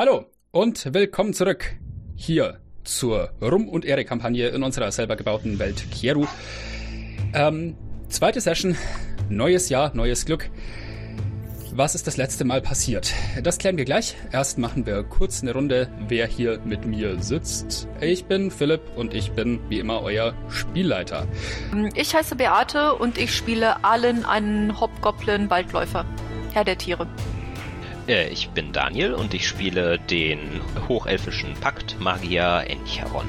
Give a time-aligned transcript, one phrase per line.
[0.00, 1.76] Hallo und willkommen zurück
[2.16, 6.24] hier zur Rum- und Ehre-Kampagne in unserer selber gebauten Welt Kieru.
[7.34, 7.76] Ähm,
[8.08, 8.78] zweite Session,
[9.28, 10.48] neues Jahr, neues Glück.
[11.74, 13.12] Was ist das letzte Mal passiert?
[13.42, 14.16] Das klären wir gleich.
[14.32, 17.86] Erst machen wir kurz eine Runde, wer hier mit mir sitzt.
[18.00, 21.28] Ich bin Philipp und ich bin wie immer euer Spielleiter.
[21.94, 26.06] Ich heiße Beate und ich spiele Allen, einen Hobgoblin Waldläufer,
[26.54, 27.06] Herr der Tiere.
[28.06, 33.26] Äh, ich bin Daniel und ich spiele den hochelfischen Pakt Magier Encharon.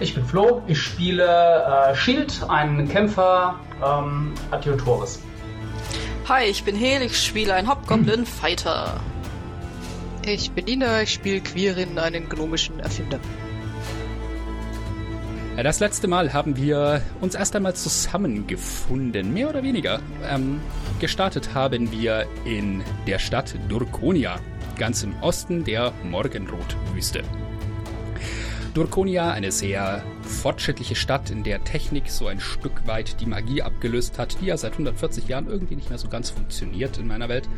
[0.00, 5.20] Ich bin Flo, ich spiele äh, Shield, einen Kämpfer ähm, Adjutoris.
[6.28, 9.00] Hi, ich bin Hel, ich spiele einen Hobgoblin Fighter.
[10.24, 13.18] Ich bin Nina, ich spiele Quirin, einen gnomischen Erfinder.
[15.56, 20.00] Das letzte Mal haben wir uns erst einmal zusammengefunden, mehr oder weniger.
[20.30, 20.60] Ähm,
[21.00, 24.38] gestartet haben wir in der Stadt Durkonia,
[24.78, 27.22] ganz im Osten der Morgenrotwüste.
[28.74, 34.18] Durkonia, eine sehr fortschrittliche Stadt, in der Technik so ein Stück weit die Magie abgelöst
[34.18, 37.48] hat, die ja seit 140 Jahren irgendwie nicht mehr so ganz funktioniert in meiner Welt.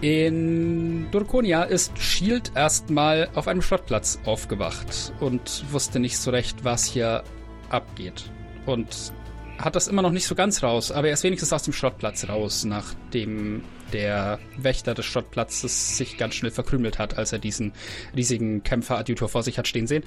[0.00, 6.84] In Durkonia ist Shield erstmal auf einem Schrottplatz aufgewacht und wusste nicht so recht, was
[6.84, 7.22] hier
[7.68, 8.30] abgeht.
[8.66, 9.12] Und
[9.60, 12.28] hat das immer noch nicht so ganz raus, aber er ist wenigstens aus dem Schrottplatz
[12.28, 17.72] raus, nachdem der Wächter des Schrottplatzes sich ganz schnell verkrümelt hat, als er diesen
[18.16, 20.04] riesigen Kämpfer-Adjutor vor sich hat stehen sehen.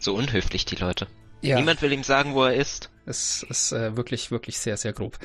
[0.00, 1.06] So unhöflich, die Leute.
[1.40, 1.56] Ja.
[1.56, 2.90] Niemand will ihm sagen, wo er ist.
[3.06, 5.18] Es ist äh, wirklich, wirklich sehr, sehr grob.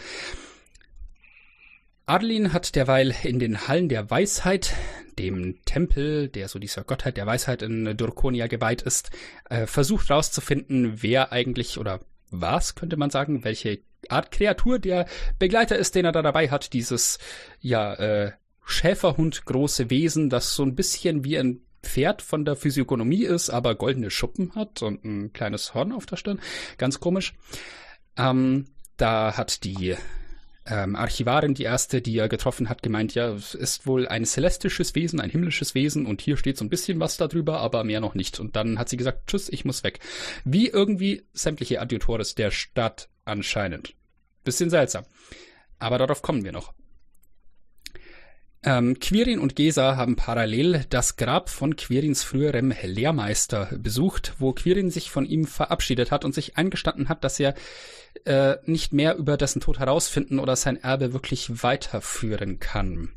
[2.05, 4.73] Adeline hat derweil in den Hallen der Weisheit,
[5.17, 9.09] dem Tempel, der so dieser Gottheit der Weisheit in Durkonia geweiht ist,
[9.49, 12.01] äh, versucht herauszufinden, wer eigentlich oder
[12.33, 15.07] was, könnte man sagen, welche Art Kreatur der
[15.39, 16.73] Begleiter ist, den er da dabei hat.
[16.73, 17.19] Dieses,
[17.61, 18.31] ja, äh,
[18.65, 23.75] Schäferhund große Wesen, das so ein bisschen wie ein Pferd von der Physiognomie ist, aber
[23.75, 26.39] goldene Schuppen hat und ein kleines Horn auf der Stirn.
[26.77, 27.33] Ganz komisch.
[28.17, 28.65] Ähm,
[28.97, 29.95] da hat die
[30.65, 34.95] ähm, Archivarin, die erste, die er getroffen hat, gemeint, ja, es ist wohl ein celestisches
[34.95, 38.15] Wesen, ein himmlisches Wesen und hier steht so ein bisschen was darüber, aber mehr noch
[38.15, 38.39] nicht.
[38.39, 39.99] Und dann hat sie gesagt, tschüss, ich muss weg.
[40.45, 43.93] Wie irgendwie sämtliche Adjutores der Stadt anscheinend.
[44.43, 45.05] Bisschen seltsam.
[45.79, 46.73] Aber darauf kommen wir noch.
[48.65, 54.89] Ähm, Quirin und Gesa haben parallel das Grab von Quirins früherem Lehrmeister besucht, wo Quirin
[54.89, 57.55] sich von ihm verabschiedet hat und sich eingestanden hat, dass er
[58.25, 63.09] äh, nicht mehr über dessen Tod herausfinden oder sein Erbe wirklich weiterführen kann.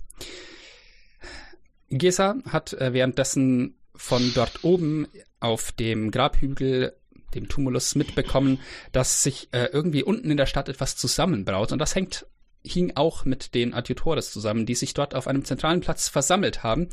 [1.90, 5.06] Gesa hat äh, währenddessen von dort oben
[5.40, 6.96] auf dem Grabhügel
[7.34, 8.60] dem Tumulus mitbekommen,
[8.92, 12.26] dass sich äh, irgendwie unten in der Stadt etwas zusammenbraut und das hängt
[12.62, 16.88] hing auch mit den Adjutores zusammen, die sich dort auf einem zentralen Platz versammelt haben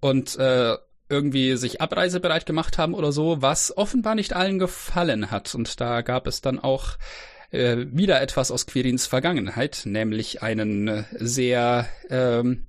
[0.00, 0.76] und äh,
[1.08, 5.54] irgendwie sich abreisebereit gemacht haben oder so, was offenbar nicht allen gefallen hat.
[5.54, 6.96] Und da gab es dann auch
[7.50, 12.66] äh, wieder etwas aus Quirins Vergangenheit, nämlich einen äh, sehr ähm,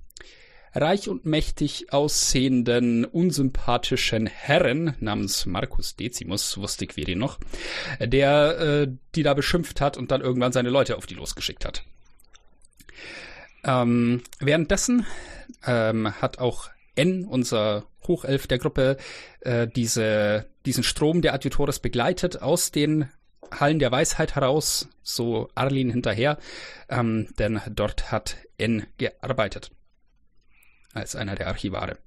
[0.74, 7.38] reich und mächtig aussehenden, unsympathischen Herren namens Marcus Decimus, wusste Quirin noch,
[8.00, 11.84] der äh, die da beschimpft hat und dann irgendwann seine Leute auf die losgeschickt hat.
[13.64, 15.06] Ähm, währenddessen
[15.66, 18.96] ähm, hat auch N, unser Hochelf der Gruppe,
[19.40, 23.08] äh, diese, diesen Strom der Adjutores begleitet aus den
[23.52, 26.38] Hallen der Weisheit heraus, so Arlin hinterher,
[26.88, 29.70] ähm, denn dort hat N gearbeitet
[30.94, 31.98] als einer der Archivare.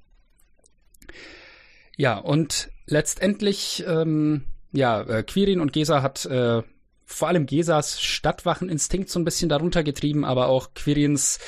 [1.97, 6.63] Ja, und letztendlich, ähm, ja, äh, Quirin und Gesa hat äh,
[7.05, 11.39] vor allem Gesas Stadtwacheninstinkt so ein bisschen darunter getrieben, aber auch Quirins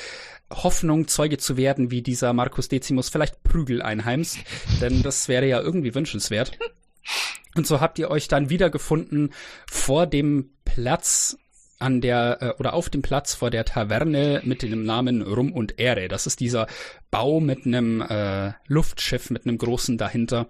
[0.51, 4.37] Hoffnung, Zeuge zu werden, wie dieser Marcus Decimus vielleicht Prügel einheimst,
[4.81, 6.57] denn das wäre ja irgendwie wünschenswert.
[7.55, 9.33] Und so habt ihr euch dann wiedergefunden
[9.67, 11.37] vor dem Platz
[11.83, 15.79] an der äh, oder auf dem Platz vor der Taverne mit dem Namen Rum und
[15.79, 16.07] Ehre.
[16.07, 16.67] Das ist dieser
[17.11, 20.47] Bau mit einem äh, Luftschiff mit einem großen dahinter,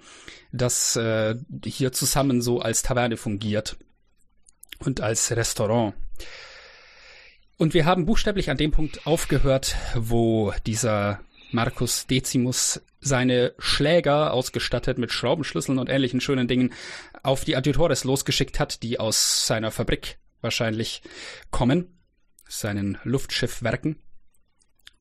[0.51, 1.35] das äh,
[1.65, 3.77] hier zusammen so als Taverne fungiert
[4.79, 5.95] und als Restaurant.
[7.57, 14.97] Und wir haben buchstäblich an dem Punkt aufgehört, wo dieser Marcus Decimus seine Schläger, ausgestattet
[14.97, 16.73] mit Schraubenschlüsseln und ähnlichen schönen Dingen,
[17.21, 21.01] auf die Adjutores losgeschickt hat, die aus seiner Fabrik wahrscheinlich
[21.51, 21.99] kommen,
[22.47, 23.97] seinen Luftschiffwerken.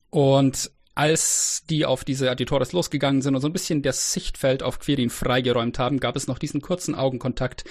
[0.09, 4.79] Und als die auf diese Adjutores losgegangen sind und so ein bisschen das Sichtfeld auf
[4.79, 7.63] Quirin freigeräumt haben, gab es noch diesen kurzen Augenkontakt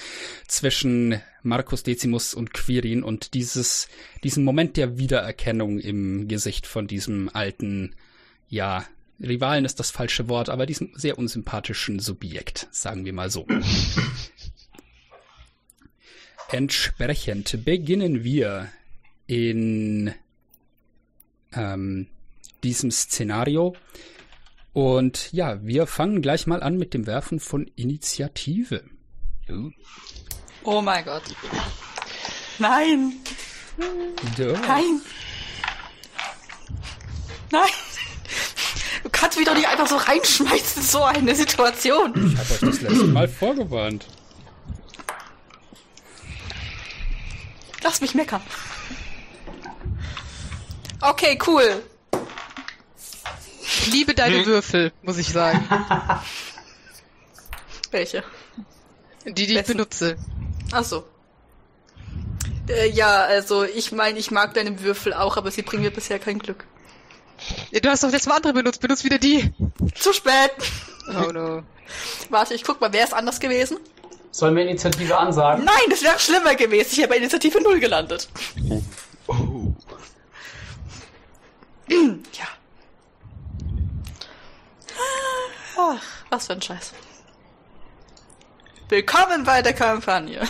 [0.49, 3.89] zwischen Marcus Decimus und Quirin und dieses,
[4.25, 7.95] diesen Moment der Wiedererkennung im Gesicht von diesem alten,
[8.49, 8.85] ja,
[9.21, 13.47] Rivalen ist das falsche Wort, aber diesem sehr unsympathischen Subjekt, sagen wir mal so.
[16.51, 18.69] Entsprechend beginnen wir
[19.27, 20.13] in
[21.53, 22.09] ähm,
[22.63, 23.75] diesem Szenario.
[24.73, 28.85] Und ja, wir fangen gleich mal an mit dem Werfen von Initiative.
[30.65, 31.23] Oh mein Gott.
[32.59, 33.15] Nein,
[34.37, 34.53] So.
[34.53, 35.01] nein.
[37.51, 37.71] Nein.
[39.13, 42.13] Kannst mich doch nicht einfach so reinschmeißen in so eine Situation.
[42.33, 44.07] Ich habe euch das letzte Mal vorgewarnt.
[47.83, 48.43] Lass mich meckern.
[51.01, 51.83] Okay, cool.
[53.61, 55.69] Ich liebe deine Würfel, muss ich sagen.
[57.91, 58.23] Welche?
[59.27, 59.73] Die, die ich Wessen?
[59.77, 60.17] benutze.
[60.73, 61.05] Ach so.
[62.69, 66.19] Äh, ja, also ich meine, ich mag deine Würfel auch, aber sie bringen mir bisher
[66.21, 66.65] kein Glück.
[67.71, 68.81] Ja, Du hast doch letztes Mal andere benutzt.
[68.81, 69.53] Benutzt wieder die.
[69.95, 70.53] Zu spät.
[71.09, 71.63] Oh no.
[72.31, 73.79] Warte, ich guck mal, wäre es anders gewesen?
[74.31, 75.65] Sollen wir Initiative ansagen?
[75.65, 76.89] Nein, das wäre schlimmer gewesen.
[76.93, 78.29] Ich wäre bei Initiative 0 gelandet.
[79.27, 79.75] oh.
[81.89, 82.47] Ja.
[85.79, 86.93] Ach, was für ein Scheiß.
[88.89, 90.47] Willkommen bei der Kampagne.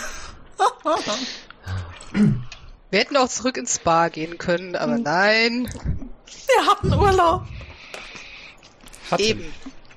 [2.90, 5.68] Wir hätten auch zurück ins Spa gehen können, aber nein.
[6.46, 7.44] Wir hatten Urlaub.
[9.10, 9.22] Hatte.
[9.22, 9.52] Eben.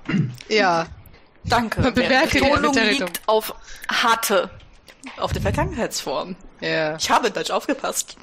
[0.49, 0.85] Ja.
[1.45, 1.81] Danke.
[1.81, 3.55] Man bemerke Die Betonung liegt auf
[3.87, 4.49] hatte.
[5.17, 6.35] Auf der Vergangenheitsform.
[6.61, 6.95] Ja.
[6.97, 8.17] Ich habe in Deutsch aufgepasst.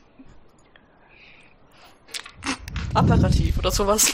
[2.94, 4.12] Apparativ oder sowas.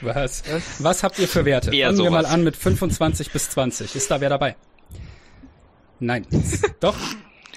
[0.00, 0.42] Was?
[0.80, 1.74] Was habt ihr für Werte?
[1.74, 2.34] Eher Fangen wir mal sowas.
[2.34, 3.94] an mit 25 bis 20.
[3.94, 4.56] Ist da wer dabei?
[6.00, 6.26] Nein.
[6.80, 6.96] Doch?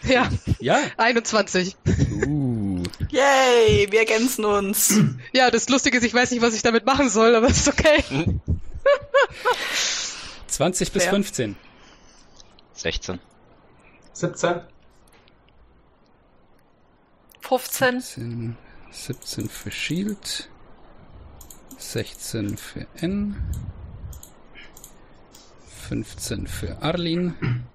[0.04, 0.30] Ja.
[0.60, 0.78] Ja?
[0.98, 1.76] 21.
[2.28, 2.55] Uh.
[3.16, 5.00] Yay, wir ergänzen uns.
[5.32, 8.04] Ja, das Lustige ist, ich weiß nicht, was ich damit machen soll, aber ist okay.
[10.48, 11.14] 20 bis Fair.
[11.14, 11.56] 15.
[12.74, 13.20] 16.
[14.12, 14.62] 17.
[17.40, 18.02] 15.
[18.02, 18.58] 17,
[18.92, 20.50] 17 für Shield.
[21.78, 23.42] 16 für N.
[25.88, 27.66] 15 für Arlin.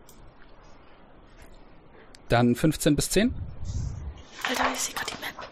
[2.28, 3.34] Dann 15 bis 10.
[4.50, 5.48] Alter, ich sehe gerade die Map.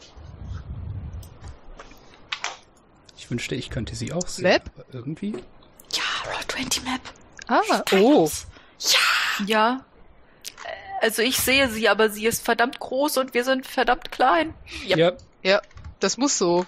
[3.16, 4.44] Ich wünschte, ich könnte sie auch sehen.
[4.44, 4.70] Map?
[4.92, 5.32] Irgendwie.
[5.92, 6.02] Ja,
[6.32, 7.00] Roll20 Map.
[7.46, 8.28] Ah, oh.
[9.46, 9.84] Ja.
[10.64, 14.52] Äh, Also ich sehe sie, aber sie ist verdammt groß und wir sind verdammt klein.
[14.88, 14.98] Yep.
[14.98, 15.12] Ja,
[15.42, 15.62] Ja,
[16.00, 16.66] das muss so.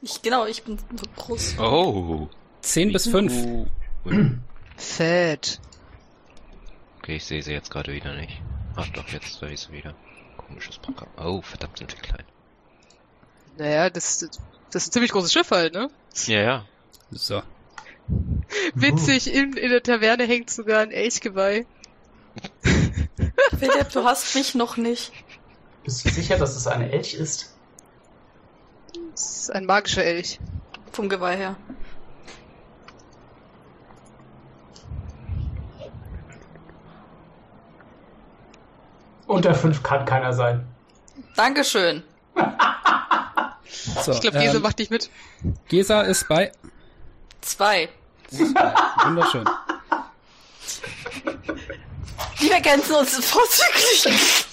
[0.00, 1.58] Ich, genau, ich bin so groß.
[1.58, 2.28] Oh.
[2.62, 3.32] 10 bis 5.
[3.32, 3.66] Uh.
[4.76, 5.60] Fett.
[6.98, 8.40] Okay, ich sehe sie jetzt gerade wieder nicht.
[8.76, 9.94] Ach doch, jetzt sehe ich sie wieder.
[10.48, 11.08] Komisches Programm.
[11.16, 12.24] Oh, verdammt sind wir klein.
[13.58, 14.18] Naja, das,
[14.70, 15.90] das ist ein ziemlich großes Schiff halt, ne?
[16.26, 16.64] Ja, ja.
[17.10, 17.42] So.
[18.74, 21.66] Witzig, in, in der Taverne hängt sogar ein Elchgeweih.
[23.58, 25.12] Philipp, du hast mich noch nicht.
[25.84, 27.54] Bist du sicher, dass es eine Elch ist?
[29.12, 30.38] Das ist ein magischer Elch.
[30.92, 31.56] Vom Geweih her.
[39.28, 40.66] Unter 5 kann keiner sein.
[41.36, 42.02] Dankeschön.
[44.02, 45.10] so Ich glaube, Gese ähm, macht nicht mit.
[45.68, 46.50] Gesa ist bei.
[47.42, 47.90] Zwei.
[48.30, 49.44] Wunderschön.
[52.38, 54.46] Wir ergänzen uns vorzüglich.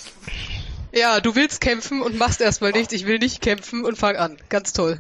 [0.91, 2.93] Ja, du willst kämpfen und machst erstmal nichts.
[2.93, 4.37] Ich will nicht kämpfen und fang an.
[4.49, 4.99] Ganz toll.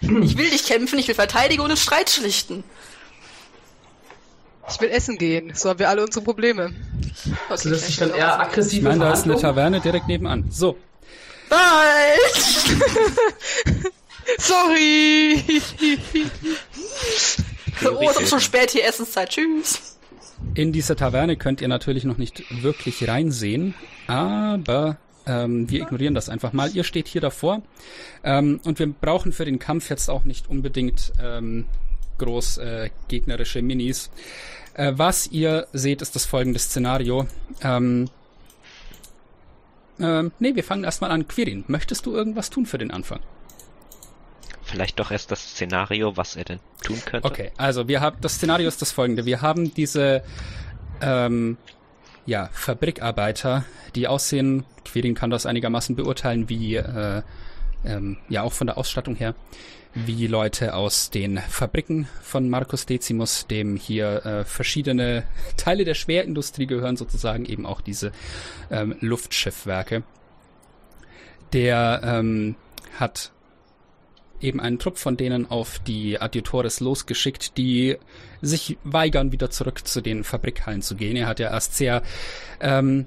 [0.00, 2.62] Ich will nicht kämpfen, ich will verteidigen und Streit schlichten.
[4.70, 5.52] Ich will essen gehen.
[5.54, 6.72] So haben wir alle unsere Probleme.
[7.48, 8.76] Okay, lässt dich vielleicht dann eher so.
[8.76, 9.36] Ich meine, da ist eine?
[9.36, 10.44] Taverne direkt nebenan.
[10.50, 10.76] So.
[11.48, 11.58] Bye!
[14.38, 15.42] Sorry!
[17.84, 19.30] oh, es ist schon spät hier, Essenszeit.
[19.30, 19.96] Tschüss.
[20.54, 23.74] In diese Taverne könnt ihr natürlich noch nicht wirklich reinsehen,
[24.06, 24.96] aber
[25.26, 26.70] ähm, wir ignorieren das einfach mal.
[26.74, 27.62] Ihr steht hier davor
[28.22, 31.66] ähm, und wir brauchen für den Kampf jetzt auch nicht unbedingt ähm,
[32.18, 34.10] groß äh, gegnerische Minis.
[34.78, 37.26] Äh, was ihr seht, ist das folgende Szenario.
[37.62, 38.08] Ähm,
[39.98, 41.26] ähm, nee, wir fangen erstmal an.
[41.26, 43.18] Quirin, möchtest du irgendwas tun für den Anfang?
[44.62, 47.26] Vielleicht doch erst das Szenario, was er denn tun könnte.
[47.26, 49.26] Okay, also wir haben das Szenario ist das folgende.
[49.26, 50.22] Wir haben diese
[51.00, 51.56] ähm,
[52.24, 53.64] ja, Fabrikarbeiter,
[53.96, 57.22] die aussehen, Quirin kann das einigermaßen beurteilen, wie äh,
[57.84, 59.34] ähm, ja auch von der Ausstattung her,
[59.94, 65.24] wie Leute aus den Fabriken von Marcus Decimus, dem hier äh, verschiedene
[65.56, 68.12] Teile der Schwerindustrie gehören, sozusagen eben auch diese
[68.70, 70.02] ähm, Luftschiffwerke.
[71.52, 72.56] Der ähm,
[72.98, 73.32] hat
[74.40, 77.96] eben einen Trupp von denen auf die Adjutores losgeschickt, die
[78.40, 81.16] sich weigern, wieder zurück zu den Fabrikhallen zu gehen.
[81.16, 82.02] Er hat ja erst sehr
[82.60, 83.06] ähm,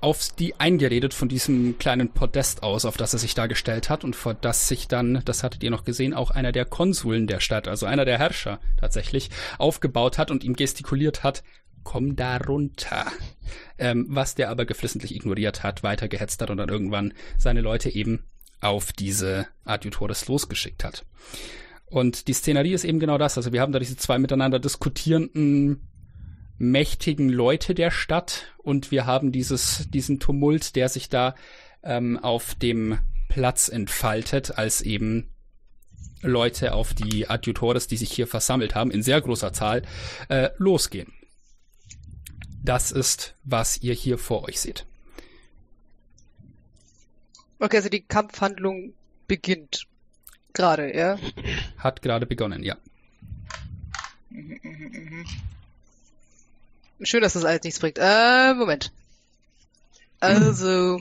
[0.00, 4.04] auf die eingeredet von diesem kleinen Podest aus, auf das er sich da gestellt hat
[4.04, 7.40] und vor das sich dann, das hattet ihr noch gesehen, auch einer der Konsuln der
[7.40, 11.42] Stadt, also einer der Herrscher tatsächlich, aufgebaut hat und ihm gestikuliert hat,
[11.82, 13.06] komm da runter.
[13.78, 17.90] Ähm, was der aber geflissentlich ignoriert hat, weiter gehetzt hat und dann irgendwann seine Leute
[17.90, 18.24] eben
[18.60, 21.04] auf diese Adjutores losgeschickt hat.
[21.86, 23.36] Und die Szenerie ist eben genau das.
[23.36, 25.86] Also wir haben da diese zwei miteinander diskutierenden
[26.58, 31.34] mächtigen Leute der Stadt und wir haben dieses, diesen Tumult, der sich da
[31.82, 32.98] ähm, auf dem
[33.28, 35.28] Platz entfaltet, als eben
[36.22, 39.82] Leute auf die Adjutores, die sich hier versammelt haben, in sehr großer Zahl,
[40.28, 41.12] äh, losgehen.
[42.62, 44.86] Das ist, was ihr hier vor euch seht.
[47.58, 48.94] Okay, also die Kampfhandlung
[49.28, 49.86] beginnt
[50.52, 51.18] gerade, ja?
[51.78, 52.76] Hat gerade begonnen, ja.
[57.02, 57.98] Schön, dass das alles nichts bringt.
[57.98, 58.92] Äh, Moment.
[60.20, 60.98] Also,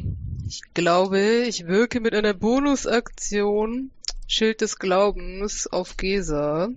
[0.47, 3.91] ich glaube, ich wirke mit einer Bonusaktion
[4.27, 6.69] Schild des Glaubens auf Gesa.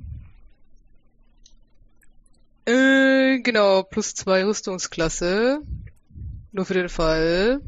[2.67, 5.61] Äh, genau, plus zwei Rüstungsklasse.
[6.53, 7.61] Nur für den Fall.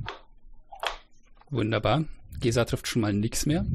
[1.48, 2.04] Wunderbar.
[2.38, 3.66] Gesa trifft schon mal nix mehr.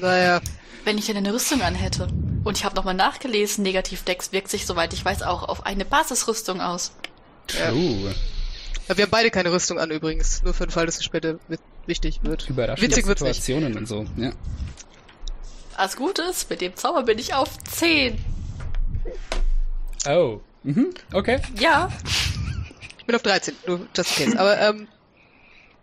[0.00, 0.40] Naja,
[0.84, 2.08] Wenn ich eine Rüstung anhätte.
[2.44, 6.60] Und ich habe nochmal nachgelesen, Negativdex wirkt sich, soweit ich weiß, auch auf eine Basisrüstung
[6.60, 6.92] aus.
[7.46, 8.14] True.
[8.88, 10.42] Ja, wir haben beide keine Rüstung an übrigens.
[10.42, 11.38] Nur für den Fall, dass es später
[11.86, 12.48] wichtig wird.
[12.48, 13.06] Überraschende Witzig.
[13.06, 14.06] Situationen und so.
[14.16, 14.32] Ja.
[15.76, 18.18] Das Gute ist, mit dem Zauber bin ich auf 10.
[20.08, 20.40] Oh.
[20.64, 20.90] Mhm.
[21.12, 21.40] Okay.
[21.58, 21.90] Ja,
[22.98, 24.38] Ich bin auf 13, nur just in case.
[24.38, 24.88] Aber, ähm,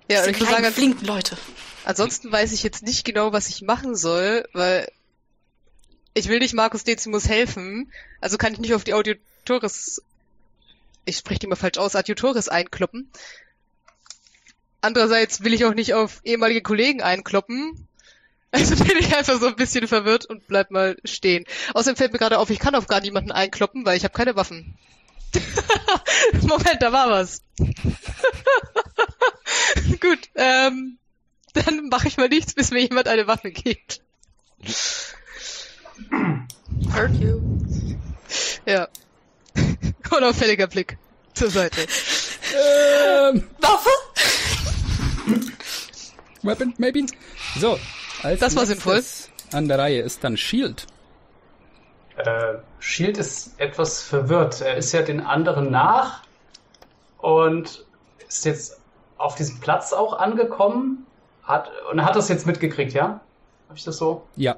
[0.09, 1.37] ja, ich muss sagen, flinken Leute.
[1.85, 4.87] ansonsten weiß ich jetzt nicht genau, was ich machen soll, weil
[6.19, 10.01] ich will nicht Markus Decimus helfen, also kann ich nicht auf die Audiotores,
[11.05, 13.09] ich spreche die mal falsch aus, Adjutores einkloppen.
[14.81, 17.87] Andererseits will ich auch nicht auf ehemalige Kollegen einkloppen.
[18.51, 21.45] Also bin ich einfach so ein bisschen verwirrt und bleib mal stehen.
[21.73, 24.35] Außerdem fällt mir gerade auf, ich kann auf gar niemanden einkloppen, weil ich habe keine
[24.35, 24.77] Waffen.
[26.41, 27.43] Moment, da war was.
[29.99, 30.97] Gut, ähm,
[31.53, 34.01] dann mache ich mal nichts, bis mir jemand eine Waffe gibt.
[36.93, 37.39] Hurt you.
[38.65, 38.87] Ja.
[40.17, 40.97] Unauffälliger Blick
[41.33, 41.81] zur Seite.
[41.81, 43.89] Ähm, Waffe?
[46.41, 47.05] Weapon, maybe?
[47.57, 47.79] So.
[48.23, 50.87] Als Das war nächstes An der Reihe ist dann Shield.
[52.17, 54.61] Äh, Shield ist etwas verwirrt.
[54.61, 56.23] Er ist ja den anderen nach
[57.17, 57.85] und
[58.27, 58.79] ist jetzt
[59.17, 61.05] auf diesem Platz auch angekommen.
[61.43, 63.21] Hat, und hat das jetzt mitgekriegt, ja?
[63.67, 64.27] Habe ich das so?
[64.35, 64.55] Ja,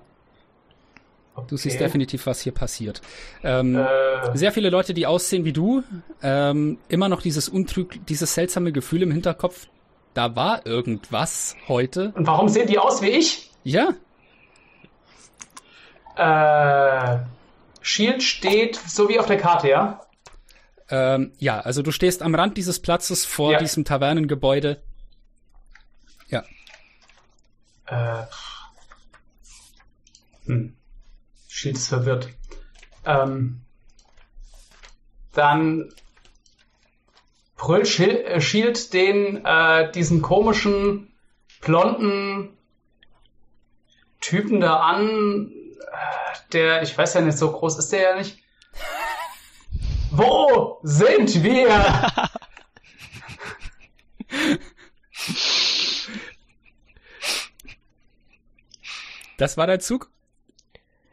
[1.34, 1.48] Okay.
[1.50, 3.02] du siehst definitiv, was hier passiert.
[3.44, 5.84] Ähm, Äh, Sehr viele Leute, die aussehen wie du,
[6.22, 9.68] ähm, immer noch dieses untrüg, dieses seltsame Gefühl im Hinterkopf.
[10.14, 12.12] Da war irgendwas heute.
[12.16, 13.50] und warum sehen die aus wie ich?
[13.64, 13.94] Ja,
[16.18, 17.20] Äh,
[17.82, 20.02] Shield steht so wie auf der Karte, ja?
[20.90, 21.62] ähm, ja.
[21.62, 23.58] Also du stehst am Rand dieses Platzes vor Ja.
[23.60, 24.82] diesem Tavernengebäude.
[26.28, 26.44] Ja,
[27.88, 28.24] Äh,
[30.46, 30.76] hm.
[31.54, 32.30] Shield ist verwirrt.
[33.06, 33.60] Ähm,
[35.34, 35.94] dann
[37.58, 41.14] brüllt äh, Shield den, äh, diesen komischen,
[41.60, 42.58] blonden
[44.22, 48.40] Typen da an, äh, der, ich weiß ja nicht, so groß ist der ja nicht.
[50.10, 51.68] Wo sind wir?
[59.38, 60.10] das war dein Zug.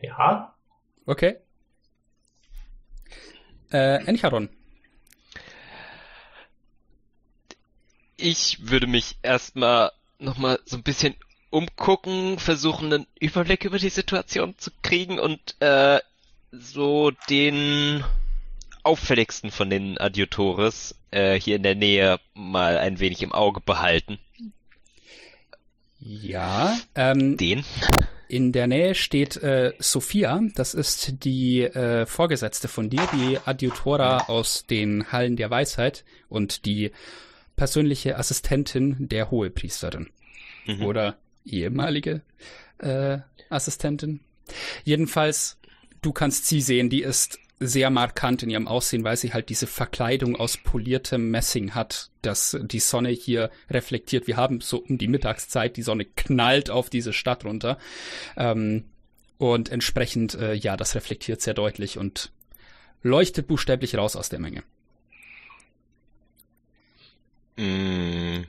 [0.00, 0.54] Ja,
[1.06, 1.36] Okay.
[3.72, 4.50] Äh, Encharon.
[8.18, 11.14] Ich würde mich erstmal nochmal so ein bisschen
[11.50, 16.00] umgucken, versuchen einen Überblick über die Situation zu kriegen und äh,
[16.50, 18.04] so den
[18.82, 24.18] auffälligsten von den Adjutores äh, hier in der Nähe mal ein wenig im Auge behalten.
[26.10, 27.64] Ja, ähm, Den?
[28.28, 34.28] In der Nähe steht äh, Sophia, das ist die äh, Vorgesetzte von dir, die Adjutora
[34.28, 36.92] aus den Hallen der Weisheit und die
[37.56, 40.08] persönliche Assistentin der Hohepriesterin.
[40.66, 40.82] Mhm.
[40.82, 42.22] Oder ehemalige
[42.78, 43.18] äh,
[43.50, 44.20] Assistentin.
[44.84, 45.58] Jedenfalls,
[46.00, 49.66] du kannst sie sehen, die ist sehr markant in ihrem Aussehen, weil sie halt diese
[49.66, 54.26] Verkleidung aus poliertem Messing hat, dass die Sonne hier reflektiert.
[54.26, 57.78] Wir haben so um die Mittagszeit, die Sonne knallt auf diese Stadt runter.
[58.36, 58.84] Ähm,
[59.38, 62.32] und entsprechend, äh, ja, das reflektiert sehr deutlich und
[63.02, 64.62] leuchtet buchstäblich raus aus der Menge.
[67.56, 68.44] Mm.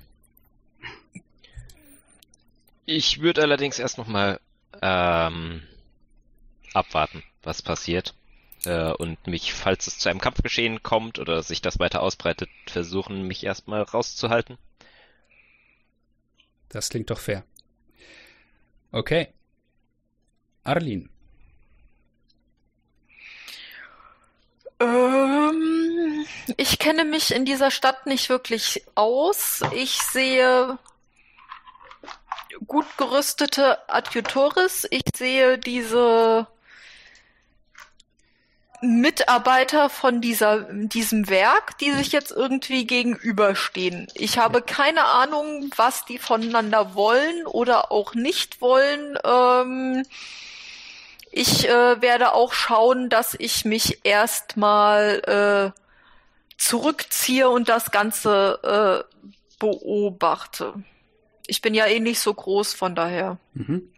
[2.86, 4.40] Ich würde allerdings erst nochmal
[4.82, 5.62] ähm,
[6.74, 8.16] abwarten, was passiert.
[8.66, 13.24] Äh, und mich, falls es zu einem Kampfgeschehen kommt oder sich das weiter ausbreitet, versuchen,
[13.24, 14.58] mich erstmal rauszuhalten.
[16.70, 17.44] Das klingt doch fair.
[18.92, 19.30] Okay.
[20.64, 21.10] Arlin.
[24.80, 26.26] Ähm,
[26.58, 29.62] ich kenne mich in dieser Stadt nicht wirklich aus.
[29.74, 30.78] Ich sehe
[32.68, 34.88] gut gerüstete Adjutores.
[34.90, 36.48] Ich sehe diese
[38.82, 44.08] Mitarbeiter von dieser, diesem Werk, die sich jetzt irgendwie gegenüberstehen.
[44.14, 49.18] Ich habe keine Ahnung, was die voneinander wollen oder auch nicht wollen.
[49.24, 50.04] Ähm,
[51.32, 55.80] ich äh, werde auch schauen, dass ich mich erstmal äh,
[56.58, 59.26] zurückziehe und das Ganze äh,
[59.60, 60.74] beobachte.
[61.48, 63.38] Ich bin ja eh nicht so groß, von daher.
[63.54, 63.90] Mhm.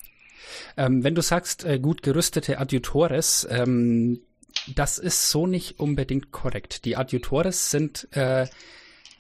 [0.78, 4.22] Ähm, wenn du sagst, äh, gut gerüstete Adjutores, ähm,
[4.68, 6.86] das ist so nicht unbedingt korrekt.
[6.86, 8.48] Die Adjutores sind äh,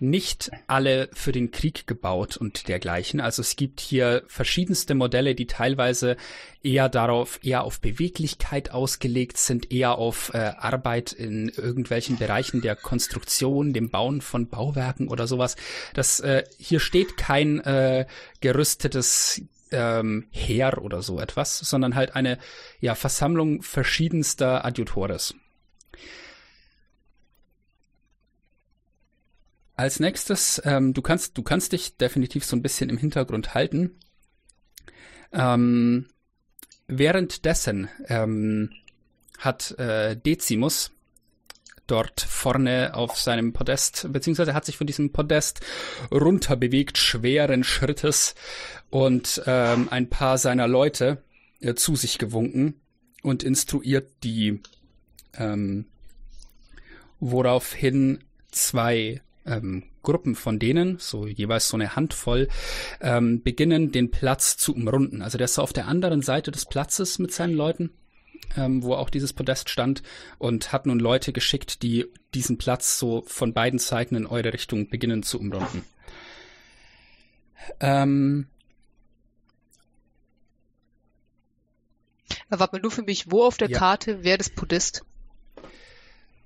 [0.01, 3.21] nicht alle für den Krieg gebaut und dergleichen.
[3.21, 6.17] Also es gibt hier verschiedenste Modelle, die teilweise
[6.63, 12.75] eher darauf, eher auf Beweglichkeit ausgelegt sind, eher auf äh, Arbeit in irgendwelchen Bereichen der
[12.75, 15.55] Konstruktion, dem Bauen von Bauwerken oder sowas.
[15.93, 18.07] Das äh, hier steht kein äh,
[18.39, 22.37] gerüstetes ähm, Heer oder so etwas, sondern halt eine
[22.79, 25.33] ja, Versammlung verschiedenster Adjutores.
[29.75, 33.97] Als nächstes, ähm, du kannst, du kannst dich definitiv so ein bisschen im Hintergrund halten.
[35.31, 36.07] Ähm,
[36.87, 38.71] währenddessen ähm,
[39.39, 40.91] hat äh, Decimus
[41.87, 45.61] dort vorne auf seinem Podest, beziehungsweise hat sich von diesem Podest
[46.11, 48.35] runterbewegt, schweren Schrittes
[48.91, 51.23] und ähm, ein paar seiner Leute
[51.61, 52.79] äh, zu sich gewunken
[53.23, 54.59] und instruiert die,
[55.33, 55.85] ähm,
[57.19, 58.19] woraufhin
[58.51, 62.47] zwei ähm, Gruppen von denen, so jeweils so eine Handvoll,
[62.99, 65.21] ähm, beginnen den Platz zu umrunden.
[65.21, 67.91] Also der ist auf der anderen Seite des Platzes mit seinen Leuten,
[68.57, 70.03] ähm, wo auch dieses Podest stand
[70.37, 74.89] und hat nun Leute geschickt, die diesen Platz so von beiden Seiten in eure Richtung
[74.89, 75.85] beginnen zu umrunden.
[77.79, 78.47] Ähm,
[82.49, 83.77] Warte mal nur für mich, wo auf der Ja.
[83.77, 85.03] Karte wäre das Podest?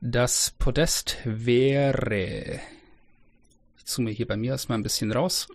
[0.02, 2.60] Das Podest wäre.
[3.78, 5.48] Ich zoome hier bei mir erstmal ein bisschen raus.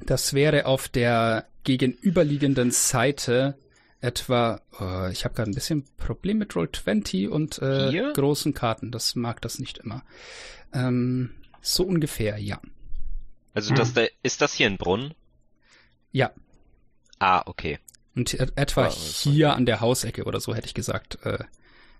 [0.00, 3.56] Das wäre auf der gegenüberliegenden Seite
[4.00, 4.60] etwa.
[4.80, 8.90] Oh, ich habe gerade ein bisschen Problem mit Roll20 und äh, großen Karten.
[8.90, 10.04] Das mag das nicht immer.
[10.72, 12.60] Ähm, so ungefähr, ja.
[13.54, 15.14] Also das da, ist das hier ein Brunnen?
[16.10, 16.32] Ja.
[17.22, 17.78] Ah, okay.
[18.16, 21.38] Und et etwa Ah, hier an der Hausecke oder so hätte ich gesagt, äh,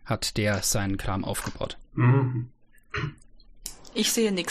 [0.05, 1.79] hat der seinen Kram aufgebaut.
[1.95, 2.51] Mhm.
[3.95, 4.33] Ich sehe.
[4.33, 4.45] Die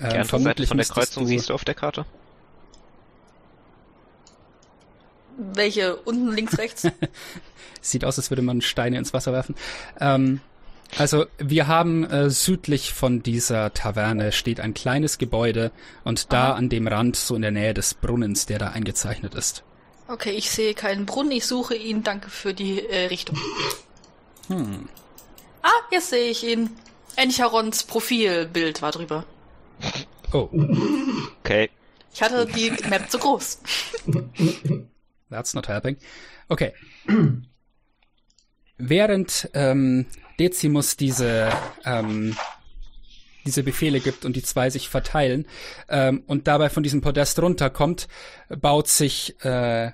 [0.00, 2.04] Ähm, vermutlich von der Kreuzung du, siehst du auf der Karte?
[5.36, 5.94] Welche?
[5.94, 6.82] Unten, links, rechts?
[7.80, 9.54] Sieht aus, als würde man Steine ins Wasser werfen.
[10.00, 10.40] Ähm,
[10.96, 15.70] also wir haben äh, südlich von dieser Taverne steht ein kleines Gebäude
[16.04, 19.64] und da an dem Rand, so in der Nähe des Brunnens, der da eingezeichnet ist.
[20.08, 22.02] Okay, ich sehe keinen Brunnen, ich suche ihn.
[22.02, 23.36] Danke für die äh, Richtung.
[24.48, 24.88] Hm.
[25.62, 26.70] Ah, jetzt sehe ich ihn.
[27.16, 29.24] Encharons Profilbild war drüber.
[30.32, 30.48] Oh,
[31.44, 31.70] Okay.
[32.12, 33.60] Ich hatte die Map zu groß.
[35.30, 35.96] that's not helping.
[36.48, 36.72] Okay.
[38.78, 40.06] Während ähm,
[40.38, 41.50] Decimus diese
[41.84, 42.36] ähm,
[43.44, 45.46] diese Befehle gibt und die zwei sich verteilen
[45.88, 48.06] ähm, und dabei von diesem Podest runterkommt,
[48.48, 49.90] baut sich äh,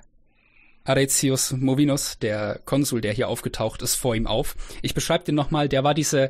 [0.83, 4.55] Aretius Movinus, der Konsul, der hier aufgetaucht ist, vor ihm auf.
[4.81, 6.29] Ich beschreibe den nochmal, der war diese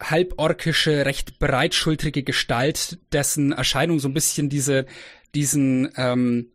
[0.00, 4.86] halborkische, recht breitschultrige Gestalt, dessen Erscheinung so ein bisschen diese,
[5.34, 6.51] diesen ähm,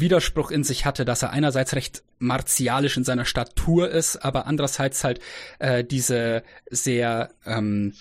[0.00, 5.04] Widerspruch in sich hatte, dass er einerseits recht martialisch in seiner Statur ist, aber andererseits
[5.04, 5.20] halt
[5.58, 7.94] äh, diese sehr ähm,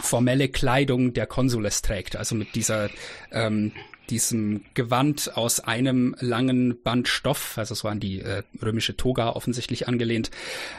[0.00, 2.90] formelle Kleidung der Konsules trägt, also mit dieser
[3.32, 3.72] ähm,
[4.10, 9.30] diesem Gewand aus einem langen Band Stoff, also es war an die äh, römische Toga
[9.30, 10.30] offensichtlich angelehnt.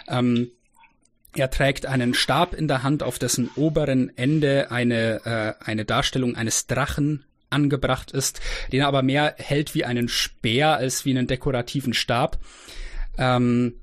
[0.08, 0.52] Ähm,
[1.36, 6.36] er trägt einen Stab in der Hand, auf dessen oberen Ende eine, äh, eine Darstellung
[6.36, 11.27] eines Drachen angebracht ist, den er aber mehr hält wie einen Speer als wie einen
[11.27, 12.39] dekorativen Stab.
[13.17, 13.75] Ähm,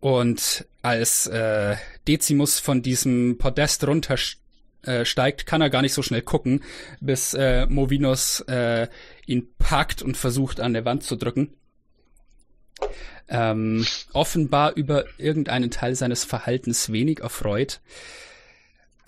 [0.00, 1.76] und als äh,
[2.08, 6.64] Decimus von diesem Podest runtersteigt, kann er gar nicht so schnell gucken,
[7.00, 8.88] bis äh, Movinus äh,
[9.26, 11.54] ihn packt und versucht an der Wand zu drücken.
[13.28, 17.80] Ähm, offenbar über irgendeinen Teil seines Verhaltens wenig erfreut.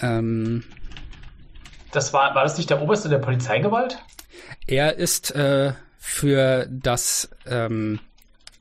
[0.01, 0.65] Ähm,
[1.95, 3.99] Das war, war das nicht der Oberste der Polizeigewalt?
[4.67, 8.01] Er ist äh, für das ähm,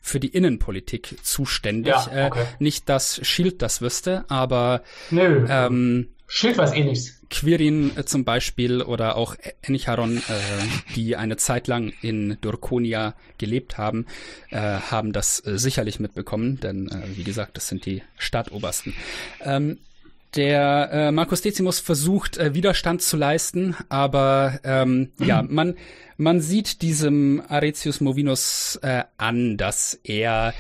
[0.01, 1.93] für die Innenpolitik zuständig.
[1.93, 2.41] Ja, okay.
[2.41, 5.45] äh, nicht, dass Schild das wüsste, aber Nö.
[5.49, 7.21] ähm, Schild weiß eh nichts.
[7.29, 10.21] Quirin äh, zum Beispiel oder auch Enicharon, äh,
[10.95, 14.05] die eine Zeit lang in Dorkonia gelebt haben,
[14.49, 18.93] äh, haben das äh, sicherlich mitbekommen, denn äh, wie gesagt, das sind die Stadtobersten.
[19.41, 19.79] Ähm,
[20.35, 25.75] der äh, Marcus Decimus versucht äh, Widerstand zu leisten, aber ähm, ja, man
[26.17, 30.53] man sieht diesem Aretius Movinus äh, an, dass er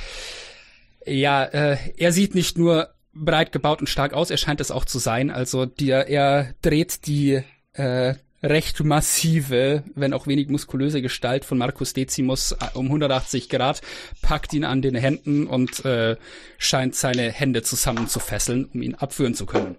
[1.05, 4.85] ja, äh, er sieht nicht nur breit gebaut und stark aus, er scheint es auch
[4.85, 5.29] zu sein.
[5.29, 11.93] Also der, er dreht die äh, recht massive, wenn auch wenig muskulöse Gestalt von Marcus
[11.93, 13.81] Decimus äh, um 180 Grad,
[14.21, 16.17] packt ihn an den Händen und äh,
[16.57, 19.77] scheint seine Hände zusammenzufesseln, um ihn abführen zu können.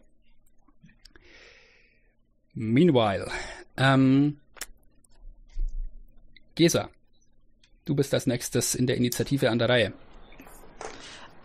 [2.55, 3.31] Meanwhile,
[3.77, 4.39] ähm,
[6.55, 6.89] Gesa,
[7.85, 9.93] du bist als nächstes in der Initiative an der Reihe.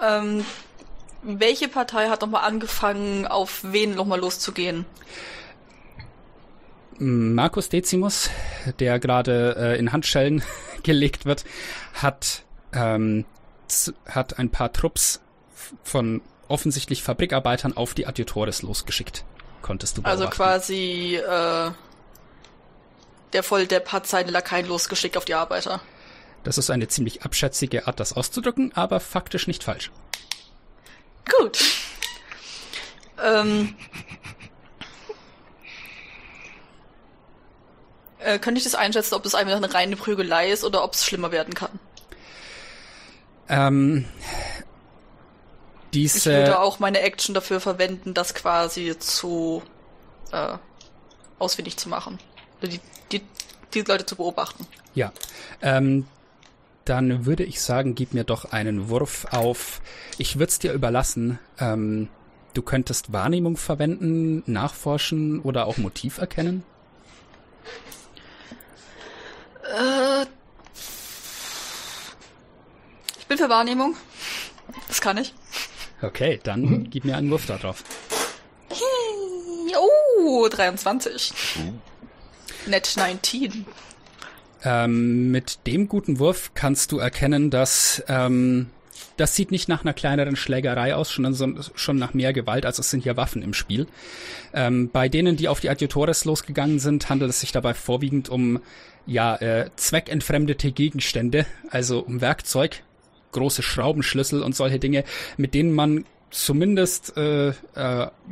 [0.01, 0.45] Ähm,
[1.23, 4.85] welche Partei hat nochmal angefangen, auf wen nochmal loszugehen?
[6.99, 8.29] Marcus Decimus,
[8.79, 10.43] der gerade äh, in Handschellen
[10.83, 11.45] gelegt wird,
[11.93, 13.25] hat, ähm,
[14.05, 15.21] hat ein paar Trupps
[15.83, 19.23] von offensichtlich Fabrikarbeitern auf die Adjutores losgeschickt.
[19.61, 20.37] Konntest du Also beobachten.
[20.37, 21.71] quasi äh,
[23.33, 25.81] der Volldepp hat seine Lakaien losgeschickt auf die Arbeiter.
[26.43, 29.91] Das ist eine ziemlich abschätzige Art, das auszudrücken, aber faktisch nicht falsch.
[31.37, 31.59] Gut.
[33.23, 33.75] Ähm,
[38.19, 41.05] äh, könnte ich das einschätzen, ob es einfach eine reine Prügelei ist oder ob es
[41.05, 41.79] schlimmer werden kann?
[43.47, 44.05] Ähm,
[45.91, 49.63] Ich diese, würde auch meine Action dafür verwenden, das quasi zu
[50.31, 50.57] äh,
[51.39, 52.19] ausfindig zu machen.
[52.61, 52.79] Die,
[53.11, 53.21] die,
[53.73, 54.67] die Leute zu beobachten.
[54.93, 55.11] Ja.
[55.61, 56.05] Ähm,
[56.85, 59.81] dann würde ich sagen, gib mir doch einen Wurf auf.
[60.17, 61.39] Ich würde es dir überlassen.
[61.59, 62.09] Ähm,
[62.53, 66.63] du könntest Wahrnehmung verwenden, nachforschen oder auch Motiv erkennen.
[69.69, 70.25] Äh,
[73.19, 73.95] ich bin für Wahrnehmung.
[74.87, 75.33] Das kann ich.
[76.01, 77.83] Okay, dann gib mir einen Wurf darauf.
[80.21, 81.33] Oh, 23.
[82.65, 83.65] Net 19.
[84.63, 88.69] Ähm, mit dem guten Wurf kannst du erkennen, dass ähm,
[89.19, 92.89] das sieht nicht nach einer kleineren Schlägerei aus, sondern schon nach mehr Gewalt, also es
[92.89, 93.87] sind ja Waffen im Spiel.
[94.53, 98.59] Ähm, bei denen, die auf die Adjutores losgegangen sind, handelt es sich dabei vorwiegend um
[99.05, 102.83] ja äh, zweckentfremdete Gegenstände, also um Werkzeug,
[103.31, 105.03] große Schraubenschlüssel und solche Dinge,
[105.37, 107.53] mit denen man zumindest, äh, äh,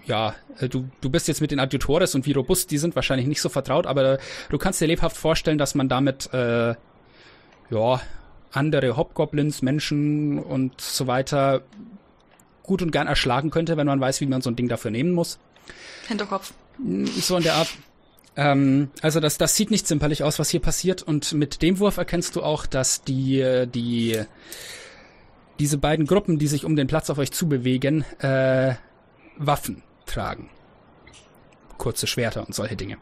[0.05, 3.27] ja, äh, du, du bist jetzt mit den Adjutores und wie robust die sind, wahrscheinlich
[3.27, 4.19] nicht so vertraut, aber
[4.49, 6.75] du kannst dir lebhaft vorstellen, dass man damit, äh,
[7.69, 8.01] ja,
[8.51, 11.63] andere Hobgoblins, Menschen und so weiter
[12.63, 15.13] gut und gern erschlagen könnte, wenn man weiß, wie man so ein Ding dafür nehmen
[15.13, 15.39] muss.
[16.07, 16.53] Hinterkopf.
[17.17, 17.69] So in der Art.
[18.35, 21.01] Ähm, also das, das sieht nicht zimperlich aus, was hier passiert.
[21.01, 24.21] Und mit dem Wurf erkennst du auch, dass die, äh, die,
[25.59, 28.75] diese beiden Gruppen, die sich um den Platz auf euch zubewegen, äh,
[29.37, 30.49] Waffen tragen.
[31.77, 32.97] Kurze Schwerter und solche Dinge.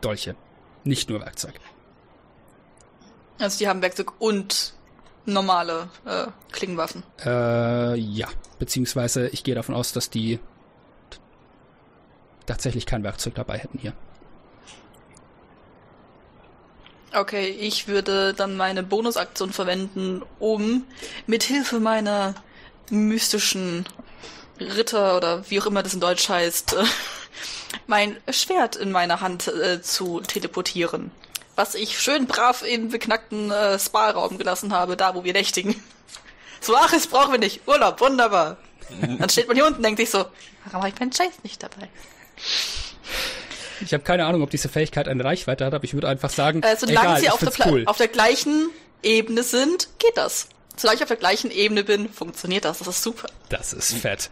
[0.00, 0.36] Dolche.
[0.84, 1.54] Nicht nur Werkzeug.
[3.40, 4.74] Also die haben Werkzeug und
[5.24, 7.02] normale äh, Klingenwaffen.
[7.24, 8.28] Äh, ja.
[8.58, 10.38] Beziehungsweise ich gehe davon aus, dass die
[12.46, 13.94] tatsächlich kein Werkzeug dabei hätten hier.
[17.12, 20.84] Okay, ich würde dann meine Bonusaktion verwenden, um
[21.26, 22.34] mit Hilfe meiner
[22.90, 23.84] mystischen
[24.60, 26.76] Ritter oder wie auch immer das in Deutsch heißt,
[27.86, 31.10] mein Schwert in meiner Hand äh, zu teleportieren.
[31.60, 35.76] Was ich schön brav im beknackten äh, Spa-Raum gelassen habe, da wo wir nächtigen.
[36.62, 37.66] So, ach, es brauchen wir nicht.
[37.66, 38.58] Urlaub, wunderbar.
[39.00, 40.26] Dann steht man hier unten und denkt sich so,
[40.64, 41.88] warum habe ich meinen Scheiß nicht dabei?
[43.80, 46.62] Ich habe keine Ahnung, ob diese Fähigkeit eine Reichweite hat, aber ich würde einfach sagen,
[46.62, 47.84] Äh, solange egal, sie auf der, cool.
[47.86, 48.68] auf der gleichen
[49.02, 50.48] Ebene sind, geht das.
[50.76, 52.78] Solange ich auf der gleichen Ebene bin, funktioniert das.
[52.78, 53.28] Das ist super.
[53.48, 54.28] Das ist fett.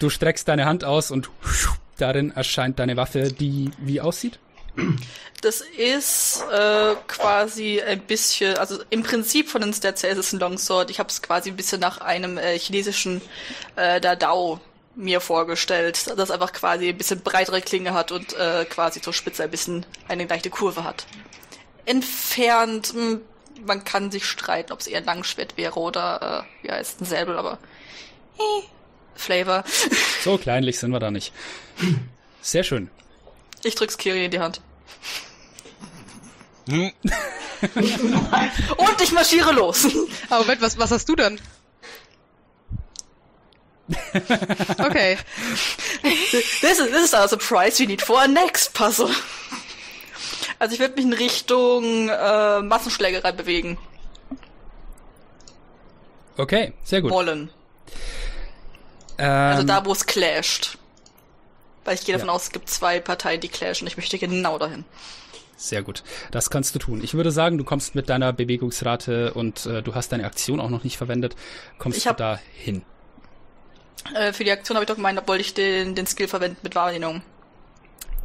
[0.00, 1.30] Du streckst deine Hand aus und
[1.98, 4.40] darin erscheint deine Waffe, die wie aussieht?
[5.40, 10.32] Das ist äh, quasi ein bisschen, also im Prinzip von den Stats her ist es
[10.32, 10.90] ein Longsword.
[10.90, 13.20] Ich habe es quasi ein bisschen nach einem äh, chinesischen
[13.76, 14.60] äh, Dadao
[14.96, 19.42] mir vorgestellt, das einfach quasi ein bisschen breitere Klinge hat und äh, quasi zur Spitze
[19.42, 21.06] ein bisschen eine leichte Kurve hat.
[21.84, 23.18] Entfernt, mh,
[23.66, 27.04] man kann sich streiten, ob es eher ein Langschwert wäre oder äh, ja, ist ein
[27.04, 27.58] Säbel, aber
[28.38, 28.62] eh,
[29.14, 29.64] Flavor.
[30.22, 31.32] So kleinlich sind wir da nicht.
[32.40, 32.90] Sehr schön.
[33.64, 34.60] Ich drück's Kiri in die Hand.
[36.68, 36.92] Hm,
[38.76, 39.86] Und ich marschiere los.
[40.28, 41.40] Aber Moment, was, was hast du dann?
[44.78, 45.18] Okay.
[46.02, 49.10] This is, this is our surprise we need for our next puzzle.
[50.58, 53.76] Also ich würde mich in Richtung äh, Massenschlägerei bewegen
[56.36, 57.10] Okay, sehr gut.
[57.12, 57.50] wollen.
[59.18, 60.78] Ähm, Also da, wo es clasht.
[61.84, 62.34] Weil ich gehe davon Ja.
[62.34, 63.86] aus, es gibt zwei Parteien, die clashen.
[63.86, 64.84] Ich möchte genau dahin.
[65.56, 66.02] Sehr gut.
[66.30, 67.02] Das kannst du tun.
[67.04, 70.70] Ich würde sagen, du kommst mit deiner Bewegungsrate und äh, du hast deine Aktion auch
[70.70, 71.36] noch nicht verwendet,
[71.78, 72.82] kommst Ich du hab- da hin.
[74.14, 76.58] Äh, für die Aktion habe ich doch gemeint, ob wollte ich den, den Skill verwenden
[76.62, 77.22] mit Wahrnehmung.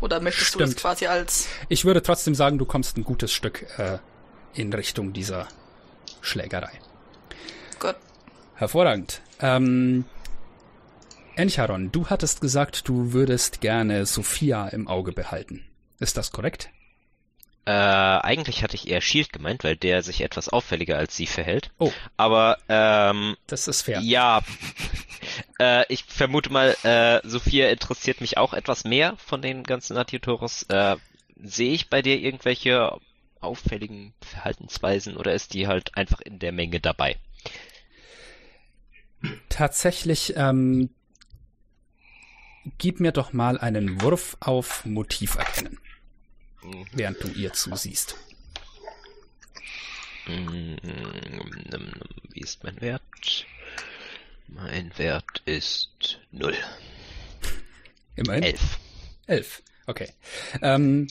[0.02, 0.76] Oder möchtest du Stimmt.
[0.76, 1.48] das quasi als...
[1.68, 4.00] Ich würde trotzdem sagen, du kommst ein gutes Stück äh,
[4.54, 5.48] in Richtung dieser
[6.22, 6.72] Schlägerei.
[7.80, 7.98] Gott.
[8.56, 9.22] Hervorragend.
[9.42, 10.06] Ähm,
[11.36, 15.66] Encharon, du hattest gesagt, du würdest gerne Sophia im Auge behalten.
[16.00, 16.70] Ist das korrekt?
[17.66, 21.72] Äh, eigentlich hatte ich eher Shield gemeint, weil der sich etwas auffälliger als sie verhält.
[21.78, 24.00] Oh, Aber ähm, das ist fair.
[24.02, 24.42] ja,
[25.60, 30.64] äh, ich vermute mal, äh, Sophia interessiert mich auch etwas mehr von den ganzen Atiotoros.
[30.64, 30.96] Äh,
[31.42, 32.98] sehe ich bei dir irgendwelche
[33.40, 37.18] auffälligen Verhaltensweisen oder ist die halt einfach in der Menge dabei?
[39.50, 40.90] Tatsächlich, ähm,
[42.78, 45.80] gib mir doch mal einen Wurf auf Motiv erkennen,
[46.64, 46.86] Mhm.
[46.94, 48.16] während du ihr zusiehst.
[50.28, 50.76] Mm,
[52.32, 53.46] Wie ist mein Wert?
[54.48, 56.56] Mein Wert ist null.
[58.16, 58.44] Immerhin.
[58.44, 58.80] Elf.
[59.28, 59.62] Elf.
[59.88, 60.12] Okay.
[60.62, 61.08] Ähm,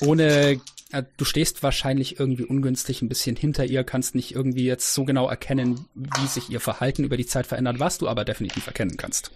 [0.00, 0.60] ohne,
[0.92, 5.04] äh, du stehst wahrscheinlich irgendwie ungünstig ein bisschen hinter ihr, kannst nicht irgendwie jetzt so
[5.04, 7.80] genau erkennen, wie sich ihr Verhalten über die Zeit verändert.
[7.80, 9.30] Was du aber definitiv erkennen kannst,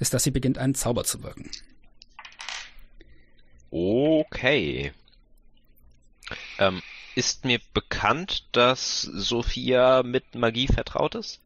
[0.00, 1.50] ist, dass sie beginnt, einen Zauber zu wirken.
[3.70, 4.92] Okay.
[6.58, 6.82] Ähm,
[7.14, 11.40] ist mir bekannt, dass Sophia mit Magie vertraut ist?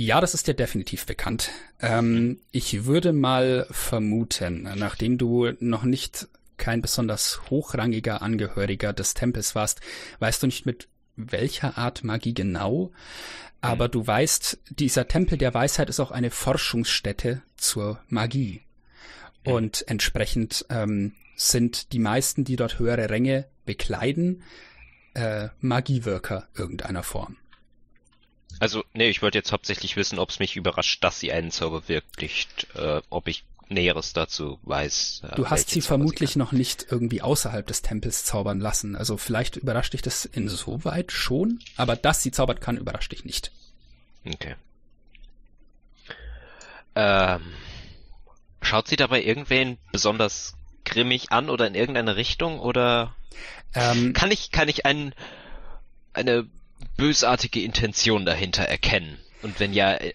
[0.00, 1.50] Ja, das ist dir definitiv bekannt.
[1.80, 9.56] Ähm, ich würde mal vermuten, nachdem du noch nicht kein besonders hochrangiger Angehöriger des Tempels
[9.56, 9.80] warst,
[10.20, 12.92] weißt du nicht mit welcher Art Magie genau,
[13.60, 18.62] aber du weißt, dieser Tempel der Weisheit ist auch eine Forschungsstätte zur Magie.
[19.42, 24.44] Und entsprechend ähm, sind die meisten, die dort höhere Ränge bekleiden,
[25.14, 27.36] äh, Magiewirker irgendeiner Form.
[28.60, 31.88] Also, nee, ich wollte jetzt hauptsächlich wissen, ob es mich überrascht, dass sie einen Zauber
[31.88, 35.22] wirkt, nicht, äh, ob ich Näheres dazu weiß.
[35.30, 36.38] Äh, Du hast sie Zauber vermutlich kann.
[36.40, 38.96] noch nicht irgendwie außerhalb des Tempels zaubern lassen.
[38.96, 43.52] Also vielleicht überrascht dich das insoweit schon, aber dass sie zaubert kann, überrascht dich nicht.
[44.26, 44.56] Okay.
[46.94, 47.42] Ähm,
[48.62, 53.14] schaut sie dabei irgendwen besonders grimmig an oder in irgendeine Richtung oder
[53.74, 55.14] Ähm, kann ich kann ich ein,
[56.14, 56.48] eine
[56.96, 59.18] bösartige Intention dahinter erkennen?
[59.42, 60.14] Und wenn ja, äh,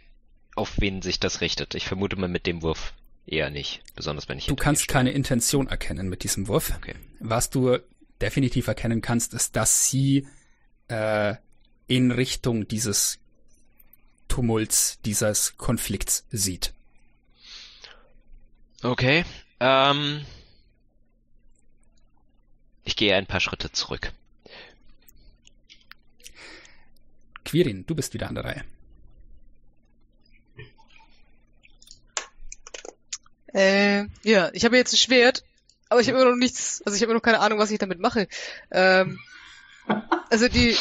[0.55, 1.75] auf wen sich das richtet?
[1.75, 2.93] Ich vermute mal mit dem Wurf
[3.25, 6.73] eher nicht, besonders wenn ich du kannst keine Intention erkennen mit diesem Wurf.
[6.77, 6.95] Okay.
[7.19, 7.79] Was du
[8.21, 10.27] definitiv erkennen kannst, ist, dass sie
[10.87, 11.35] äh,
[11.87, 13.19] in Richtung dieses
[14.27, 16.73] Tumults, dieses Konflikts sieht.
[18.81, 19.25] Okay.
[19.59, 20.25] Ähm,
[22.83, 24.11] ich gehe ein paar Schritte zurück.
[27.53, 28.63] Quirin, du bist wieder an der Reihe.
[33.53, 35.43] Äh, ja, ich habe jetzt ein Schwert,
[35.87, 37.77] aber ich habe immer noch nichts, also ich habe immer noch keine Ahnung, was ich
[37.77, 38.27] damit mache.
[38.71, 39.19] Ähm,
[40.31, 40.75] also die,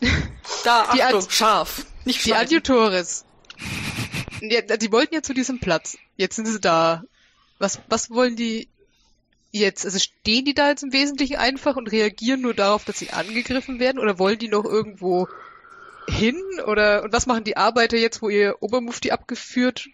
[0.64, 1.86] Da, Die Achtung, Ad- scharf.
[2.04, 2.34] Nicht die.
[2.34, 3.24] Adjutores.
[4.40, 5.96] Ja, die wollten ja zu diesem Platz.
[6.16, 7.02] Jetzt sind sie da.
[7.58, 8.68] Was, was wollen die
[9.50, 9.84] jetzt?
[9.84, 13.80] Also stehen die da jetzt im Wesentlichen einfach und reagieren nur darauf, dass sie angegriffen
[13.80, 13.98] werden?
[13.98, 15.26] Oder wollen die noch irgendwo
[16.08, 16.36] hin?
[16.66, 19.88] Oder, und was machen die Arbeiter jetzt, wo ihr Obermufti abgeführt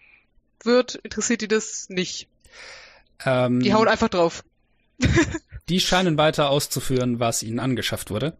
[0.63, 2.27] wird, interessiert die das nicht.
[3.25, 4.43] Ähm, Die hauen einfach drauf.
[5.69, 8.37] Die scheinen weiter auszuführen, was ihnen angeschafft wurde.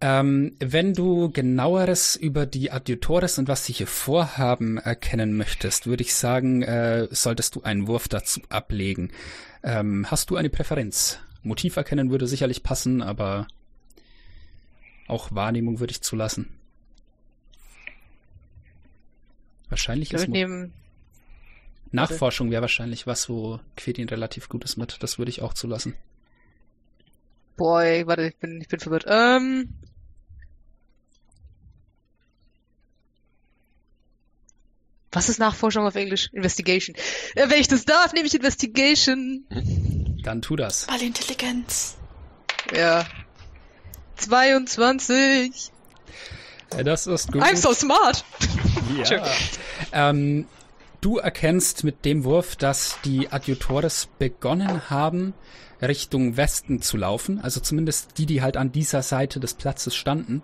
[0.00, 6.04] Ähm, wenn du genaueres über die Adjutores und was sie hier vorhaben erkennen möchtest, würde
[6.04, 9.10] ich sagen, äh, solltest du einen Wurf dazu ablegen.
[9.64, 11.18] Ähm, hast du eine Präferenz?
[11.42, 13.48] Motiv erkennen würde sicherlich passen, aber
[15.08, 16.57] auch Wahrnehmung würde ich zulassen.
[19.68, 20.70] Wahrscheinlich Ich ist nehme
[21.90, 25.02] Nachforschung wäre wahrscheinlich was, wo Quedin relativ gut ist mit.
[25.02, 25.94] Das würde ich auch zulassen.
[27.56, 29.04] Boy, warte, ich bin, ich bin verwirrt.
[29.08, 29.74] Ähm.
[35.10, 36.28] Was ist Nachforschung auf Englisch?
[36.32, 36.94] Investigation.
[37.34, 39.44] Äh, wenn ich das darf, nehme ich Investigation.
[40.22, 40.86] Dann tu das.
[40.88, 41.96] Weil Intelligenz.
[42.76, 43.06] Ja.
[44.16, 45.72] 22.
[46.74, 47.42] Ja, das ist gut.
[47.42, 48.24] I'm so smart.
[48.96, 49.24] Ja.
[49.92, 50.46] Ähm,
[51.00, 55.34] du erkennst mit dem Wurf, dass die Adjutores begonnen haben,
[55.80, 57.40] Richtung Westen zu laufen.
[57.40, 60.42] Also zumindest die, die halt an dieser Seite des Platzes standen.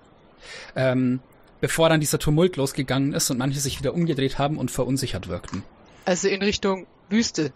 [0.76, 1.20] Ähm,
[1.60, 5.64] bevor dann dieser Tumult losgegangen ist und manche sich wieder umgedreht haben und verunsichert wirkten.
[6.04, 7.52] Also in Richtung Wüste.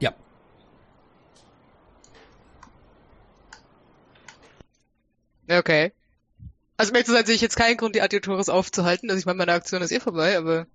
[0.00, 0.12] Ja.
[5.48, 5.92] Okay.
[6.82, 9.08] Also um ehrlich zu sein, sehe ich jetzt keinen Grund, die Adjutores aufzuhalten.
[9.08, 10.66] Also ich meine, meine Aktion ist eh vorbei, aber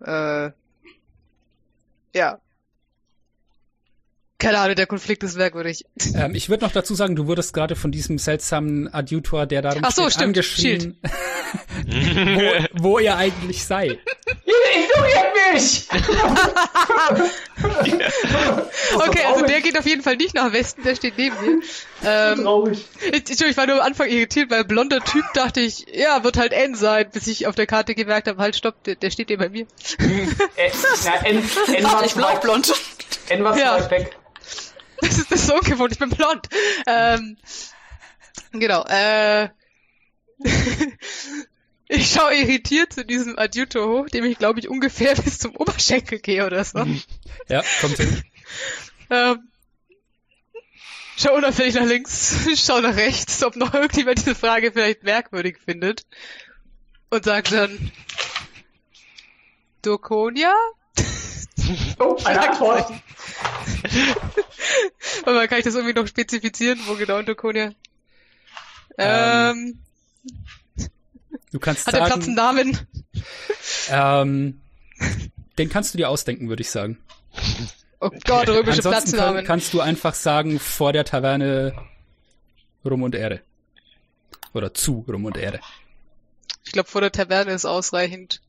[0.00, 0.52] äh,
[2.18, 2.40] ja.
[4.38, 5.84] Keine Ahnung, der Konflikt ist merkwürdig.
[6.14, 9.82] Ähm, ich würde noch dazu sagen, du wurdest gerade von diesem seltsamen Adjutor, der darum
[9.84, 10.98] Ach so, steht, stimmt, angeschrien,
[12.72, 13.98] wo, wo er eigentlich sei.
[14.74, 15.88] Ignoriert mich!
[18.96, 21.62] Okay, also der geht auf jeden Fall nicht nach Westen, der steht neben mir.
[22.04, 22.84] Ähm, Traurig.
[23.12, 26.36] ich, ich, ich war nur am Anfang irritiert, weil blonder Typ dachte ich, ja, wird
[26.36, 29.28] halt N sein, bis ich auf der Karte gemerkt habe, halt stopp, der, der steht
[29.28, 29.66] hier bei mir.
[30.56, 30.70] Äh,
[31.04, 31.38] na, N,
[31.74, 32.72] N war Ich zu bin auch weit, blond.
[33.28, 33.74] N war Ja.
[33.74, 34.16] weit weg.
[35.00, 36.48] Das ist, das ist so ungewohnt, ich bin blond.
[36.86, 37.36] Ähm,
[38.52, 39.48] genau, äh,
[41.88, 46.18] ich schaue irritiert zu diesem Adjutor hoch, dem ich glaube ich ungefähr bis zum Oberschenkel
[46.18, 46.86] gehe oder so.
[47.48, 48.22] Ja, kommt hin.
[49.08, 49.48] Ähm,
[51.16, 56.04] schau unauffällig nach links, schau nach rechts, ob noch irgendjemand diese Frage vielleicht merkwürdig findet.
[57.08, 57.92] Und sagt dann,
[59.82, 60.52] Dokonia?
[62.00, 62.92] Oh, eine Antwort.
[65.24, 67.70] Aber kann ich das irgendwie noch spezifizieren, wo genau Dokonia?
[68.98, 69.78] Ähm,
[71.56, 72.86] Du kannst hat der Platz einen sagen, Namen?
[73.88, 74.60] ähm,
[75.56, 76.98] den kannst du dir ausdenken, würde ich sagen.
[77.98, 79.44] Oh Gott, römische Ansonsten kann, Platznamen.
[79.46, 81.74] kannst du einfach sagen, vor der Taverne
[82.84, 83.40] Rum und Ehre.
[84.52, 85.60] Oder zu Rum und Ehre.
[86.66, 88.42] Ich glaube, vor der Taverne ist ausreichend.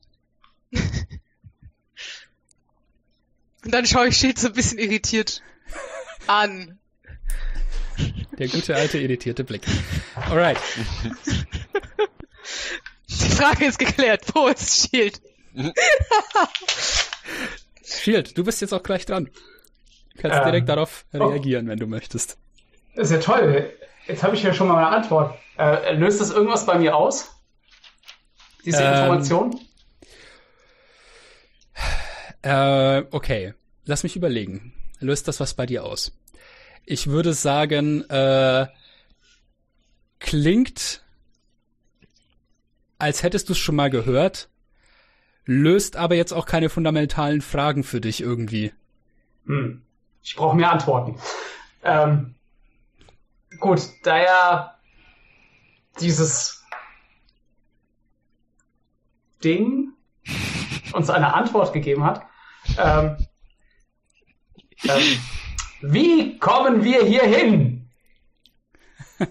[3.64, 5.40] Und dann schaue ich Schild so ein bisschen irritiert
[6.26, 6.78] an.
[8.38, 9.62] Der gute alte irritierte Blick.
[10.14, 10.58] Alright.
[13.20, 14.24] Die Frage ist geklärt.
[14.34, 15.20] Wo ist Shield?
[17.84, 19.26] Shield, du bist jetzt auch gleich dran.
[20.14, 21.24] Du kannst Ähm, direkt darauf oh.
[21.26, 22.38] reagieren, wenn du möchtest.
[22.94, 23.72] Das ist ja toll.
[24.06, 25.38] Jetzt habe ich ja schon mal eine Antwort.
[25.58, 27.30] Äh, löst das irgendwas bei mir aus?
[28.64, 29.60] Diese Ähm, Information?
[32.42, 33.54] Äh, okay.
[33.84, 34.72] Lass mich überlegen.
[35.00, 36.12] Löst das was bei dir aus?
[36.84, 38.66] Ich würde sagen, äh,
[40.20, 41.02] klingt,
[42.98, 44.48] als hättest du es schon mal gehört,
[45.44, 48.72] löst aber jetzt auch keine fundamentalen Fragen für dich irgendwie.
[49.46, 49.82] Hm.
[50.22, 51.18] Ich brauche mehr Antworten.
[51.82, 52.34] Ähm,
[53.58, 54.78] gut, da er
[56.00, 56.64] dieses
[59.42, 59.92] Ding
[60.92, 62.26] uns eine Antwort gegeben hat,
[62.76, 63.16] ähm,
[64.84, 65.18] ähm,
[65.80, 67.88] wie kommen wir hier hin?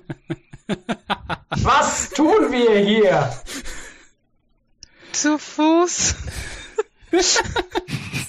[1.63, 3.29] Was tun wir hier?
[5.17, 6.15] Zu Fuß.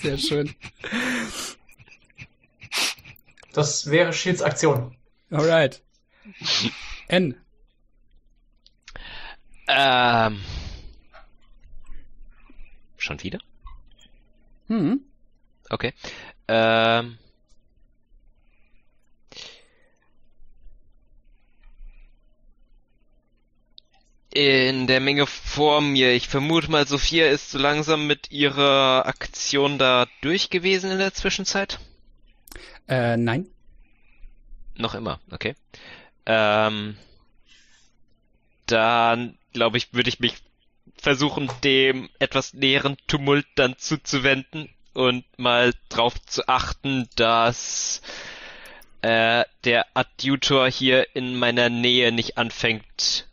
[0.01, 0.55] Sehr schön.
[3.53, 4.96] Das wäre Shields Aktion.
[5.31, 5.83] Alright.
[7.09, 7.37] N.
[9.68, 10.40] Ähm.
[12.96, 13.40] Schon wieder?
[14.69, 15.04] Hm.
[15.69, 15.92] Okay.
[16.48, 17.19] Ähm.
[24.33, 26.12] In der Menge vor mir.
[26.12, 31.14] Ich vermute mal, Sophia ist so langsam mit ihrer Aktion da durch gewesen in der
[31.14, 31.79] Zwischenzeit.
[32.88, 33.46] Äh, nein.
[34.76, 35.54] Noch immer, okay.
[36.26, 36.96] Ähm,
[38.66, 40.35] dann glaube ich, würde ich mich
[40.96, 48.02] versuchen, dem etwas näheren Tumult dann zuzuwenden und mal drauf zu achten, dass
[49.02, 53.27] äh, der Adjutor hier in meiner Nähe nicht anfängt,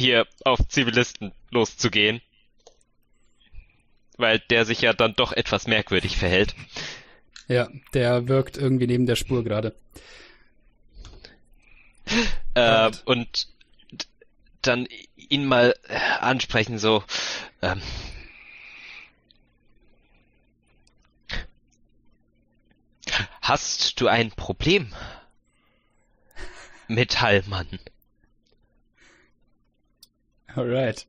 [0.00, 2.20] hier auf Zivilisten loszugehen.
[4.16, 6.54] Weil der sich ja dann doch etwas merkwürdig verhält.
[7.48, 9.74] Ja, der wirkt irgendwie neben der Spur gerade.
[12.54, 13.48] Äh, und
[14.62, 14.86] dann
[15.16, 15.74] ihn mal
[16.20, 17.02] ansprechen, so,
[17.62, 17.80] ähm,
[23.50, 24.94] Hast du ein Problem?
[26.86, 27.66] Metallmann.
[30.56, 31.06] Alright.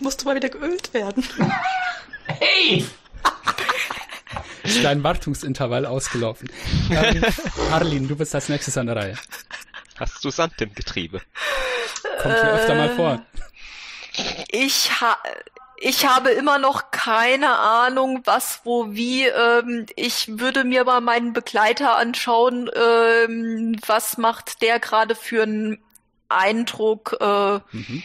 [0.00, 1.26] Musste mal wieder geölt werden.
[2.26, 2.84] Hey!
[4.62, 6.50] Ist dein Wartungsintervall ausgelaufen.
[7.70, 9.18] Arlin, du bist als nächstes an der Reihe.
[9.98, 11.22] Hast du Sand im Getriebe?
[12.20, 13.22] Kommt hier öfter mal vor.
[14.48, 15.16] Ich, ha
[15.78, 19.26] ich habe immer noch keine Ahnung, was, wo, wie.
[19.26, 22.70] Ähm, ich würde mir mal meinen Begleiter anschauen.
[22.74, 25.78] Ähm, was macht der gerade für einen
[26.28, 27.16] Eindruck?
[27.20, 28.02] Äh, Mhm.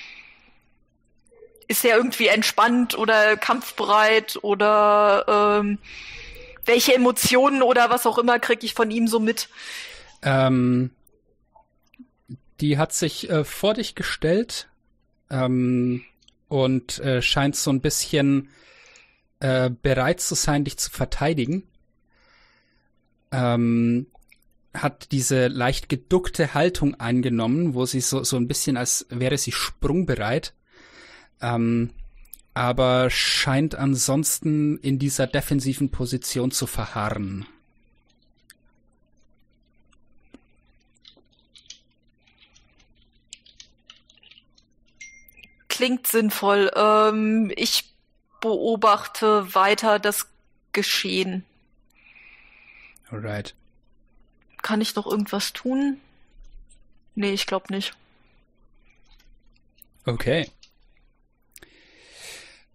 [1.67, 5.78] ist er irgendwie entspannt oder kampfbereit oder ähm,
[6.65, 9.47] welche Emotionen oder was auch immer kriege ich von ihm so mit?
[10.22, 10.91] Ähm,
[12.59, 14.67] die hat sich äh, vor dich gestellt
[15.30, 16.03] ähm,
[16.49, 18.49] und äh, scheint so ein bisschen
[19.39, 21.63] äh, bereit zu sein, dich zu verteidigen.
[23.32, 24.07] Ähm,
[24.74, 29.51] hat diese leicht geduckte Haltung eingenommen, wo sie so, so ein bisschen als wäre sie
[29.51, 30.53] sprungbereit.
[31.41, 31.91] Ähm,
[32.53, 37.45] aber scheint ansonsten in dieser defensiven Position zu verharren.
[45.67, 46.69] Klingt sinnvoll.
[46.76, 47.95] Ähm, ich
[48.41, 50.28] beobachte weiter das
[50.74, 51.45] Geschehen.
[53.09, 53.55] Alright.
[54.62, 55.97] Kann ich noch irgendwas tun?
[57.16, 57.93] Nee, ich glaube nicht.
[60.05, 60.49] Okay.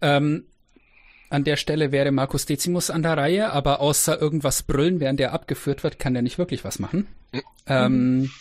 [0.01, 0.45] Ähm,
[1.29, 5.33] an der Stelle wäre Markus Decimus an der Reihe, aber außer irgendwas brüllen, während er
[5.33, 7.07] abgeführt wird, kann er nicht wirklich was machen.
[7.65, 8.31] Ähm,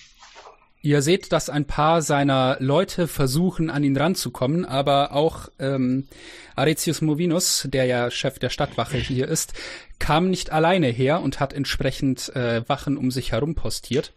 [0.87, 6.07] ihr seht, dass ein paar seiner Leute versuchen, an ihn ranzukommen, aber auch ähm,
[6.55, 9.53] Aretius Movinus, der ja Chef der Stadtwache hier ist,
[9.99, 14.13] kam nicht alleine her und hat entsprechend äh, Wachen um sich herum postiert,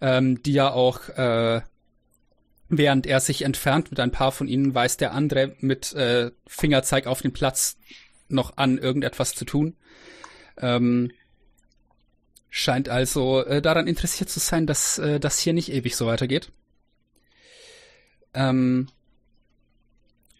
[0.00, 1.60] ähm, die ja auch äh,
[2.70, 7.06] Während er sich entfernt mit ein paar von ihnen, weist der andere mit äh, Fingerzeig
[7.06, 7.78] auf den Platz
[8.28, 9.74] noch an, irgendetwas zu tun.
[10.58, 11.10] Ähm,
[12.58, 16.50] scheint also äh, daran interessiert zu sein, dass äh, das hier nicht ewig so weitergeht.
[18.34, 18.88] Ähm,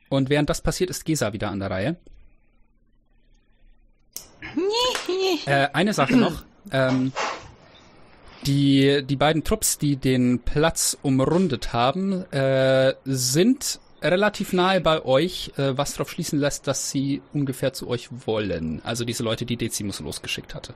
[0.08, 1.96] und während das passiert, ist Gesa wieder an der Reihe.
[5.46, 6.44] äh, eine Sache noch.
[6.72, 7.12] Ähm,
[8.46, 15.52] die, die beiden Trupps, die den Platz umrundet haben, äh, sind relativ nahe bei euch,
[15.56, 18.80] äh, was darauf schließen lässt, dass sie ungefähr zu euch wollen.
[18.84, 20.74] Also diese Leute, die Decimus losgeschickt hatte.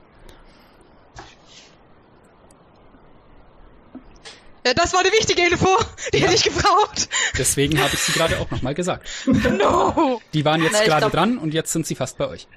[4.65, 5.67] Ja, das war eine wichtige Info.
[6.13, 7.09] Die hätte ich gebraucht.
[7.37, 9.07] Deswegen habe ich sie gerade auch nochmal gesagt.
[9.25, 10.21] No.
[10.33, 12.47] Die waren jetzt Na, gerade glaub- dran und jetzt sind sie fast bei euch.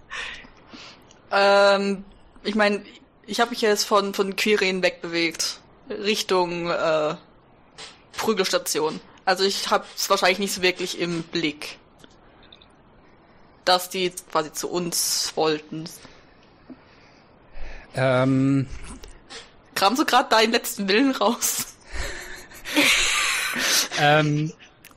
[1.32, 2.04] Ähm,
[2.44, 2.82] ich meine,
[3.26, 5.58] ich habe mich jetzt von, von Quirin wegbewegt.
[5.90, 7.14] Richtung äh,
[8.16, 9.00] Prügelstation.
[9.24, 11.78] Also ich habe es wahrscheinlich nicht so wirklich im Blick.
[13.64, 15.84] Dass die quasi zu uns wollten.
[17.96, 18.68] Ähm,
[19.74, 21.66] Kramst du gerade deinen letzten Willen raus?
[23.98, 24.52] Ähm,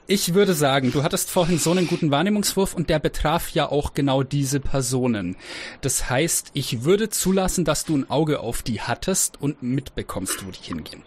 [0.07, 3.93] ich würde sagen, du hattest vorhin so einen guten Wahrnehmungswurf und der betraf ja auch
[3.93, 5.37] genau diese Personen.
[5.81, 10.51] Das heißt, ich würde zulassen, dass du ein Auge auf die hattest und mitbekommst, wo
[10.51, 11.03] die hingehen.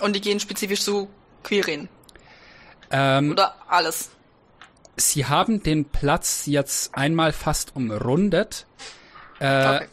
[0.00, 1.08] Und die gehen spezifisch zu
[1.42, 1.88] Quirin.
[2.90, 4.10] Ähm, Oder alles.
[4.96, 8.66] sie haben den Platz jetzt einmal fast umrundet,
[9.38, 9.86] äh, Okay.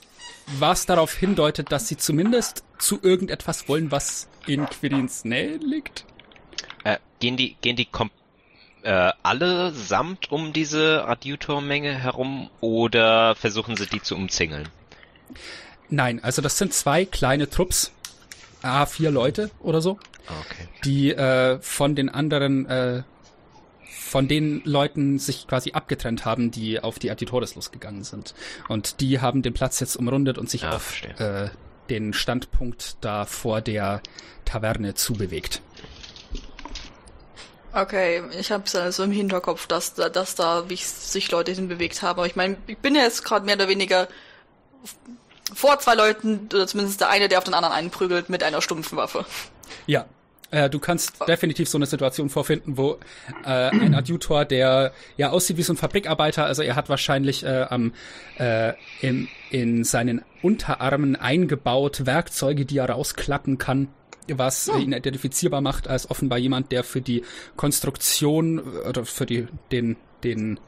[0.57, 6.05] was darauf hindeutet, dass sie zumindest zu irgendetwas wollen, was in Quirins Nähe liegt.
[6.83, 8.11] Äh, gehen die, gehen die kom
[8.83, 14.69] äh, alle samt um diese Adjutormenge herum oder versuchen sie die zu umzingeln?
[15.89, 17.91] Nein, also das sind zwei kleine Trupps,
[18.61, 19.99] ah, vier Leute oder so.
[20.29, 20.67] Okay.
[20.85, 23.01] die äh, von den anderen, äh,
[23.83, 28.35] von den Leuten sich quasi abgetrennt haben, die auf die Adjutores losgegangen sind.
[28.67, 31.49] Und die haben den Platz jetzt umrundet und sich Ah, auf äh,
[31.89, 34.01] den Standpunkt da vor der
[34.45, 35.61] Taverne zubewegt.
[37.71, 42.01] Okay, ich habe es also im Hinterkopf, dass, da- dass da wie sich Leute hinbewegt
[42.01, 42.17] haben.
[42.19, 44.07] Aber ich meine, ich bin ja jetzt gerade mehr oder weniger
[45.53, 48.97] vor zwei Leuten, oder zumindest der eine, der auf den anderen einprügelt, mit einer stumpfen
[48.97, 49.25] Waffe.
[49.85, 50.05] Ja.
[50.51, 52.97] Äh, du kannst definitiv so eine Situation vorfinden, wo
[53.45, 57.65] äh, ein Adjutor, der ja aussieht wie so ein Fabrikarbeiter, also er hat wahrscheinlich äh,
[57.69, 57.93] am
[58.37, 63.89] äh, in, in seinen Unterarmen eingebaut Werkzeuge, die er rausklappen kann,
[64.27, 67.23] was ihn identifizierbar macht als offenbar jemand, der für die
[67.55, 70.59] Konstruktion äh, oder für die den den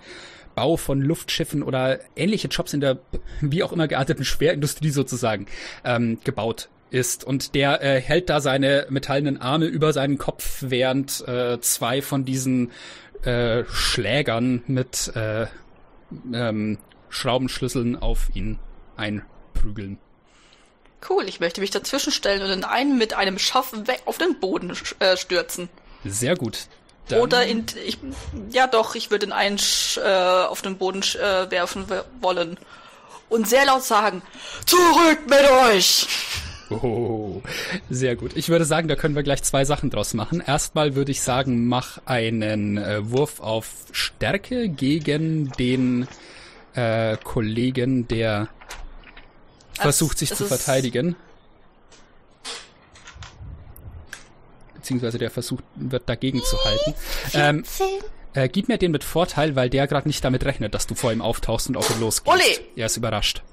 [0.53, 2.99] Bau von Luftschiffen oder ähnliche Jobs in der
[3.39, 5.47] wie auch immer gearteten Schwerindustrie sozusagen
[5.83, 7.23] ähm, gebaut ist.
[7.23, 12.25] Und der äh, hält da seine metallenen Arme über seinen Kopf, während äh, zwei von
[12.25, 12.71] diesen
[13.23, 15.47] äh, Schlägern mit äh,
[16.33, 16.77] ähm,
[17.09, 18.59] Schraubenschlüsseln auf ihn
[18.97, 19.97] einprügeln.
[21.09, 24.39] Cool, ich möchte mich dazwischen stellen und den einen mit einem Schaff weg auf den
[24.39, 25.67] Boden sch- äh, stürzen.
[26.05, 26.67] Sehr gut.
[27.07, 27.97] Dann- Oder in, ich,
[28.51, 31.85] ja doch, ich würde den einen sch- äh, auf den Boden sch- äh, werfen
[32.21, 32.59] wollen.
[33.29, 34.21] Und sehr laut sagen,
[34.65, 36.07] zurück mit euch!
[36.71, 37.41] Oh,
[37.89, 38.31] sehr gut.
[38.35, 40.41] Ich würde sagen, da können wir gleich zwei Sachen draus machen.
[40.45, 46.07] Erstmal würde ich sagen, mach einen äh, Wurf auf Stärke gegen den
[46.73, 48.47] äh, Kollegen, der
[49.73, 51.15] versucht, sich zu verteidigen.
[54.75, 56.93] Beziehungsweise der versucht, wird dagegen zu halten.
[57.33, 57.63] Ähm,
[58.33, 61.11] äh, gib mir den mit Vorteil, weil der gerade nicht damit rechnet, dass du vor
[61.11, 62.33] ihm auftauchst und auf ihn losgehst.
[62.33, 62.65] Ole!
[62.75, 63.43] Er ist überrascht.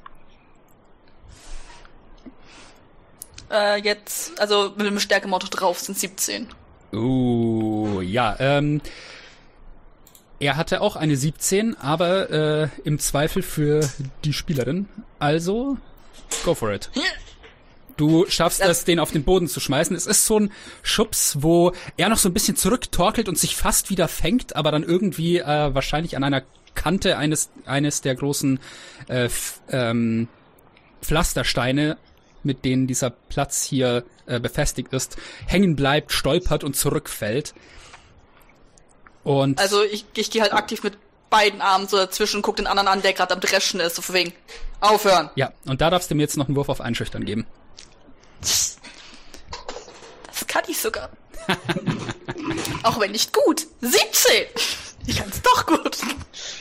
[3.51, 6.49] Äh, jetzt, also mit dem Stärkemotto drauf sind 17.
[6.93, 8.81] Uh, ja, ähm,
[10.41, 13.89] er hatte auch eine 17, aber äh, im Zweifel für
[14.25, 14.89] die Spielerin.
[15.19, 15.77] Also,
[16.45, 16.91] go for it.
[17.97, 19.97] Du schaffst es, den auf den Boden zu schmeißen.
[19.97, 23.91] Es ist so ein Schubs, wo er noch so ein bisschen zurücktorkelt und sich fast
[23.91, 26.43] wieder fängt, aber dann irgendwie äh, wahrscheinlich an einer
[26.77, 28.61] Kante eines eines der großen
[29.09, 29.29] äh,
[29.71, 30.29] ähm,
[31.03, 31.97] Pflastersteine,
[32.49, 37.55] mit denen dieser Platz hier äh, befestigt ist, hängen bleibt, stolpert und zurückfällt.
[39.23, 40.99] Und Also ich, ich gehe halt aktiv mit
[41.31, 44.15] beiden Armen so dazwischen, guck den anderen an, der gerade am Dreschen ist, so von
[44.15, 44.33] wegen,
[44.81, 45.31] aufhören.
[45.37, 47.47] ja, und da darfst du mir jetzt noch einen Wurf auf Einschüchtern geben.
[48.41, 48.79] Das
[50.47, 51.11] kann ich sogar.
[52.83, 53.67] Auch wenn nicht gut.
[53.81, 54.47] 17!
[55.09, 55.97] Ich kann's doch gut.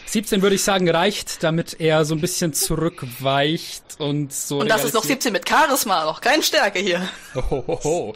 [0.05, 4.59] 17 würde ich sagen reicht, damit er so ein bisschen zurückweicht und so.
[4.59, 7.07] Und das ist noch realisiert- 17 mit Charisma, noch keine Stärke hier.
[7.35, 8.13] Hohoho.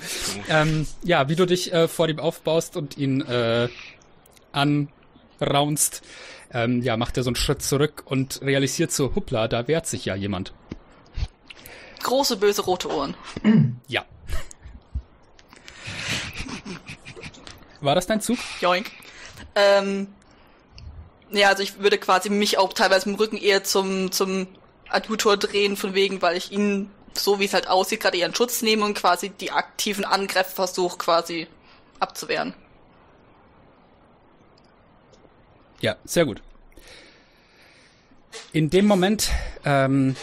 [0.50, 3.68] ähm, ja, wie du dich äh, vor ihm aufbaust und ihn äh,
[4.54, 6.02] anraunst,
[6.54, 10.06] ähm, ja, macht er so einen Schritt zurück und realisiert so, hoppla, da wehrt sich
[10.06, 10.54] ja jemand.
[12.04, 13.16] Große, böse, rote Ohren.
[13.88, 14.06] Ja.
[17.82, 18.38] War das dein Zug?
[18.62, 18.92] Joink.
[19.56, 20.08] Ähm,
[21.32, 24.48] ja, also ich würde quasi mich auch teilweise im Rücken eher zum, zum
[24.90, 28.36] Adjutor drehen, von wegen, weil ich ihn, so wie es halt aussieht, gerade eher in
[28.36, 31.48] Schutz nehme und quasi die aktiven Angriffsversuch quasi
[32.00, 32.54] abzuwehren.
[35.80, 36.42] Ja, sehr gut.
[38.54, 39.30] In dem Moment,
[39.66, 40.16] ähm,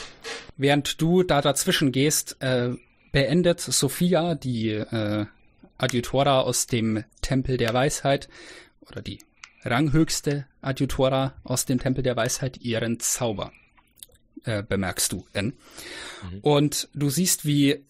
[0.56, 2.70] während du da dazwischen gehst, äh,
[3.12, 5.26] beendet Sophia, die äh,
[5.78, 8.28] Adjutora aus dem Tempel der Weisheit,
[8.88, 9.18] oder die
[9.64, 13.52] ranghöchste Adjutora aus dem Tempel der Weisheit, ihren Zauber.
[14.44, 15.52] Äh, bemerkst du, N.
[16.42, 17.84] Und du siehst, wie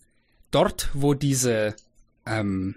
[0.51, 1.77] dort, wo diese
[2.27, 2.77] ähm,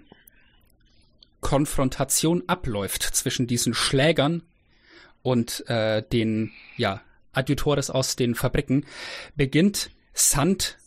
[1.40, 4.42] Konfrontation abläuft zwischen diesen Schlägern
[5.22, 7.00] und äh, den ja
[7.32, 8.84] Adjutores aus den Fabriken
[9.36, 10.78] beginnt Sand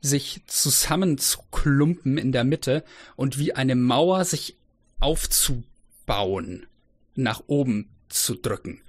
[0.00, 2.84] sich zusammenzuklumpen in der Mitte
[3.16, 4.56] und wie eine Mauer sich
[5.00, 6.66] aufzubauen,
[7.14, 8.82] nach oben zu drücken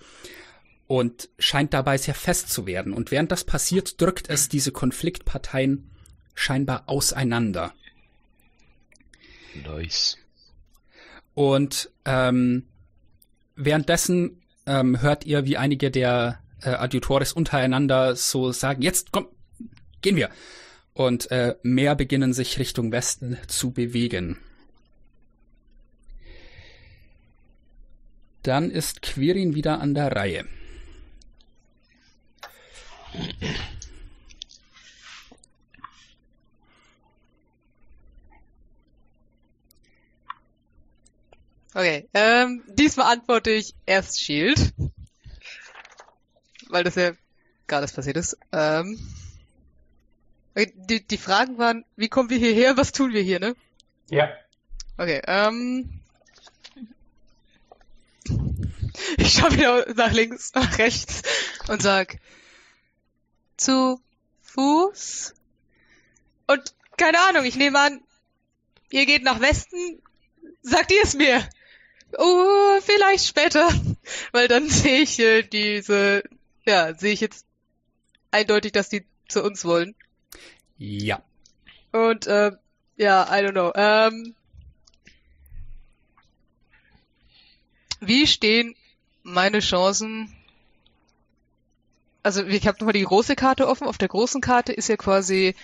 [0.88, 2.94] und scheint dabei sehr fest zu werden.
[2.94, 5.90] Und während das passiert, drückt es diese Konfliktparteien
[6.36, 7.74] scheinbar auseinander.
[9.66, 10.18] Nice.
[11.34, 12.64] Und ähm,
[13.56, 19.28] währenddessen ähm, hört ihr, wie einige der äh, Adjutores untereinander so sagen, jetzt komm,
[20.02, 20.30] gehen wir.
[20.94, 24.38] Und äh, mehr beginnen sich Richtung Westen zu bewegen.
[28.46, 30.46] Dann ist Quirin wieder an der Reihe.
[41.74, 44.74] Okay, ähm, diesmal antworte ich erst Shield.
[46.70, 47.14] Weil das ja
[47.66, 48.38] gerade das passiert ist.
[48.52, 49.00] Ähm,
[50.56, 53.56] die, die Fragen waren, wie kommen wir hierher, was tun wir hier, ne?
[54.12, 54.30] Ja.
[54.98, 56.02] Okay, ähm,
[59.18, 61.22] Ich schaue wieder nach links, nach rechts
[61.68, 62.18] und sag
[63.58, 64.02] zu
[64.44, 65.34] Fuß.
[66.48, 68.02] Und keine Ahnung, ich nehme an,
[68.90, 70.02] ihr geht nach Westen.
[70.62, 71.48] Sagt ihr es mir?
[72.18, 73.70] Oh, vielleicht später.
[74.32, 76.24] Weil dann sehe ich äh, diese,
[76.66, 77.46] ja, sehe ich jetzt
[78.32, 79.96] eindeutig, dass die zu uns wollen.
[80.78, 81.24] Ja.
[81.92, 82.52] Und äh,
[82.98, 83.72] ja, I don't know.
[83.76, 84.36] Ähm,
[88.00, 88.76] wie stehen
[89.26, 90.34] meine Chancen?
[92.24, 93.88] Also ich habe nochmal die große Karte offen.
[93.88, 95.56] Auf der großen Karte ist ja quasi,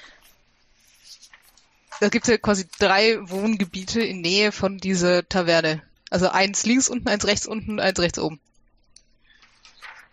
[1.99, 5.81] da gibt's ja quasi drei Wohngebiete in Nähe von dieser Taverne.
[6.09, 8.39] Also eins links unten, eins rechts unten, eins rechts oben.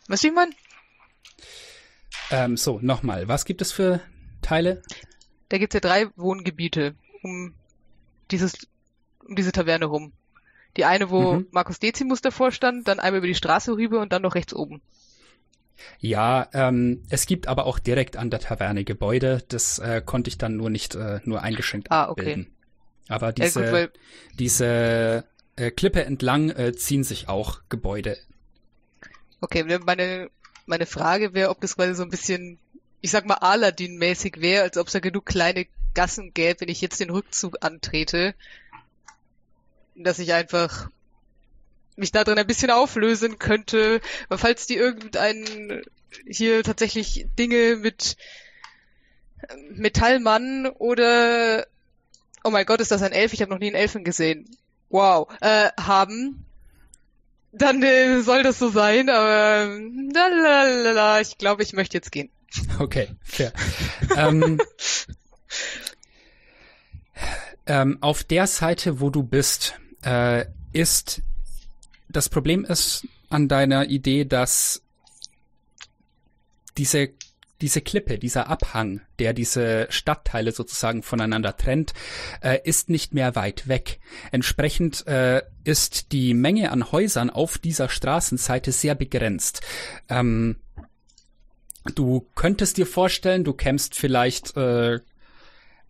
[0.07, 0.55] Weißt du, wie man?
[2.31, 3.29] Ähm, so, nochmal.
[3.29, 4.01] Was gibt es für
[4.43, 4.83] Teile?
[5.49, 7.55] Da gibt's ja drei Wohngebiete um
[8.31, 8.69] dieses,
[9.27, 10.13] um diese Taverne rum.
[10.77, 11.47] Die eine, wo Mhm.
[11.51, 14.83] Markus Decimus davor stand, dann einmal über die Straße rüber und dann noch rechts oben.
[16.01, 19.43] Ja, ähm, es gibt aber auch direkt an der Taverne Gebäude.
[19.49, 22.41] Das äh, konnte ich dann nur nicht äh, nur eingeschränkt Ah, okay.
[22.41, 22.51] abbilden.
[23.09, 23.93] Aber Ja, diese, gut, weil,
[24.39, 25.25] diese
[25.57, 28.19] äh, Klippe entlang äh, ziehen sich auch Gebäude.
[29.41, 30.31] okay, meine,
[30.66, 32.59] meine Frage wäre, ob das quasi so ein bisschen,
[33.01, 36.81] ich sag mal, Aladdin-mäßig wäre, als ob es da genug kleine Gassen gäbe, wenn ich
[36.81, 38.35] jetzt den Rückzug antrete,
[40.05, 40.91] dass ich einfach
[41.97, 45.83] mich da drin ein bisschen auflösen könnte, weil falls die irgendeinen
[46.27, 48.17] hier tatsächlich Dinge mit
[49.43, 51.67] äh, Metallmann oder
[52.45, 53.33] oh mein Gott, ist das ein Elf?
[53.33, 54.57] Ich habe noch nie einen Elfen gesehen.
[54.91, 56.47] Wow, äh, haben,
[57.53, 59.79] dann äh, soll das so sein, aber
[60.13, 62.31] lalalala, ich glaube, ich möchte jetzt gehen.
[62.79, 63.53] Okay, fair.
[64.17, 64.59] ähm,
[67.67, 71.23] ähm, auf der Seite, wo du bist, äh, ist
[72.09, 74.83] das Problem ist an deiner Idee, dass
[76.77, 77.11] diese
[77.61, 81.93] diese Klippe, dieser Abhang, der diese Stadtteile sozusagen voneinander trennt,
[82.41, 83.99] äh, ist nicht mehr weit weg.
[84.31, 89.61] Entsprechend äh, ist die Menge an Häusern auf dieser Straßenseite sehr begrenzt.
[90.09, 90.61] Ähm,
[91.97, 95.01] du könntest dir vorstellen, du kämst vielleicht äh,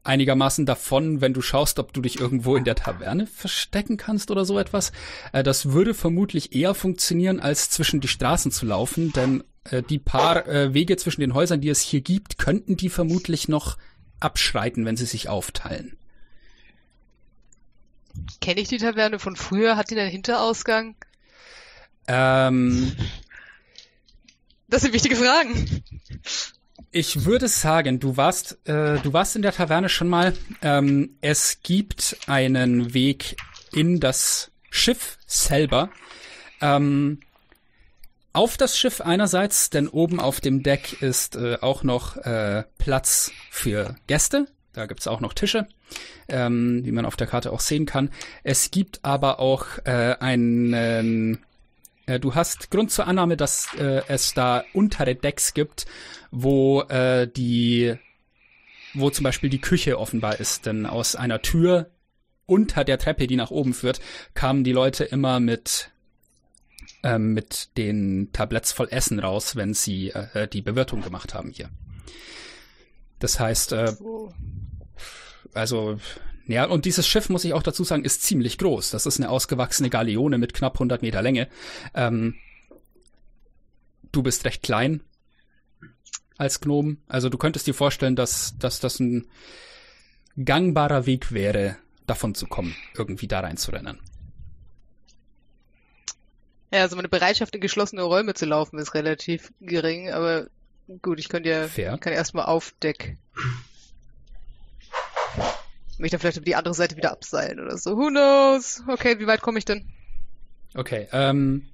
[0.09, 4.45] einigermaßen davon, wenn du schaust, ob du dich irgendwo in der Taverne verstecken kannst oder
[4.45, 4.93] so etwas.
[5.33, 9.99] Äh, das würde vermutlich eher funktionieren, als zwischen die Straßen zu laufen, denn äh, die
[9.99, 13.79] paar äh, Wege zwischen den Häusern, die es hier gibt, könnten die vermutlich noch
[14.21, 15.97] abschreiten, wenn sie sich aufteilen.
[18.41, 19.77] Kenne ich die Taverne von früher?
[19.77, 20.97] Hat die einen Hinterausgang?
[22.09, 22.93] Ähm,
[24.69, 25.83] Das sind wichtige Fragen.
[26.91, 30.35] Ich würde sagen, du warst, äh, du warst in der Taverne schon mal.
[30.63, 33.37] Ähm, es gibt einen Weg
[33.73, 35.91] in das Schiff selber.
[36.61, 37.21] Ähm,
[38.33, 43.33] auf das Schiff einerseits, denn oben auf dem Deck ist äh, auch noch äh, Platz
[43.51, 44.47] für Gäste.
[44.73, 45.67] Da gibt's auch noch Tische,
[46.29, 48.11] ähm, wie man auf der Karte auch sehen kann.
[48.45, 51.39] Es gibt aber auch äh, einen
[52.21, 55.85] Du hast Grund zur Annahme, dass äh, es da untere Decks gibt,
[56.31, 57.97] wo äh, die,
[58.95, 60.65] wo zum Beispiel die Küche offenbar ist.
[60.65, 61.91] Denn aus einer Tür
[62.47, 64.01] unter der Treppe, die nach oben führt,
[64.33, 65.91] kamen die Leute immer mit
[67.03, 71.71] ähm, mit den Tabletts voll Essen raus, wenn sie äh, die Bewirtung gemacht haben hier.
[73.19, 73.93] Das heißt, äh,
[75.55, 75.99] also
[76.49, 78.91] ja, und dieses Schiff, muss ich auch dazu sagen, ist ziemlich groß.
[78.91, 81.47] Das ist eine ausgewachsene Galeone mit knapp 100 Meter Länge.
[81.95, 82.37] Ähm,
[84.13, 85.03] du bist recht klein
[86.39, 86.97] als Gnom.
[87.07, 89.27] Also du könntest dir vorstellen, dass, dass das ein
[90.43, 91.77] gangbarer Weg wäre,
[92.07, 94.01] davon zu kommen, irgendwie da reinzurennen.
[96.73, 100.47] Ja, also meine Bereitschaft in geschlossene Räume zu laufen ist relativ gering, aber
[101.03, 101.99] gut, ich könnte ja, Fair.
[101.99, 103.19] kann erstmal auf Deck.
[105.99, 107.97] Mich dann vielleicht über die andere Seite wieder abseilen oder so.
[107.97, 108.83] Who knows?
[108.87, 109.89] Okay, wie weit komme ich denn?
[110.75, 111.69] Okay, ähm,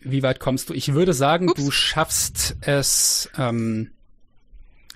[0.00, 0.74] wie weit kommst du?
[0.74, 1.62] Ich würde sagen, Ups.
[1.62, 3.92] du schaffst es, ähm,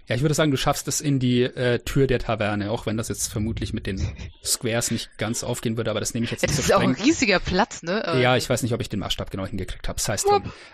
[0.07, 2.97] ja, ich würde sagen, du schaffst es in die äh, Tür der Taverne, auch wenn
[2.97, 4.07] das jetzt vermutlich mit den
[4.45, 6.77] Squares nicht ganz aufgehen würde, aber das nehme ich jetzt Ja, nicht das so ist
[6.77, 7.07] auch ein streng.
[7.07, 8.07] riesiger Platz, ne?
[8.07, 9.97] Aber- Ja, ich weiß nicht, ob ich den Maßstab genau hingekriegt habe.
[9.97, 10.27] Das heißt.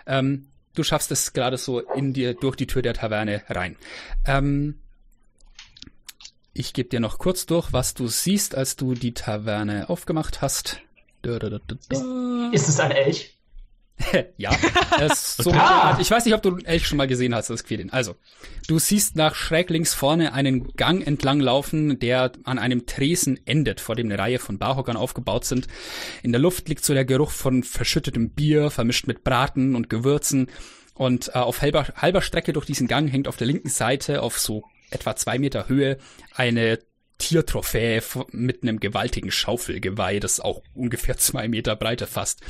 [0.07, 3.75] Ähm, du schaffst es gerade so in dir durch die Tür der Taverne rein.
[4.25, 4.80] Ähm,
[6.53, 10.79] ich gebe dir noch kurz durch, was du siehst, als du die Taverne aufgemacht hast.
[11.21, 12.49] Da, da, da, da, da.
[12.51, 13.37] Ist es ein Elch?
[14.37, 14.51] ja,
[15.15, 15.97] so Ah.
[16.01, 17.91] ich weiß nicht, ob du Elch schon mal gesehen hast, das Quirin.
[17.91, 18.15] Also,
[18.67, 23.79] du siehst nach schräg links vorne einen Gang entlang laufen, der an einem Tresen endet,
[23.79, 25.67] vor dem eine Reihe von Barhockern aufgebaut sind.
[26.23, 30.47] In der Luft liegt so der Geruch von verschüttetem Bier, vermischt mit Braten und Gewürzen.
[30.93, 34.39] Und äh, auf halber, halber Strecke durch diesen Gang hängt auf der linken Seite auf
[34.39, 35.97] so etwa zwei Meter Höhe
[36.35, 36.79] eine
[37.21, 42.41] Tiertrophäe mit einem gewaltigen Schaufelgeweih, das auch ungefähr zwei Meter Breite fasst.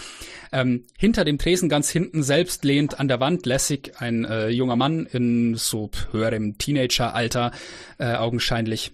[0.52, 4.78] Ähm, hinter dem Tresen ganz hinten selbst lehnt an der Wand lässig ein äh, junger
[4.78, 7.52] Mann in so höherem Teenageralter,
[7.98, 8.92] äh, augenscheinlich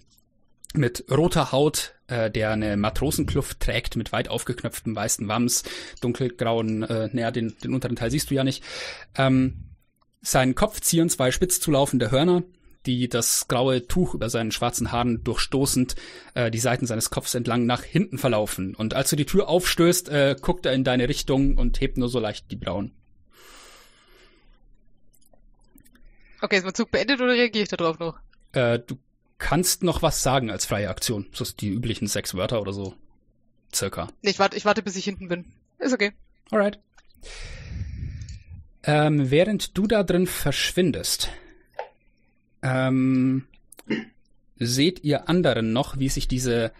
[0.74, 5.62] mit roter Haut, äh, der eine Matrosenkluft trägt mit weit aufgeknöpftem weißen Wams,
[6.00, 8.64] dunkelgrauen, äh, naja, den, den unteren Teil siehst du ja nicht.
[9.16, 9.64] Ähm,
[10.20, 12.42] seinen Kopf zieren zwei spitz zulaufende Hörner,
[12.86, 15.96] die das graue Tuch über seinen schwarzen Haaren durchstoßend
[16.34, 18.74] äh, die Seiten seines Kopfs entlang nach hinten verlaufen.
[18.74, 22.08] Und als du die Tür aufstößt, äh, guckt er in deine Richtung und hebt nur
[22.08, 22.92] so leicht die Brauen.
[26.40, 28.18] Okay, ist mein Zug beendet oder reagiere ich da drauf noch?
[28.52, 28.96] Äh, du
[29.38, 31.26] kannst noch was sagen als freie Aktion.
[31.32, 32.94] Das ist die üblichen sechs Wörter oder so.
[33.74, 34.08] Circa.
[34.22, 35.44] Ich warte, ich warte, bis ich hinten bin.
[35.78, 36.12] Ist okay.
[36.50, 36.78] Alright.
[38.84, 41.30] Ähm, während du da drin verschwindest,
[42.62, 43.46] ähm,
[44.56, 46.72] seht ihr anderen noch, wie sich diese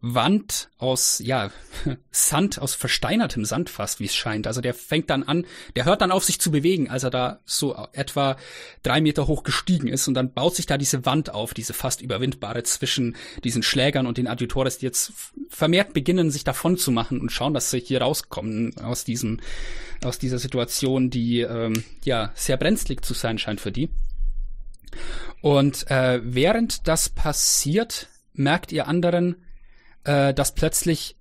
[0.00, 1.50] Wand aus, ja,
[2.12, 4.46] Sand, aus versteinertem Sand fast, wie es scheint.
[4.46, 5.44] Also der fängt dann an,
[5.74, 8.36] der hört dann auf, sich zu bewegen, als er da so etwa
[8.84, 12.00] drei Meter hoch gestiegen ist und dann baut sich da diese Wand auf, diese fast
[12.00, 15.12] überwindbare zwischen diesen Schlägern und den Adjutores, die jetzt
[15.48, 19.40] vermehrt beginnen, sich davon zu machen und schauen, dass sie hier rauskommen aus diesem,
[20.04, 23.88] aus dieser Situation, die, ähm, ja, sehr brenzlig zu sein scheint für die.
[25.40, 29.36] Und äh, während das passiert, merkt ihr anderen,
[30.04, 31.16] äh, dass plötzlich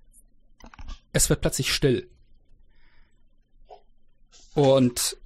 [1.14, 2.10] es wird plötzlich still.
[4.54, 5.18] Und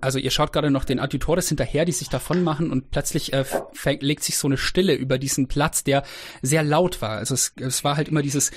[0.00, 3.44] also ihr schaut gerade noch den Adjutores hinterher, die sich davon machen und plötzlich äh,
[3.72, 6.04] fängt, legt sich so eine Stille über diesen Platz, der
[6.40, 7.18] sehr laut war.
[7.18, 8.50] Also es, es war halt immer dieses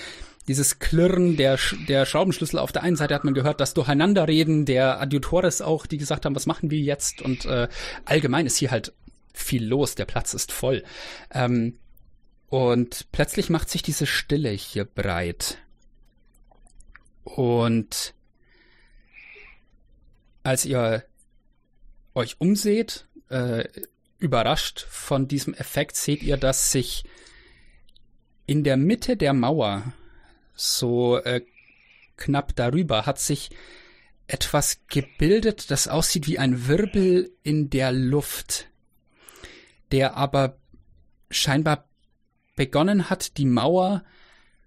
[0.48, 5.00] dieses Klirren der, der Schraubenschlüssel auf der einen Seite hat man gehört, das Durcheinanderreden der
[5.00, 7.22] Adjutores auch, die gesagt haben, was machen wir jetzt?
[7.22, 7.68] Und äh,
[8.06, 8.94] allgemein ist hier halt
[9.34, 10.84] viel los, der Platz ist voll.
[11.32, 11.80] Ähm,
[12.48, 15.58] und plötzlich macht sich diese Stille hier breit.
[17.24, 18.14] Und
[20.44, 21.04] als ihr
[22.14, 23.64] euch umseht, äh,
[24.20, 27.06] überrascht von diesem Effekt, seht ihr, dass sich
[28.46, 29.94] in der Mitte der Mauer,
[30.54, 31.42] so äh,
[32.18, 33.52] knapp darüber, hat sich
[34.28, 38.70] etwas gebildet, das aussieht wie ein Wirbel in der Luft,
[39.92, 40.58] der aber
[41.30, 41.88] scheinbar
[42.56, 44.04] begonnen hat, die Mauer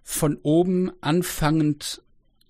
[0.02, 2.02] von oben anfangend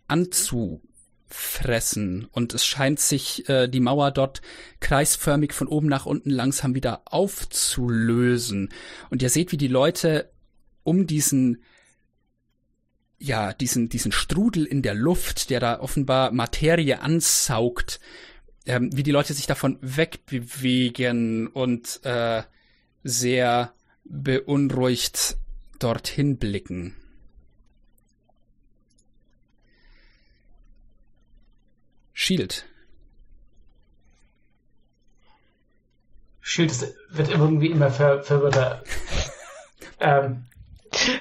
[0.09, 2.27] anzufressen.
[2.33, 4.43] Und es scheint sich äh, die Mauer dort
[4.81, 8.71] kreisförmig von oben nach unten langsam wieder aufzulösen.
[9.11, 10.31] Und ihr seht, wie die Leute
[10.83, 11.63] um diesen
[13.19, 18.01] ja, diesen, diesen Strudel in der Luft, der da offenbar Materie ansaugt,
[18.67, 22.43] ähm, wie die Leute sich davon wegbewegen und äh,
[23.03, 23.73] sehr
[24.05, 25.37] beunruhigt
[25.79, 26.97] dorthin blicken.
[32.13, 32.67] Shield.
[36.41, 38.83] Schild ist, wird irgendwie immer ver verwirrter.
[40.01, 40.47] ähm,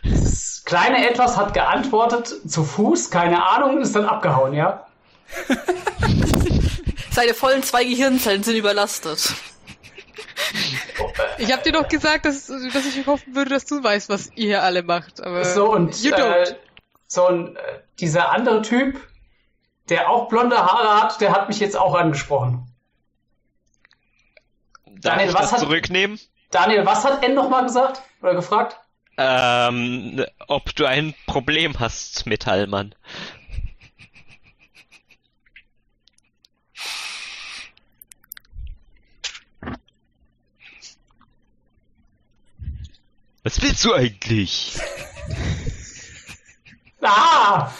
[0.03, 4.85] das kleine Etwas hat geantwortet, zu Fuß, keine Ahnung, ist dann abgehauen, ja?
[7.11, 9.33] Seine vollen zwei Gehirnzellen sind überlastet.
[11.37, 14.45] Ich habe dir doch gesagt, dass, dass ich hoffen würde, dass du weißt, was ihr
[14.47, 15.21] hier alle macht.
[15.21, 16.49] Aber So, und you don't.
[16.51, 16.55] äh,
[17.07, 17.59] so ein, äh,
[17.99, 18.99] dieser andere Typ,
[19.89, 22.69] der auch blonde Haare hat, der hat mich jetzt auch angesprochen.
[24.85, 26.19] Darf Daniel, ich was das hat- zurücknehmen?
[26.51, 28.01] Daniel, was hat N nochmal gesagt?
[28.21, 28.77] Oder gefragt?
[29.17, 32.93] Ähm, ob du ein Problem hast, Metallmann.
[43.43, 44.77] Was willst du eigentlich?
[47.01, 47.71] Ah!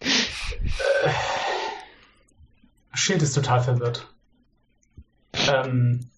[2.94, 4.06] Schild ist total verwirrt.
[5.48, 6.10] Ähm,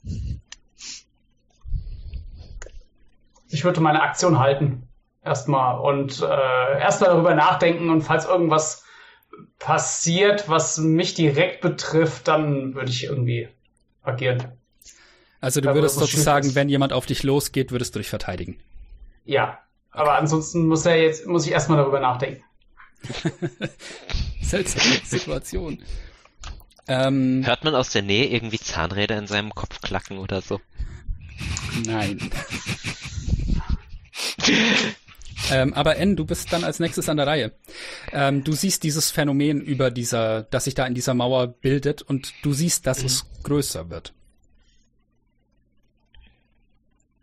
[3.49, 4.89] ich würde meine Aktion halten.
[5.25, 5.79] Erstmal.
[5.81, 8.85] Und äh, erstmal darüber nachdenken und falls irgendwas
[9.59, 13.49] passiert, was mich direkt betrifft, dann würde ich irgendwie
[14.03, 14.53] agieren.
[15.41, 18.59] Also du würdest sozusagen, wenn jemand auf dich losgeht, würdest du dich verteidigen.
[19.25, 19.59] Ja.
[19.91, 22.43] Aber ansonsten muss er jetzt, muss ich erstmal darüber nachdenken.
[24.43, 25.83] Seltsame Situation.
[26.87, 30.61] Ähm, Hört man aus der Nähe irgendwie Zahnräder in seinem Kopf klacken oder so?
[31.85, 32.31] nein.
[35.51, 37.53] ähm, aber N, du bist dann als nächstes an der Reihe.
[38.13, 42.33] Ähm, du siehst dieses Phänomen über dieser, das sich da in dieser Mauer bildet und
[42.43, 44.13] du siehst, dass es größer wird.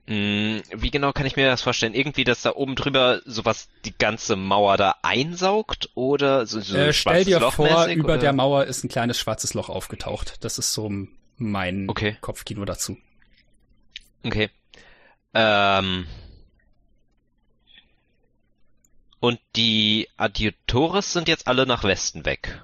[0.05, 1.93] Hm, wie genau kann ich mir das vorstellen?
[1.93, 6.91] Irgendwie, dass da oben drüber sowas die ganze Mauer da einsaugt oder so, so Äh,
[6.91, 8.17] stell dir schwarzes vor, Lochmäßig, über oder?
[8.17, 10.43] der Mauer ist ein kleines schwarzes Loch aufgetaucht.
[10.43, 10.91] Das ist so
[11.37, 12.17] mein Okay.
[12.19, 12.97] Kopfkino dazu.
[14.23, 14.49] Okay.
[15.33, 16.05] Ähm.
[19.23, 22.61] Und die Adiotores sind jetzt alle nach Westen weg.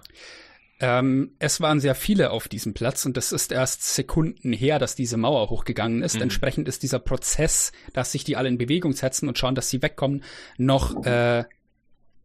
[0.81, 4.93] Ähm, es waren sehr viele auf diesem Platz und es ist erst Sekunden her, dass
[4.93, 6.15] diese Mauer hochgegangen ist.
[6.15, 6.23] Mhm.
[6.23, 9.81] Entsprechend ist dieser Prozess, dass sich die alle in Bewegung setzen und schauen, dass sie
[9.81, 10.25] wegkommen,
[10.57, 11.45] noch äh,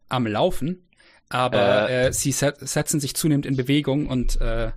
[0.09, 0.89] am Laufen.
[1.28, 2.09] Aber Äh.
[2.09, 4.72] äh, sie se setzen sich zunehmend in Bewegung und äh,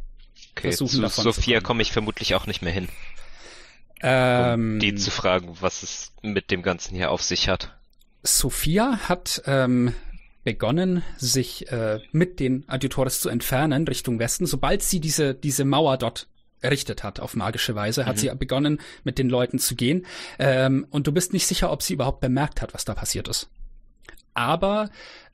[0.51, 2.89] Okay, Versuchen zu davon Sophia komme ich vermutlich auch nicht mehr hin,
[4.03, 7.76] um ähm, die zu fragen, was es mit dem Ganzen hier auf sich hat.
[8.27, 9.93] Sophia hat ähm,
[10.43, 14.45] begonnen, sich äh, mit den Adjutores zu entfernen Richtung Westen.
[14.45, 16.27] Sobald sie diese, diese Mauer dort
[16.61, 18.19] errichtet hat, auf magische Weise, hat Mhm.
[18.19, 20.05] sie begonnen, mit den Leuten zu gehen.
[20.39, 23.49] Ähm, und du bist nicht sicher, ob sie überhaupt bemerkt hat, was da passiert ist.
[24.33, 24.89] Aber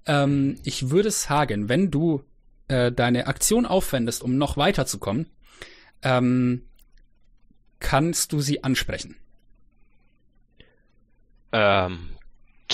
[0.06, 2.24] ähm, ich würde sagen, wenn du
[2.68, 5.28] äh, deine Aktion aufwendest, um noch weiterzukommen,
[6.02, 6.64] ähm,
[7.80, 9.16] kannst du sie ansprechen.
[11.52, 12.10] Ähm,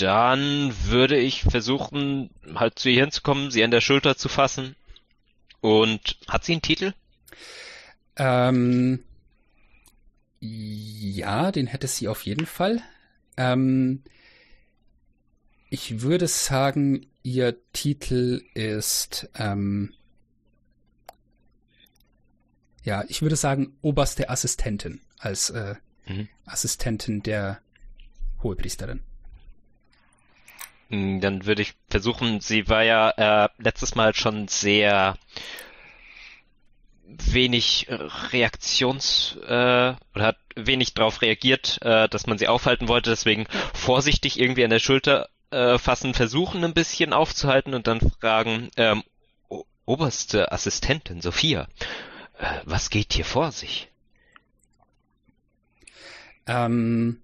[0.00, 4.76] dann würde ich versuchen, halt zu ihr hinzukommen, sie an der Schulter zu fassen.
[5.60, 6.94] Und hat sie einen Titel?
[8.16, 9.02] Ähm,
[10.40, 12.82] ja, den hätte sie auf jeden Fall.
[13.36, 14.02] Ähm,
[15.68, 19.92] ich würde sagen, ihr Titel ist, ähm,
[22.82, 25.74] ja, ich würde sagen, oberste Assistentin als äh,
[26.10, 26.28] Mhm.
[26.44, 27.60] Assistentin der
[28.42, 29.00] Hohepriesterin.
[30.90, 33.10] Hm, Dann würde ich versuchen, sie war ja
[33.44, 35.16] äh, letztes Mal schon sehr
[37.06, 37.86] wenig
[38.32, 44.38] Reaktions äh, oder hat wenig darauf reagiert, äh, dass man sie aufhalten wollte, deswegen vorsichtig
[44.38, 49.02] irgendwie an der Schulter äh, fassen, versuchen ein bisschen aufzuhalten und dann fragen, ähm,
[49.86, 51.66] oberste Assistentin Sophia,
[52.38, 53.88] äh, was geht hier vor sich?
[56.46, 57.22] Ähm,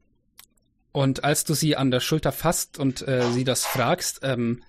[0.97, 4.63] und als du sie an der Schulter fasst und äh, sie das fragst, ähm,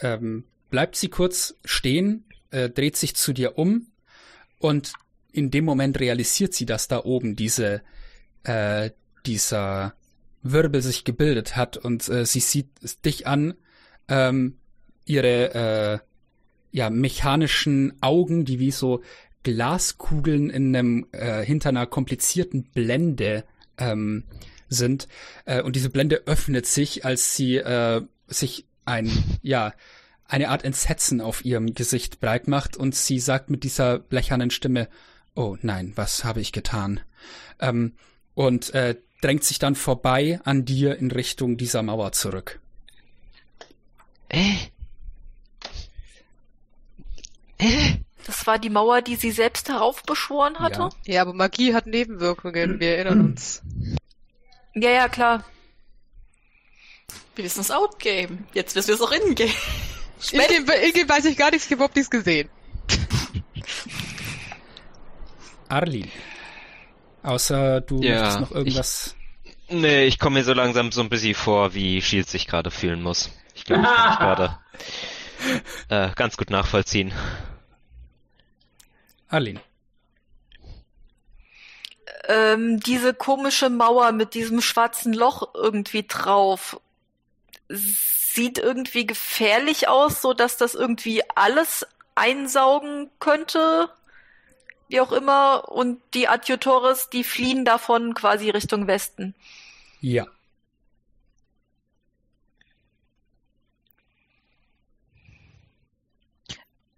[0.00, 3.86] ähm, bleibt sie kurz stehen, äh, dreht sich zu dir um
[4.58, 4.94] und
[5.30, 7.82] in dem Moment realisiert sie, dass da oben diese,
[8.42, 8.90] äh,
[9.26, 9.94] dieser
[10.42, 12.66] Wirbel sich gebildet hat und äh, sie sieht
[13.04, 13.54] dich an,
[14.08, 14.56] ähm,
[15.04, 15.98] ihre äh,
[16.72, 19.04] ja mechanischen Augen, die wie so
[19.44, 23.44] Glaskugeln in einem äh, hinter einer komplizierten Blende
[23.78, 24.24] ähm,
[24.70, 25.08] sind.
[25.44, 29.10] Äh, und diese Blende öffnet sich, als sie äh, sich ein,
[29.42, 29.74] ja,
[30.26, 34.88] eine Art Entsetzen auf ihrem Gesicht breit macht und sie sagt mit dieser blechernen Stimme,
[35.34, 37.00] oh nein, was habe ich getan?
[37.58, 37.94] Ähm,
[38.34, 42.60] und äh, drängt sich dann vorbei an dir in Richtung dieser Mauer zurück.
[44.28, 44.54] Äh?
[47.58, 47.96] Äh?
[48.26, 50.90] Das war die Mauer, die sie selbst heraufbeschworen hatte?
[51.04, 51.14] Ja.
[51.14, 53.62] Ja, aber Magie hat Nebenwirkungen, wir erinnern uns.
[54.74, 55.44] Ja, ja, klar.
[57.34, 58.38] Wir wissen das Outgame.
[58.54, 59.48] Jetzt wissen wir es auch In-Game.
[60.32, 62.48] In-game in weiß ich gar nichts, ich hab überhaupt nichts gesehen.
[65.68, 66.10] Arlin.
[67.22, 69.16] Außer du Ja, möchtest noch irgendwas.
[69.68, 73.02] Nee, ich komme mir so langsam so ein bisschen vor, wie Shield sich gerade fühlen
[73.02, 73.30] muss.
[73.54, 74.58] Ich glaube, ich kann mich gerade
[75.88, 77.12] äh, ganz gut nachvollziehen.
[79.28, 79.60] Arlin.
[82.28, 86.80] Ähm, diese komische Mauer mit diesem schwarzen Loch irgendwie drauf
[87.68, 93.90] sieht irgendwie gefährlich aus, so dass das irgendwie alles einsaugen könnte.
[94.88, 95.70] Wie auch immer.
[95.70, 99.34] Und die Adjutores, die fliehen davon quasi Richtung Westen.
[100.00, 100.26] Ja.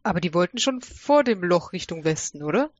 [0.02, 2.70] Aber die wollten schon vor dem Loch Richtung Westen, oder?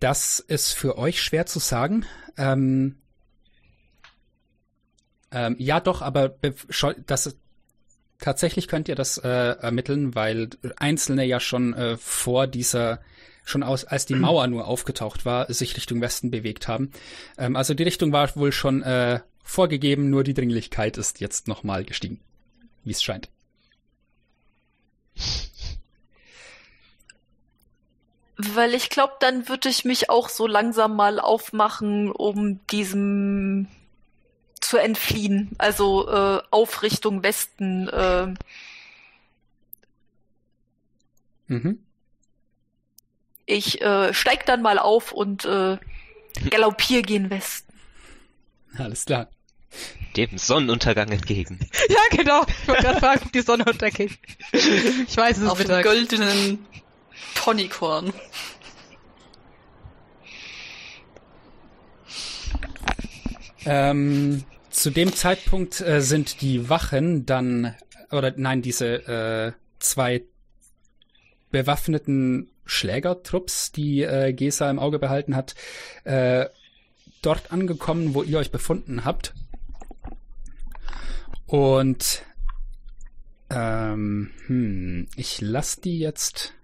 [0.00, 2.06] Das ist für euch schwer zu sagen.
[2.36, 2.96] Ähm,
[5.30, 6.36] ähm, ja, doch, aber
[7.06, 7.36] das
[8.18, 13.00] tatsächlich könnt ihr das äh, ermitteln, weil Einzelne ja schon äh, vor dieser,
[13.44, 16.92] schon aus, als die Mauer nur aufgetaucht war, sich Richtung Westen bewegt haben.
[17.36, 21.84] Ähm, also die Richtung war wohl schon äh, vorgegeben, nur die Dringlichkeit ist jetzt nochmal
[21.84, 22.20] gestiegen.
[22.84, 23.28] wie es scheint.
[28.38, 33.66] Weil ich glaube, dann würde ich mich auch so langsam mal aufmachen, um diesem
[34.60, 35.50] zu entfliehen.
[35.58, 37.88] Also äh, auf Richtung Westen.
[37.88, 38.34] Äh,
[41.50, 41.78] Mhm.
[43.46, 45.78] ich äh, steig dann mal auf und äh,
[46.50, 47.72] galoppier gen Westen.
[48.76, 49.28] Alles klar.
[50.16, 51.58] Dem Sonnenuntergang entgegen.
[51.88, 52.42] Ja, genau.
[52.46, 54.18] Ich wollte gerade fragen, ob die Sonne untergeht.
[54.52, 55.84] Ich weiß, es ist Auf den Mittag.
[55.84, 56.66] goldenen
[57.34, 58.12] Ponykorn.
[63.64, 67.74] Ähm, zu dem Zeitpunkt äh, sind die Wachen dann,
[68.10, 70.22] oder nein, diese äh, zwei
[71.50, 75.54] bewaffneten Schlägertrupps, die äh, Gesa im Auge behalten hat,
[76.04, 76.46] äh,
[77.22, 79.34] dort angekommen, wo ihr euch befunden habt.
[81.46, 82.22] Und
[83.50, 86.54] ähm, hm, ich lasse die jetzt.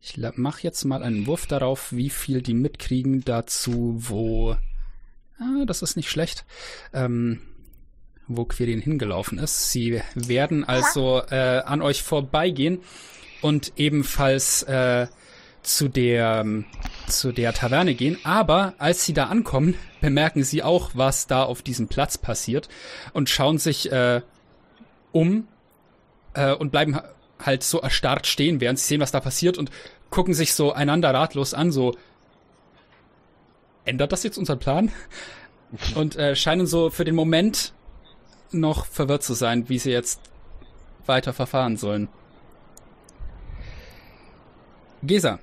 [0.00, 4.56] Ich la- mach jetzt mal einen Wurf darauf, wie viel die mitkriegen dazu, wo
[5.40, 6.44] Ah, das ist nicht schlecht.
[6.92, 7.40] Ähm,
[8.26, 9.70] wo Quirin hingelaufen ist.
[9.70, 12.80] Sie werden also äh, an euch vorbeigehen
[13.40, 15.06] und ebenfalls äh,
[15.62, 16.44] zu der
[17.06, 18.18] zu der Taverne gehen.
[18.24, 22.68] Aber als sie da ankommen, bemerken sie auch, was da auf diesem Platz passiert
[23.12, 24.20] und schauen sich äh,
[25.12, 25.46] um
[26.34, 26.98] äh, und bleiben
[27.38, 29.70] halt so erstarrt stehen, während sie sehen, was da passiert und
[30.10, 31.94] gucken sich so einander ratlos an, so
[33.84, 34.92] ändert das jetzt unseren Plan?
[35.94, 37.74] Und äh, scheinen so für den Moment
[38.52, 40.18] noch verwirrt zu sein, wie sie jetzt
[41.04, 42.08] weiter verfahren sollen.
[45.02, 45.40] Gesa,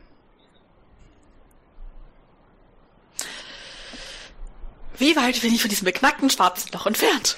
[4.97, 7.37] Wie weit bin ich von diesem beknackten schwarzen Loch entfernt?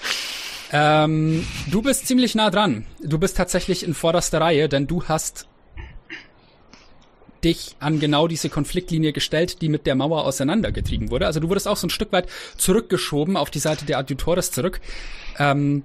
[0.71, 2.85] Ähm, du bist ziemlich nah dran.
[3.01, 5.47] Du bist tatsächlich in vorderster Reihe, denn du hast
[7.43, 11.27] dich an genau diese Konfliktlinie gestellt, die mit der Mauer auseinandergetrieben wurde.
[11.27, 14.81] Also du wurdest auch so ein Stück weit zurückgeschoben auf die Seite der Adjutores zurück.
[15.37, 15.83] Ähm,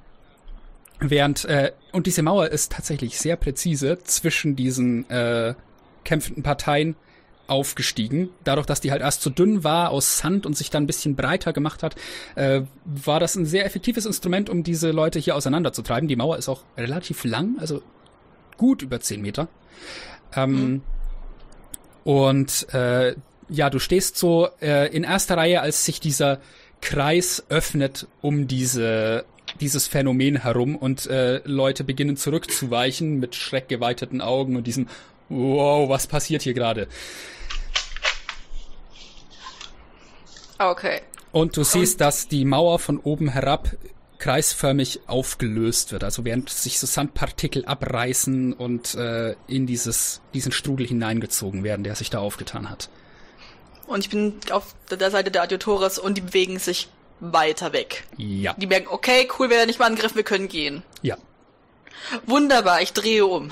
[0.99, 5.55] während äh, und diese Mauer ist tatsächlich sehr präzise zwischen diesen äh,
[6.05, 6.97] kämpfenden Parteien
[7.47, 8.31] aufgestiegen.
[8.45, 11.17] Dadurch, dass die halt erst zu dünn war aus Sand und sich dann ein bisschen
[11.17, 11.97] breiter gemacht hat,
[12.35, 16.09] äh, war das ein sehr effektives Instrument, um diese Leute hier auseinanderzutreiben.
[16.09, 17.83] Die Mauer ist auch relativ lang, also
[18.57, 19.49] gut über 10 Meter.
[20.35, 20.83] Ähm,
[22.05, 23.15] Und äh,
[23.49, 26.41] ja, du stehst so äh, in erster Reihe, als sich dieser
[26.81, 29.25] Kreis öffnet um diese
[29.61, 34.87] dieses Phänomen herum und äh, Leute beginnen zurückzuweichen mit schreckgeweiteten Augen und diesem
[35.33, 36.89] Wow, was passiert hier gerade?
[40.59, 41.01] Okay.
[41.33, 43.71] Und du siehst, dass die Mauer von oben herab
[44.19, 50.87] kreisförmig aufgelöst wird, also während sich so Sandpartikel abreißen und äh, in dieses diesen Strudel
[50.87, 52.89] hineingezogen werden, der sich da aufgetan hat.
[53.87, 58.05] Und ich bin auf der Seite der Adjutores und die bewegen sich weiter weg.
[58.17, 60.83] Ja, Die merken, okay, cool, wir werden nicht mal angegriffen, wir können gehen.
[61.01, 61.17] ja,
[62.27, 63.51] Wunderbar, ich drehe um.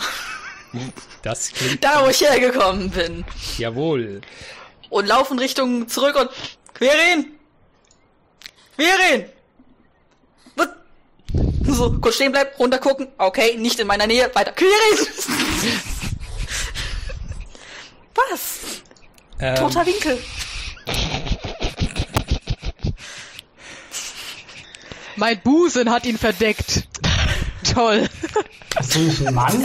[1.22, 3.24] Das klingt Da, wo ich hergekommen bin.
[3.58, 4.20] jawohl.
[4.88, 6.30] Und laufe in Richtung zurück und...
[6.74, 7.36] Quirin!
[10.56, 10.68] Was?
[11.66, 13.08] So, kurz stehen bleiben, runtergucken.
[13.18, 14.52] Okay, nicht in meiner Nähe, weiter.
[14.52, 14.72] Quirin!
[18.14, 18.60] Was?
[19.38, 20.18] Ähm, Toter Winkel.
[25.16, 26.84] Mein Busen hat ihn verdeckt.
[27.72, 28.08] Toll.
[28.78, 29.64] Bist du nicht ein Mann?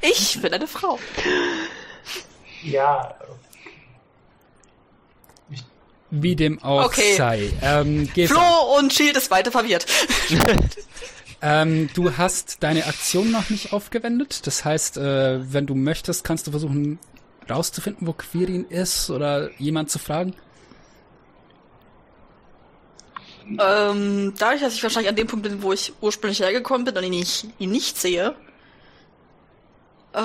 [0.00, 0.98] Ich bin eine Frau.
[2.62, 3.14] Ja.
[6.10, 7.14] wie dem auch Okay.
[7.16, 7.50] sei.
[7.62, 9.86] Ähm, Flo und Shield ist weiter verwirrt.
[11.42, 14.46] ähm, du hast deine Aktion noch nicht aufgewendet.
[14.46, 16.98] Das heißt, äh, wenn du möchtest, kannst du versuchen
[17.48, 20.34] rauszufinden, wo Quirin ist oder jemand zu fragen.
[23.46, 27.04] Ähm, dadurch, dass ich wahrscheinlich an dem Punkt bin, wo ich ursprünglich hergekommen bin und
[27.04, 28.34] ihn nicht, ihn nicht sehe.
[30.14, 30.20] Äh,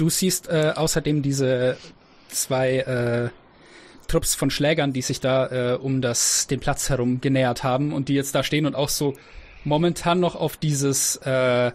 [0.00, 1.76] Du siehst äh, außerdem diese
[2.28, 3.28] zwei äh,
[4.08, 8.08] Trupps von Schlägern, die sich da äh, um das den Platz herum genähert haben und
[8.08, 9.14] die jetzt da stehen und auch so
[9.62, 11.72] momentan noch auf dieses äh,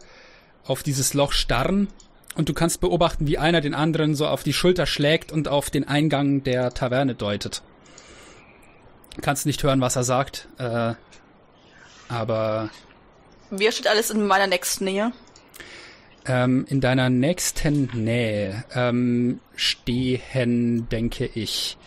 [0.65, 1.87] auf dieses Loch starren.
[2.35, 5.69] Und du kannst beobachten, wie einer den anderen so auf die Schulter schlägt und auf
[5.69, 7.63] den Eingang der Taverne deutet.
[9.21, 10.93] Kannst nicht hören, was er sagt, äh,
[12.09, 12.69] aber
[13.49, 15.13] wer steht alles in meiner nächsten Nähe?
[16.25, 21.77] Ähm, in deiner nächsten Nähe ähm, stehen, denke ich,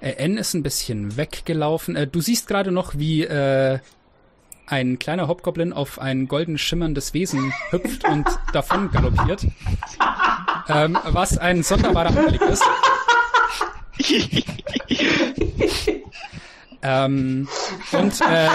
[0.00, 1.96] Äh, N ist ein bisschen weggelaufen.
[1.96, 3.80] Äh, du siehst gerade noch, wie äh,
[4.70, 9.46] ein kleiner Hobgoblin auf ein golden schimmerndes Wesen hüpft und davon galoppiert.
[10.68, 12.62] Ähm, was ein sonderbarer Anblick ist.
[16.82, 17.48] ähm,
[17.92, 18.48] und äh,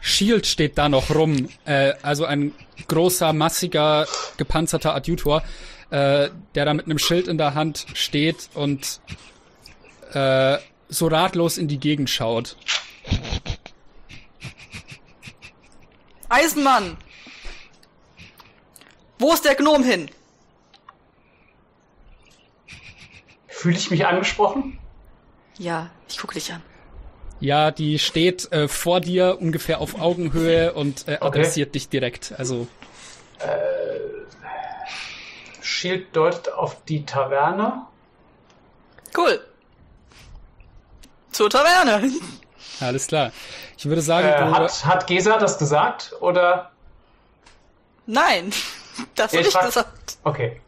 [0.00, 1.48] Shield steht da noch rum.
[1.64, 2.52] Äh, also ein
[2.86, 4.06] großer, massiger,
[4.36, 5.42] gepanzerter Adjutor,
[5.90, 9.00] äh, der da mit einem Schild in der Hand steht und
[10.12, 10.58] äh,
[10.88, 12.56] so ratlos in die Gegend schaut.
[16.28, 16.96] Eisenmann!
[19.18, 20.10] Wo ist der Gnom hin?
[23.48, 24.78] Fühle ich mich angesprochen?
[25.58, 26.62] Ja, ich gucke dich an.
[27.40, 31.26] Ja, die steht äh, vor dir ungefähr auf Augenhöhe und äh, Okay.
[31.26, 32.34] adressiert dich direkt.
[32.36, 32.66] Also
[35.60, 37.82] Schild deutet auf die Taverne.
[39.16, 39.40] Cool.
[41.32, 42.10] Zur Taverne.
[42.80, 43.32] Alles klar.
[43.78, 46.12] Ich würde sagen, Äh, du, hat, hat Gesa das gesagt?
[46.20, 46.70] Oder?
[48.06, 48.52] Nein,
[49.14, 50.18] das habe ich frag- gesagt.
[50.24, 50.60] Okay.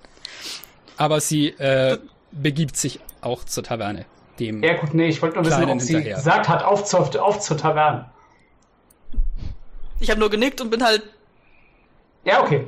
[0.96, 1.98] aber sie äh,
[2.32, 4.04] begibt sich auch zur Taverne.
[4.38, 6.16] Dem Ja gut, nee, ich wollte nur wissen, ob sie hinterher.
[6.16, 8.08] gesagt hat, auf zur, auf zur Taverne.
[10.00, 11.02] Ich habe nur genickt und bin halt
[12.24, 12.66] Ja, okay.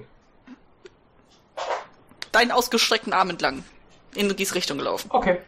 [2.32, 3.64] deinen ausgestreckten Arm entlang
[4.14, 5.08] in diese Richtung gelaufen.
[5.12, 5.38] Okay.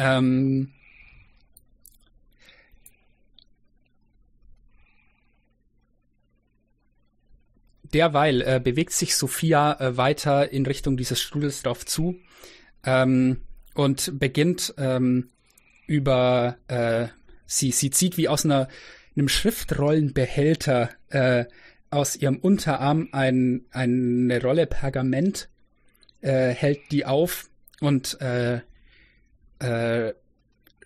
[0.00, 0.72] Ähm,
[7.92, 12.16] derweil äh, bewegt sich Sophia äh, weiter in Richtung dieses Strudels drauf zu
[12.84, 13.42] ähm,
[13.74, 15.28] und beginnt ähm,
[15.86, 17.08] über äh,
[17.44, 18.68] sie sie zieht wie aus einer
[19.16, 21.44] einem Schriftrollenbehälter äh,
[21.90, 25.50] aus ihrem Unterarm ein, eine Rolle Pergament
[26.22, 28.18] äh, hält die auf und
[29.60, 30.14] äh,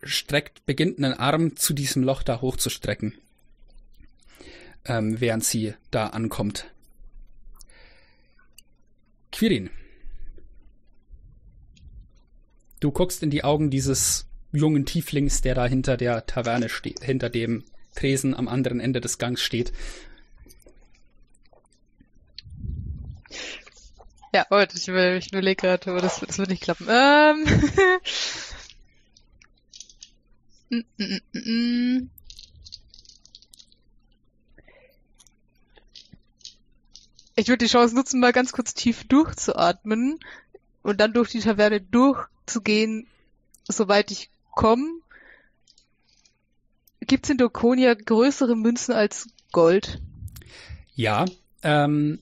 [0.02, 3.14] streckt, beginnt einen Arm zu diesem Loch da hochzustrecken,
[4.84, 6.66] ähm, während sie da ankommt.
[9.32, 9.70] Quirin.
[12.80, 17.30] Du guckst in die Augen dieses jungen Tieflings, der da hinter der Taverne steht, hinter
[17.30, 17.64] dem
[17.94, 19.72] Tresen am anderen Ende des Gangs steht.
[24.32, 26.88] Ja, warte, ich, überlege gerade, das, das wird nicht klappen.
[26.90, 27.46] Ähm.
[30.70, 32.10] Mm, mm, mm.
[37.36, 40.20] Ich würde die Chance nutzen, mal ganz kurz tief durchzuatmen
[40.82, 43.08] und dann durch die Taverne durchzugehen,
[43.68, 45.00] soweit ich komme.
[47.00, 50.00] Gibt's in Dokonia größere Münzen als Gold?
[50.94, 51.24] Ja,
[51.62, 52.20] ähm,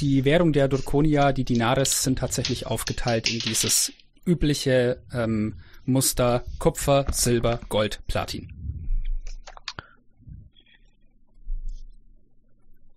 [0.00, 3.92] die Währung der Durkonia, die Dinares, sind tatsächlich aufgeteilt in dieses
[4.26, 8.52] übliche ähm, Muster Kupfer, Silber, Gold, Platin.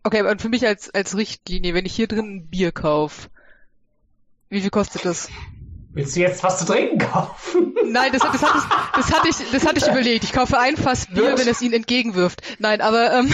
[0.03, 3.29] Okay, aber für mich als, als Richtlinie, wenn ich hier drin ein Bier kaufe,
[4.49, 5.29] wie viel kostet das?
[5.93, 7.73] Willst du jetzt was zu trinken kaufen?
[7.91, 8.63] Nein, das, das, hatte, ich,
[8.95, 10.23] das, hatte ich, das hatte ich überlegt.
[10.23, 11.39] Ich kaufe ein Fass Bier, Wird?
[11.39, 12.41] wenn es ihn entgegenwirft.
[12.59, 13.33] Nein, aber ähm,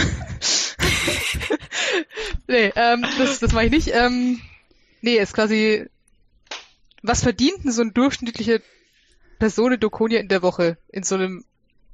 [2.46, 3.88] nee, ähm, das, das mache ich nicht.
[3.92, 4.40] Ähm,
[5.02, 5.86] nee, ist quasi
[7.02, 8.62] was verdient denn so eine durchschnittliche
[9.42, 11.44] Person in Dokonia in der Woche in so einem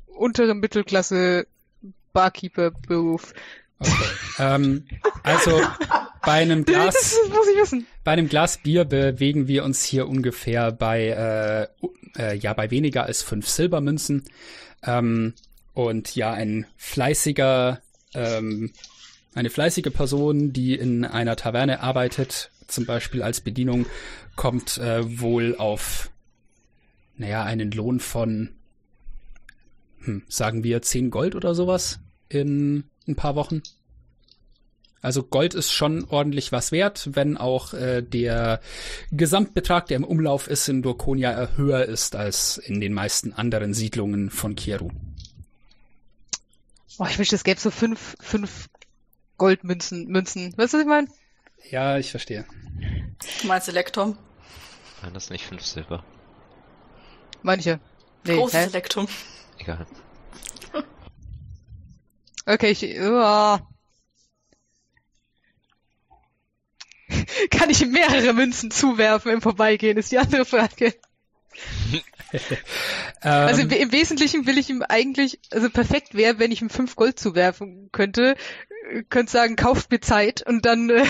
[0.06, 1.46] unteren Mittelklasse
[2.12, 3.32] Barkeeper-Beruf?
[3.78, 3.92] Okay.
[4.38, 4.84] ähm,
[5.22, 5.58] also
[6.26, 7.16] bei einem Glas,
[8.04, 11.68] bei einem Glas Bier bewegen wir uns hier ungefähr bei
[12.18, 14.24] äh, äh, ja bei weniger als fünf Silbermünzen.
[14.82, 15.32] Ähm,
[15.72, 17.80] und ja, ein fleißiger,
[18.12, 18.72] ähm,
[19.34, 23.86] eine fleißige Person, die in einer Taverne arbeitet, zum Beispiel als Bedienung,
[24.36, 26.10] kommt äh, wohl auf,
[27.18, 28.50] naja, einen Lohn von,
[30.00, 33.62] hm, sagen wir, 10 Gold oder sowas in ein paar Wochen.
[35.00, 38.60] Also Gold ist schon ordentlich was wert, wenn auch äh, der
[39.12, 43.74] Gesamtbetrag, der im Umlauf ist in Dorkonia, äh, höher ist als in den meisten anderen
[43.74, 44.90] Siedlungen von Kieru.
[46.96, 48.68] Boah, ich wünschte, es gäbe so fünf, fünf
[49.36, 50.52] Goldmünzen, Münzen.
[50.56, 51.08] Weißt du, was ich meine?
[51.70, 52.44] Ja, ich verstehe.
[53.40, 54.18] Du meinst Elektrum?
[55.00, 56.04] Waren das nicht fünf Silber?
[57.42, 57.80] Manche.
[58.24, 58.64] Nee, Großes hä?
[58.66, 59.08] Elektrum.
[59.58, 59.86] Egal.
[62.46, 63.60] Okay, ich, uah.
[67.50, 70.94] Kann ich ihm mehrere Münzen zuwerfen im Vorbeigehen, ist die andere Frage.
[73.20, 76.68] Also im, Ähm, im Wesentlichen will ich ihm eigentlich, also perfekt wäre, wenn ich ihm
[76.68, 78.36] fünf Gold zuwerfen könnte,
[79.08, 81.06] könnte sagen, kauft mir Zeit und dann äh,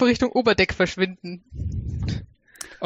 [0.00, 1.44] Richtung Oberdeck verschwinden.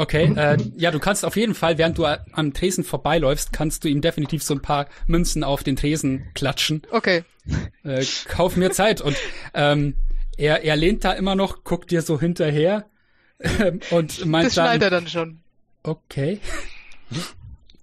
[0.01, 3.89] Okay, äh, ja, du kannst auf jeden Fall, während du am Tresen vorbeiläufst, kannst du
[3.89, 6.83] ihm definitiv so ein paar Münzen auf den Tresen klatschen.
[6.93, 7.25] Okay.
[7.83, 9.01] Äh, kauf mir Zeit.
[9.01, 9.17] Und
[9.55, 9.95] ähm,
[10.37, 12.87] er, er lehnt da immer noch, guckt dir so hinterher
[13.41, 15.41] ähm, und meint Das schnallt dann, er dann schon.
[15.83, 16.39] okay.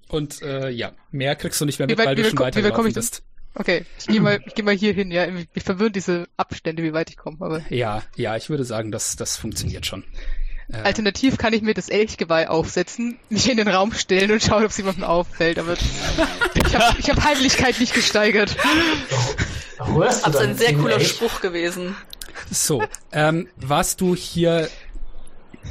[0.08, 2.88] Und äh, ja, mehr kriegst du nicht mehr mit, weit- weil du schon komm- weitergelaufen
[2.88, 3.24] ich bist.
[3.56, 5.28] Okay, ich gehe mal, ich geh mal hier hin, ja.
[5.32, 7.38] Mich verwirren diese Abstände, wie weit ich komme.
[7.40, 10.04] Aber Ja, ja, ich würde sagen, das, das funktioniert schon.
[10.72, 14.64] Äh, alternativ kann ich mir das Elchgeweih aufsetzen, mich in den Raum stellen und schauen,
[14.64, 15.60] ob es jemandem auffällt.
[15.60, 18.56] Aber ich habe ich hab Heimlichkeit nicht gesteigert.
[19.78, 21.10] Das ist ein sehr cooler Elch?
[21.10, 21.96] Spruch gewesen.
[22.52, 24.70] So, ähm, warst du hier,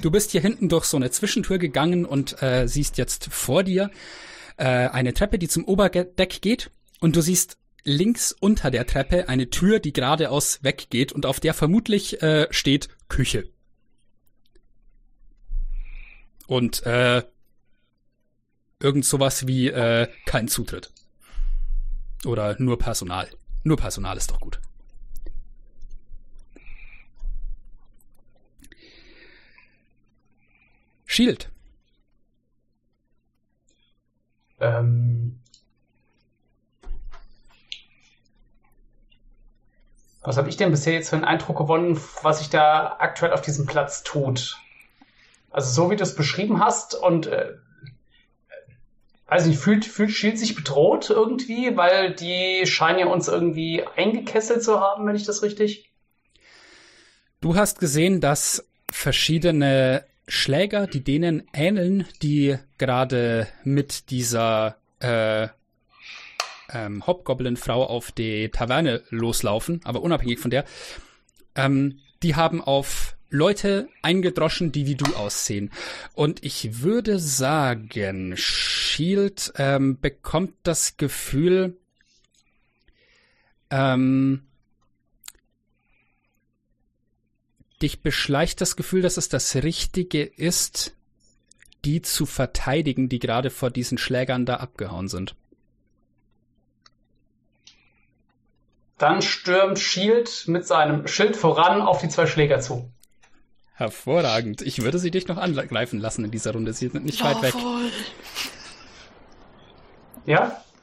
[0.02, 3.90] du bist hier hinten durch so eine Zwischentür gegangen und äh, siehst jetzt vor dir
[4.56, 9.50] äh, eine Treppe, die zum Oberdeck geht und du siehst links unter der Treppe eine
[9.50, 13.48] Tür, die geradeaus weggeht und auf der vermutlich äh, steht Küche.
[16.46, 17.22] Und äh,
[18.80, 20.92] irgend sowas wie äh, kein Zutritt.
[22.24, 23.28] Oder nur Personal.
[23.62, 24.60] Nur Personal ist doch gut.
[31.06, 31.50] Shield.
[34.60, 35.40] Ähm,
[40.22, 43.42] was habe ich denn bisher jetzt für einen Eindruck gewonnen, was sich da aktuell auf
[43.42, 44.58] diesem Platz tut?
[45.54, 47.52] Also so wie du es beschrieben hast und äh,
[49.28, 54.64] weiß nicht, fühlt, fühlt Shield sich bedroht irgendwie, weil die scheinen ja uns irgendwie eingekesselt
[54.64, 55.92] zu haben, wenn ich das richtig.
[57.40, 65.46] Du hast gesehen, dass verschiedene Schläger, die denen ähneln, die gerade mit dieser äh,
[66.72, 70.64] ähm, Hobgoblin-Frau auf die Taverne loslaufen, aber unabhängig von der,
[71.54, 75.72] ähm, die haben auf Leute eingedroschen, die wie du aussehen.
[76.14, 81.76] Und ich würde sagen, Shield ähm, bekommt das Gefühl,
[83.70, 84.44] ähm,
[87.82, 90.94] dich beschleicht das Gefühl, dass es das Richtige ist,
[91.84, 95.34] die zu verteidigen, die gerade vor diesen Schlägern da abgehauen sind.
[98.96, 102.92] Dann stürmt Shield mit seinem Schild voran auf die zwei Schläger zu.
[103.74, 104.62] Hervorragend.
[104.62, 106.72] Ich würde sie dich noch angreifen lassen in dieser Runde.
[106.72, 107.54] Sie sind nicht weit weg.
[107.54, 107.90] Jawohl.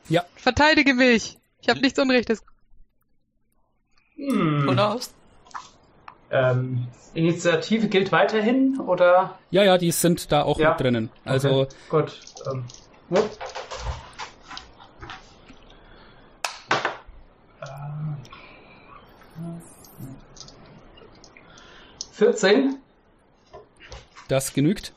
[0.09, 0.26] Ja?
[0.35, 1.38] Verteidige mich!
[1.61, 2.43] Ich habe nichts Unrechtes.
[4.15, 4.68] Hm.
[4.68, 5.13] Und aus.
[6.31, 9.38] Ähm, Initiative gilt weiterhin oder?
[9.51, 10.72] Ja, ja, die sind da auch Ja.
[10.72, 11.09] mit drinnen.
[11.26, 12.19] Also, Okay, gut.
[12.51, 12.63] Ähm,
[13.09, 13.30] wupp.
[22.22, 22.77] 14.
[24.27, 24.93] das genügt.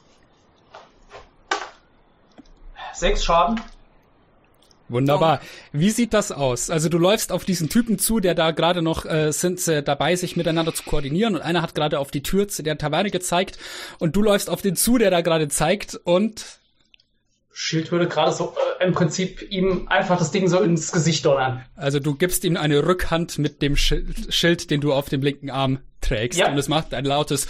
[2.92, 3.60] 6 Schaden.
[4.90, 5.40] Wunderbar.
[5.72, 6.68] Wie sieht das aus?
[6.68, 10.16] Also du läufst auf diesen Typen zu, der da gerade noch äh, sind sie dabei,
[10.16, 13.56] sich miteinander zu koordinieren und einer hat gerade auf die Tür zu der Taverne gezeigt
[13.98, 16.60] und du läufst auf den zu, der da gerade zeigt und
[17.56, 21.64] Schild würde gerade so äh, im Prinzip ihm einfach das Ding so ins Gesicht donnern.
[21.74, 25.48] also du gibst ihm eine Rückhand mit dem Schild, Schild den du auf dem linken
[25.48, 26.50] Arm trägst Ja.
[26.50, 27.48] und es macht ein lautes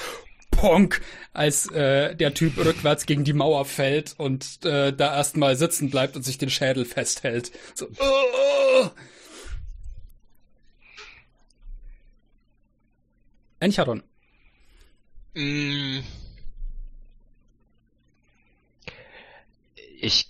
[0.51, 1.01] Ponk,
[1.32, 6.16] als äh, der Typ rückwärts gegen die Mauer fällt und äh, da erstmal sitzen bleibt
[6.16, 7.51] und sich den Schädel festhält.
[7.74, 7.89] So.
[7.98, 8.89] Oh.
[13.60, 14.02] Encharon.
[15.35, 16.01] Mm.
[20.01, 20.28] Ich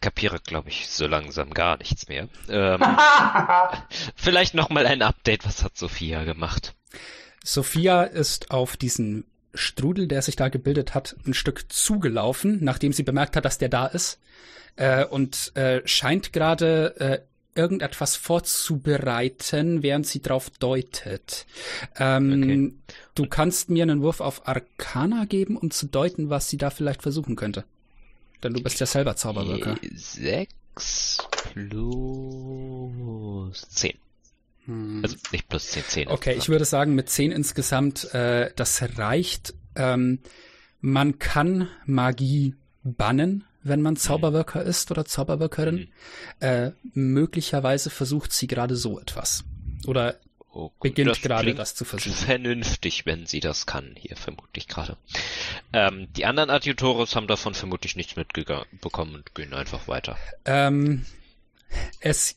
[0.00, 2.28] kapiere, glaube ich, so langsam gar nichts mehr.
[2.48, 2.80] Ähm,
[4.16, 5.46] vielleicht noch mal ein Update.
[5.46, 6.74] Was hat Sophia gemacht?
[7.44, 9.24] Sophia ist auf diesen
[9.54, 13.68] Strudel, der sich da gebildet hat, ein Stück zugelaufen, nachdem sie bemerkt hat, dass der
[13.68, 14.18] da ist,
[14.76, 17.18] äh, und äh, scheint gerade äh,
[17.54, 21.46] irgendetwas vorzubereiten, während sie drauf deutet.
[21.98, 22.78] Ähm,
[23.14, 27.02] Du kannst mir einen Wurf auf Arcana geben, um zu deuten, was sie da vielleicht
[27.02, 27.64] versuchen könnte.
[28.42, 29.76] Denn du bist ja selber Zauberwirker.
[29.94, 31.18] Sechs
[31.52, 32.88] plus
[33.68, 33.98] zehn.
[34.66, 35.00] Hm.
[35.02, 36.08] Also nicht plus zehn, zehn.
[36.08, 39.54] Okay, ich würde sagen, mit 10 insgesamt, äh, das reicht.
[39.74, 40.20] Ähm,
[40.80, 45.76] man kann Magie bannen, wenn man Zauberwirker ist oder Zauberwirkerin.
[45.76, 45.88] Mhm.
[46.40, 49.44] Äh, möglicherweise versucht sie gerade so etwas.
[49.86, 50.18] Oder
[50.54, 52.14] Oh, gut, beginnt gerade das zu versuchen.
[52.14, 54.98] Vernünftig, wenn sie das kann, hier vermutlich gerade.
[55.72, 60.18] Ähm, die anderen Adjutores haben davon vermutlich nichts mitbekommen und gehen einfach weiter.
[60.44, 61.06] Ähm,
[62.00, 62.36] es,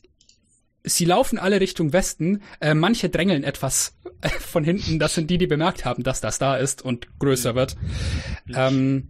[0.86, 2.42] sie laufen alle Richtung Westen.
[2.60, 3.94] Äh, manche drängeln etwas
[4.40, 4.98] von hinten.
[4.98, 7.76] Das sind die, die bemerkt haben, dass das da ist und größer wird.
[8.54, 9.08] Ähm,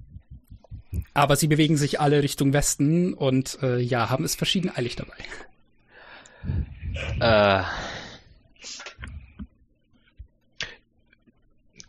[1.15, 5.15] Aber sie bewegen sich alle Richtung Westen und äh, ja, haben es verschieden eilig dabei.
[7.21, 7.63] Äh,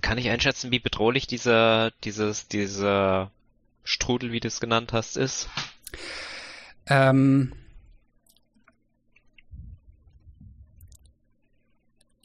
[0.01, 3.31] kann ich einschätzen, wie bedrohlich dieser, dieses, dieser
[3.83, 5.49] Strudel, wie du es genannt hast, ist?
[6.87, 7.53] Ähm,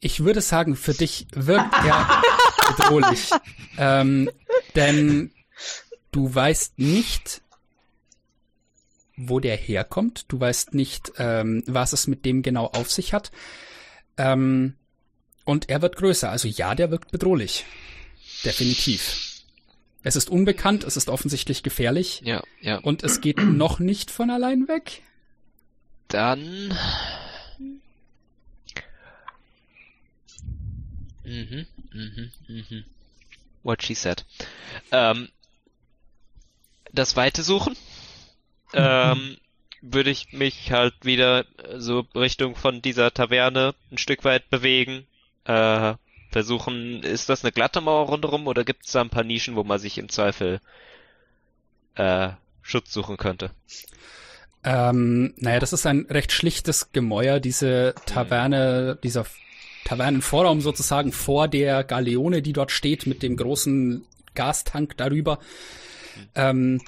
[0.02, 2.22] ich würde sagen, für dich wirkt er
[2.76, 3.30] bedrohlich.
[3.78, 4.28] Ähm,
[4.74, 5.30] denn
[6.10, 7.40] du weißt nicht,
[9.16, 10.26] wo der herkommt.
[10.28, 13.30] Du weißt nicht, ähm, was es mit dem genau auf sich hat.
[14.18, 14.74] Ähm,
[15.44, 16.30] und er wird größer.
[16.30, 17.64] Also ja, der wirkt bedrohlich.
[18.44, 19.44] Definitiv.
[20.02, 22.22] Es ist unbekannt, es ist offensichtlich gefährlich.
[22.24, 22.78] Ja, ja.
[22.78, 25.02] Und es geht noch nicht von allein weg.
[26.08, 26.76] Dann.
[31.32, 32.84] Mhm, mhm, mhm.
[33.62, 34.24] What she said.
[34.90, 35.28] Ähm,
[36.92, 37.76] das Weite suchen.
[38.74, 39.36] Ähm,
[39.82, 41.44] würde ich mich halt wieder
[41.76, 45.06] so Richtung von dieser Taverne ein Stück weit bewegen.
[45.44, 45.92] Äh,
[46.30, 49.62] versuchen, ist das eine glatte Mauer rundherum oder gibt es da ein paar Nischen, wo
[49.62, 50.62] man sich im Zweifel
[51.96, 52.30] äh,
[52.62, 53.50] Schutz suchen könnte?
[54.64, 59.26] Ähm, naja, das ist ein recht schlichtes Gemäuer, diese Taverne, dieser
[59.84, 64.04] Tavernenvorraum sozusagen vor der Galeone, die dort steht, mit dem großen
[64.34, 65.38] Gastank darüber.
[66.34, 66.80] Ähm,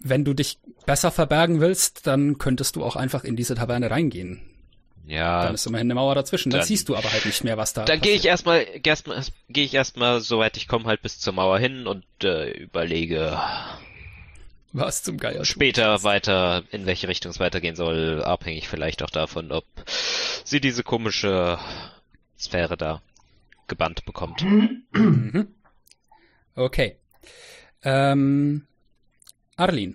[0.00, 4.42] wenn du dich besser verbergen willst, dann könntest du auch einfach in diese Taverne reingehen.
[5.06, 5.44] Ja.
[5.44, 6.50] Dann ist immerhin eine Mauer dazwischen.
[6.50, 9.22] Dann, Dann- siehst du aber halt nicht mehr, was da Dann gehe ich erstmal, erstmal
[9.48, 13.38] gehe ich erstmal, soweit ich komme, halt bis zur Mauer hin und äh, überlege
[14.72, 15.44] was zum Geier.
[15.44, 19.64] später weiter, in welche Richtung es weitergehen soll, abhängig vielleicht auch davon, ob
[20.44, 21.58] sie diese komische
[22.38, 23.02] Sphäre da
[23.68, 24.42] gebannt bekommt.
[24.42, 25.48] Mhm.
[26.54, 26.96] Okay.
[27.82, 28.66] Ähm,
[29.56, 29.94] Arlene.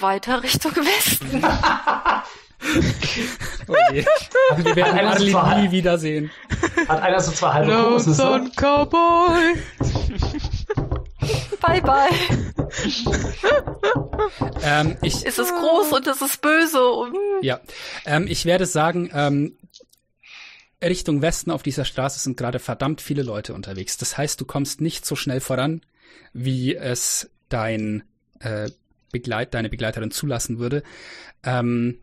[0.00, 1.42] Weiter Richtung Westen.
[3.68, 4.06] Okay.
[4.58, 6.30] Wir werden Einer ist zwar- Arlene nie wiedersehen.
[6.88, 8.22] Hat einer so zwei halbe Kokosnüsse?
[8.22, 9.56] Lonesome Cowboy.
[11.66, 12.08] bye bye.
[14.62, 16.82] Ähm, ich, Es ist groß und es ist böse.
[16.84, 17.60] Und ja,
[18.04, 19.56] ähm, ich werde sagen, ähm,
[20.82, 23.96] Richtung Westen auf dieser Straße sind gerade verdammt viele Leute unterwegs.
[23.96, 25.82] Das heißt, du kommst nicht so schnell voran,
[26.32, 28.04] wie es dein
[28.40, 28.70] äh,
[29.12, 30.82] Begleit, deine Begleiterin zulassen würde.
[31.42, 32.00] Ähm,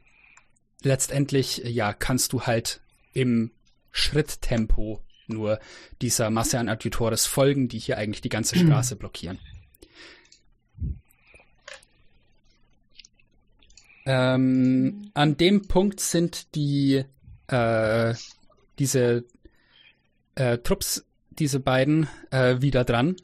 [0.81, 2.81] letztendlich, ja, kannst du halt
[3.13, 3.51] im
[3.91, 5.59] Schritttempo nur
[6.01, 9.39] dieser Masse an Adjutores folgen, die hier eigentlich die ganze Straße blockieren.
[14.05, 17.05] Ähm, an dem Punkt sind die
[17.47, 18.13] äh,
[18.79, 19.23] diese
[20.35, 23.15] äh, Trupps, diese beiden, äh, wieder dran,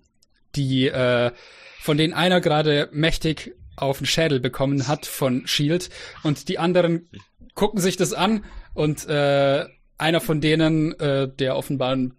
[0.55, 1.31] die äh,
[1.79, 5.89] von denen einer gerade mächtig auf den Schädel bekommen hat von Shield
[6.23, 7.09] und die anderen
[7.55, 8.43] gucken sich das an
[8.73, 9.65] und äh,
[9.97, 12.13] einer von denen, äh, der offenbar ein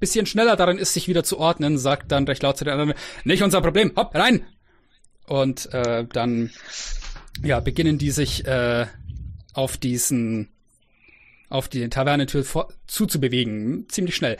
[0.00, 2.94] bisschen schneller darin ist, sich wieder zu ordnen, sagt dann recht laut zu den anderen,
[3.24, 4.44] nicht unser Problem, hopp, rein!
[5.28, 6.50] Und äh, dann
[7.42, 8.86] ja, beginnen die sich äh,
[9.54, 10.48] auf diesen
[11.50, 12.44] auf die Tavernentür
[12.86, 13.88] zuzubewegen.
[13.88, 14.36] Ziemlich schnell.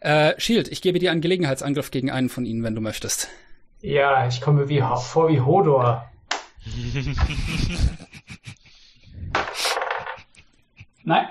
[0.00, 3.28] Äh, Shield, ich gebe dir einen Gelegenheitsangriff gegen einen von ihnen, wenn du möchtest.
[3.80, 6.08] Ja, ich komme wie, vor wie Hodor.
[11.04, 11.26] Nein.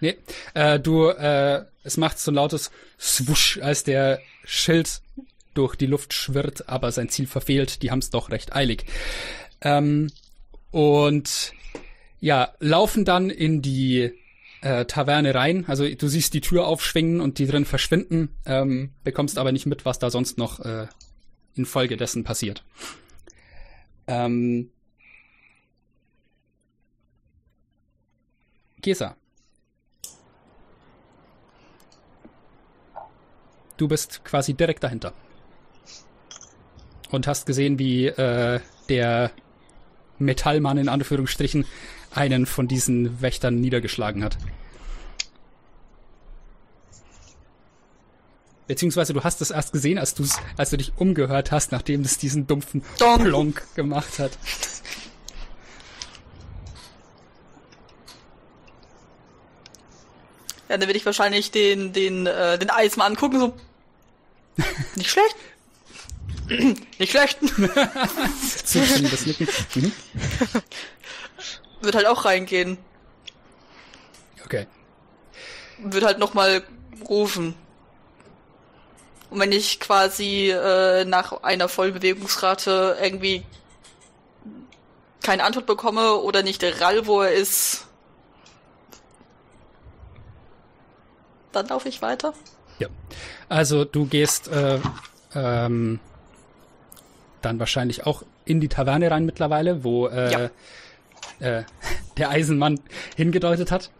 [0.00, 0.16] Nee,
[0.54, 5.02] äh, du, äh, es macht so ein lautes Swusch, als der Schild
[5.60, 7.82] durch die Luft schwirrt, aber sein Ziel verfehlt.
[7.82, 8.86] Die haben es doch recht eilig.
[9.60, 10.10] Ähm,
[10.70, 11.52] und
[12.18, 14.10] ja, laufen dann in die
[14.62, 15.66] äh, Taverne rein.
[15.66, 19.84] Also du siehst die Tür aufschwingen und die drin verschwinden, ähm, bekommst aber nicht mit,
[19.84, 20.86] was da sonst noch äh,
[21.54, 22.64] infolgedessen passiert.
[24.06, 24.70] Ähm,
[28.80, 29.14] Gesa.
[33.76, 35.12] Du bist quasi direkt dahinter.
[37.10, 39.32] Und hast gesehen, wie äh, der
[40.18, 41.64] Metallmann in Anführungsstrichen
[42.12, 44.36] einen von diesen Wächtern niedergeschlagen hat.
[48.66, 52.18] Beziehungsweise du hast es erst gesehen, als, du's, als du dich umgehört hast, nachdem es
[52.18, 53.24] diesen dumpfen Donk.
[53.24, 54.38] Plonk gemacht hat.
[60.68, 63.54] Ja, dann werde ich wahrscheinlich den, den, äh, den Eismann angucken, so.
[64.94, 65.34] Nicht schlecht.
[66.98, 67.38] Nicht schlecht.
[68.64, 69.48] Zustimmendes Nicken.
[69.74, 69.92] Mhm.
[71.80, 72.78] Wird halt auch reingehen.
[74.44, 74.66] Okay.
[75.78, 76.64] würde halt nochmal
[77.08, 77.54] rufen.
[79.30, 83.44] Und wenn ich quasi äh, nach einer Vollbewegungsrate irgendwie
[85.22, 87.86] keine Antwort bekomme oder nicht der Rall, wo er ist,
[91.52, 92.34] dann laufe ich weiter.
[92.80, 92.88] Ja.
[93.48, 94.80] Also du gehst äh,
[95.34, 96.00] ähm,
[97.42, 100.50] dann wahrscheinlich auch in die Taverne rein mittlerweile, wo äh, Ja.
[101.40, 101.64] äh,
[102.18, 102.80] der Eisenmann
[103.16, 103.90] hingedeutet hat.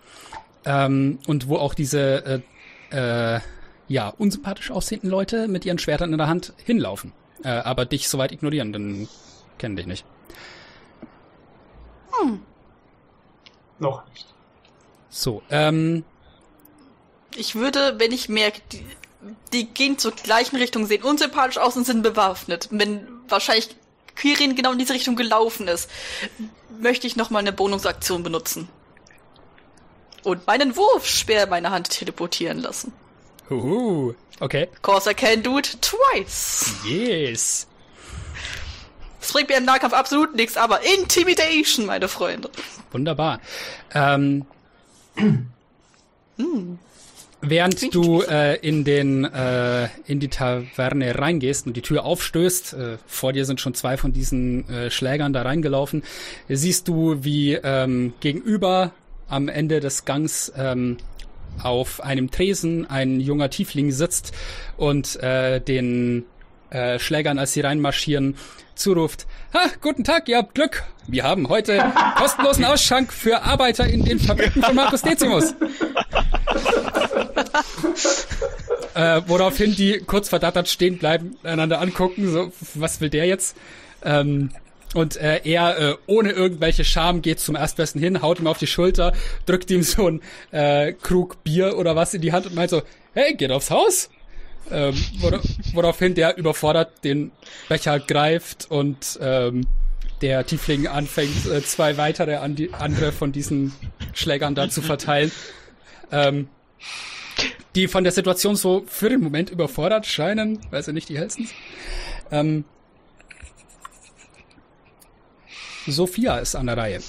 [0.65, 2.43] Ähm, und wo auch diese
[2.91, 3.41] äh, äh,
[3.89, 7.13] ja, unsympathisch aussehenden Leute mit ihren Schwertern in der Hand hinlaufen.
[7.43, 9.09] Äh, aber dich soweit ignorieren, denn
[9.59, 10.05] kennen dich nicht.
[13.79, 14.27] Noch nicht.
[15.09, 16.05] So, ähm,
[17.37, 18.85] Ich würde, wenn ich merke, die,
[19.53, 22.69] die gehen zur gleichen Richtung, sehen unsympathisch aus und sind bewaffnet.
[22.71, 23.77] Wenn wahrscheinlich
[24.17, 25.91] Quirin genau in diese Richtung gelaufen ist,
[26.79, 28.69] möchte ich nochmal eine Bonusaktion benutzen.
[30.23, 32.93] Und meinen Wurfspeer in meine Hand teleportieren lassen.
[33.49, 36.75] huhu, okay, Cause I can do it twice.
[36.85, 37.67] yes.
[39.21, 42.51] Das bringt mir im Nahkampf absolut nichts, aber Intimidation, meine Freunde.
[42.91, 43.41] Wunderbar.
[43.95, 44.47] Ähm,
[47.43, 52.99] während du äh, in den äh, in die Taverne reingehst und die Tür aufstößt, äh,
[53.07, 56.03] vor dir sind schon zwei von diesen äh, Schlägern da reingelaufen,
[56.49, 58.93] siehst du, wie ähm, gegenüber
[59.29, 60.99] am Ende des Gangs ähm,
[61.63, 64.33] auf einem Tresen ein junger Tiefling sitzt
[64.77, 66.25] und äh, den
[66.71, 68.37] äh, Schlägern, als sie reinmarschieren,
[68.75, 70.85] zuruft, ha, guten Tag, ihr habt Glück.
[71.07, 71.85] Wir haben heute
[72.17, 75.53] kostenlosen Ausschank für Arbeiter in den Fabriken von Markus Decimus.
[78.95, 83.57] äh, woraufhin die kurz verdattert stehen bleiben, einander angucken, so, was will der jetzt?
[84.05, 84.51] Ähm,
[84.95, 88.67] und äh, er äh, ohne irgendwelche Scham geht zum Erstbesten hin, haut ihm auf die
[88.67, 89.13] Schulter,
[89.47, 90.21] drückt ihm so ein
[90.51, 92.83] äh, Krug Bier oder was in die Hand und meint so,
[93.15, 94.11] hey, geht aufs Haus.
[94.71, 95.41] Ähm, wora-
[95.75, 97.33] woraufhin der überfordert den
[97.69, 99.67] Becher greift und ähm,
[100.21, 103.73] der Tiefling anfängt, äh, zwei weitere an die, andere von diesen
[104.13, 105.33] Schlägern da zu verteilen.
[106.13, 106.49] Ähm,
[107.75, 111.49] die von der Situation so für den Moment überfordert scheinen, weil sie nicht die hellsten.
[112.31, 112.65] Ähm,
[115.87, 117.01] Sophia ist an der Reihe.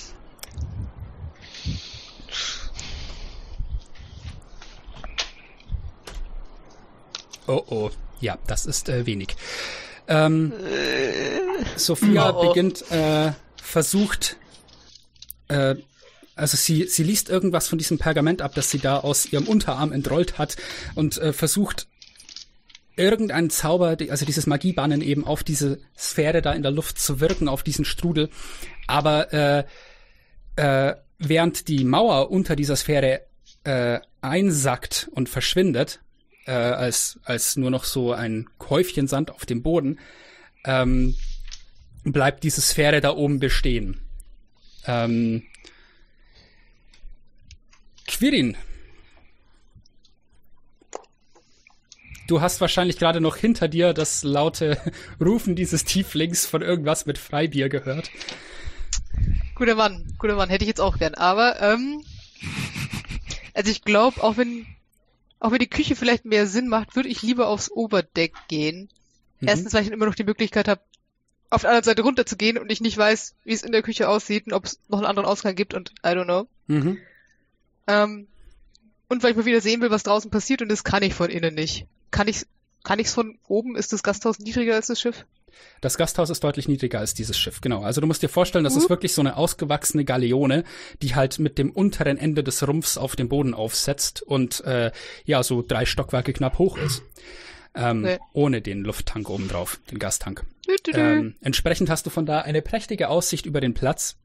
[7.52, 7.90] Oh oh,
[8.22, 9.36] ja, das ist äh, wenig.
[10.08, 10.54] Ähm,
[11.76, 12.48] Sophia Oh.
[12.48, 14.38] beginnt, äh, versucht,
[15.50, 15.76] äh,
[16.36, 19.92] also sie, sie liest irgendwas von diesem Pergament ab, das sie da aus ihrem Unterarm
[19.92, 20.56] entrollt hat
[20.96, 21.88] und äh, versucht
[22.96, 27.50] irgendeinen Zauber, also dieses Magiebannen eben auf diese Sphäre da in der Luft zu wirken,
[27.50, 28.30] auf diesen Strudel.
[28.88, 29.64] Aber äh,
[30.56, 33.22] äh, während die Mauer unter dieser Sphäre
[33.64, 36.00] äh, einsackt und verschwindet,
[36.52, 40.00] äh, als, als nur noch so ein Häufchen Sand auf dem Boden,
[40.66, 41.16] ähm,
[42.04, 44.02] bleibt diese Sphäre da oben bestehen.
[44.86, 45.44] Ähm,
[48.06, 48.58] Quirin,
[52.28, 54.78] du hast wahrscheinlich gerade noch hinter dir das laute
[55.22, 58.12] Rufen dieses Tieflings von irgendwas mit Freibier gehört.
[59.56, 61.14] Guter Mann, guter Mann, hätte ich jetzt auch gern.
[61.14, 62.04] Aber, ähm,
[63.54, 64.66] also ich glaube, auch wenn,
[65.42, 68.90] auch wenn die Küche vielleicht mehr Sinn macht, würde ich lieber aufs Oberdeck gehen.
[69.40, 69.48] Mhm.
[69.48, 70.82] Erstens, weil ich dann immer noch die Möglichkeit habe,
[71.50, 74.46] auf der anderen Seite runterzugehen und ich nicht weiß, wie es in der Küche aussieht
[74.46, 76.48] und ob es noch einen anderen Ausgang gibt und I don't know.
[76.68, 77.00] Mhm.
[77.88, 78.28] Ähm,
[79.10, 81.32] und weil ich mal wieder sehen will, was draußen passiert und das kann ich von
[81.32, 81.88] innen nicht.
[82.12, 82.46] Kann ich
[82.84, 83.76] kann ich's von oben?
[83.76, 85.26] Ist das Gasthaus niedriger als das Schiff?
[85.82, 87.82] Das Gasthaus ist deutlich niedriger als dieses Schiff, genau.
[87.82, 90.64] Also du musst dir vorstellen, das ist wirklich so eine ausgewachsene Galeone,
[91.02, 94.92] die halt mit dem unteren Ende des Rumpfs auf dem Boden aufsetzt und äh,
[95.26, 97.04] ja, so drei Stockwerke knapp hoch ist.
[97.74, 98.18] Ähm, Nee.
[98.34, 100.46] Ohne den Lufttank obendrauf, den Gastank.
[100.94, 104.18] Ähm, entsprechend hast du von da eine prächtige Aussicht über den Platz.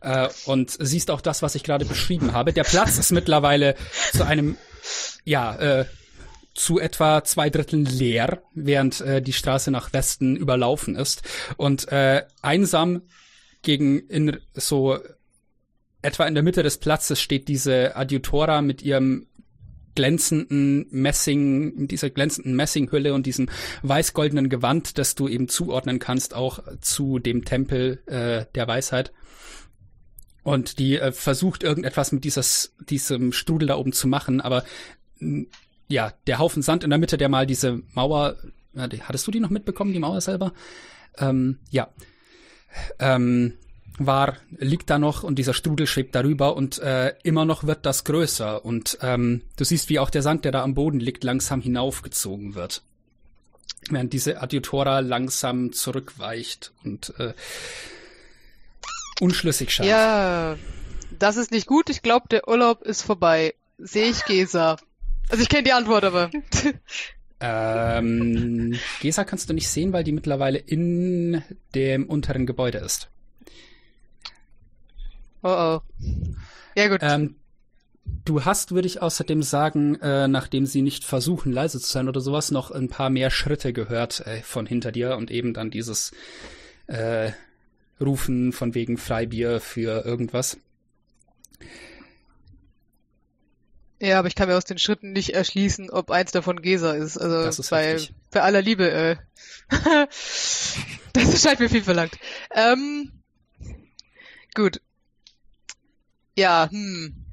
[0.00, 2.52] Äh, und siehst auch das, was ich gerade beschrieben habe.
[2.52, 3.74] Der Platz ist mittlerweile
[4.12, 4.56] zu einem,
[5.24, 5.84] ja, äh,
[6.56, 11.22] zu etwa zwei Dritteln leer, während äh, die Straße nach Westen überlaufen ist.
[11.56, 13.02] Und äh, einsam
[13.62, 14.98] gegen in so
[16.02, 19.26] etwa in der Mitte des Platzes steht diese Adjutora mit ihrem
[19.94, 23.48] glänzenden Messing, dieser glänzenden Messinghülle und diesem
[23.82, 29.12] weiß-goldenen Gewand, das du eben zuordnen kannst, auch zu dem Tempel äh, der Weisheit.
[30.42, 34.64] Und die äh, versucht irgendetwas mit dieses, diesem Strudel da oben zu machen, aber
[35.88, 38.36] ja, der Haufen Sand in der Mitte, der mal diese Mauer,
[38.76, 40.52] hattest du die noch mitbekommen, die Mauer selber?
[41.18, 41.88] Ähm, ja.
[42.98, 43.54] Ähm,
[43.98, 48.04] war, liegt da noch und dieser Strudel schwebt darüber und äh, immer noch wird das
[48.04, 51.62] größer und ähm, du siehst, wie auch der Sand, der da am Boden liegt, langsam
[51.62, 52.82] hinaufgezogen wird.
[53.88, 57.32] Während diese Adjutora langsam zurückweicht und äh,
[59.20, 59.88] unschlüssig scheint.
[59.88, 60.56] Ja,
[61.18, 61.88] das ist nicht gut.
[61.88, 63.54] Ich glaube, der Urlaub ist vorbei.
[63.78, 64.76] Sehe ich Gesa.
[65.28, 66.30] Also ich kenne die Antwort, aber.
[67.38, 71.42] Ähm, Gesa kannst du nicht sehen, weil die mittlerweile in
[71.74, 73.10] dem unteren Gebäude ist.
[75.42, 75.80] oh oh.
[76.74, 77.00] Ja gut.
[77.02, 77.36] Ähm,
[78.24, 82.20] du hast, würde ich außerdem sagen, äh, nachdem sie nicht versuchen, leise zu sein oder
[82.20, 86.12] sowas, noch ein paar mehr Schritte gehört äh, von hinter dir und eben dann dieses
[86.86, 87.32] äh,
[88.00, 90.58] Rufen von wegen Freibier für irgendwas.
[94.00, 97.16] Ja, aber ich kann mir aus den Schritten nicht erschließen, ob eins davon Gesa ist.
[97.16, 98.14] Also Das ist bei, richtig.
[98.30, 99.16] bei aller Liebe, äh.
[101.14, 102.18] das scheint mir viel verlangt.
[102.50, 103.10] Ähm,
[104.54, 104.80] gut.
[106.36, 107.24] Ja, hm.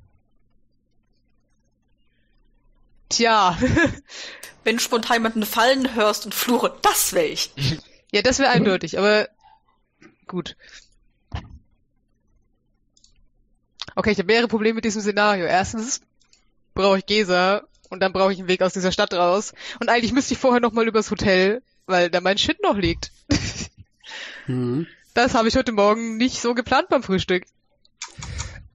[3.09, 3.57] Tja.
[4.63, 7.51] Wenn du spontan jemanden fallen hörst und fluche, das wär ich.
[8.13, 9.27] ja, das wäre eindeutig, aber
[10.25, 10.55] gut.
[13.95, 15.45] Okay, ich habe mehrere Probleme mit diesem Szenario.
[15.45, 15.99] Erstens
[16.73, 19.53] brauche ich Gesa und dann brauche ich einen Weg aus dieser Stadt raus.
[19.79, 23.11] Und eigentlich müsste ich vorher nochmal übers Hotel, weil da mein Shit noch liegt.
[24.45, 24.87] Mhm.
[25.13, 27.45] Das habe ich heute Morgen nicht so geplant beim Frühstück.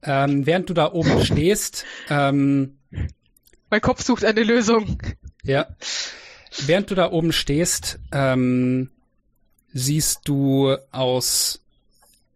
[0.01, 2.79] Ähm, während du da oben stehst, ähm,
[3.69, 4.99] Mein Kopf sucht eine Lösung.
[5.43, 5.67] Ja.
[6.65, 8.89] Während du da oben stehst, ähm,
[9.73, 11.61] siehst du aus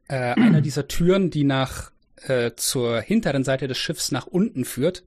[0.07, 1.91] äh, einer dieser Türen, die nach
[2.27, 5.03] äh, zur hinteren Seite des Schiffs nach unten führt.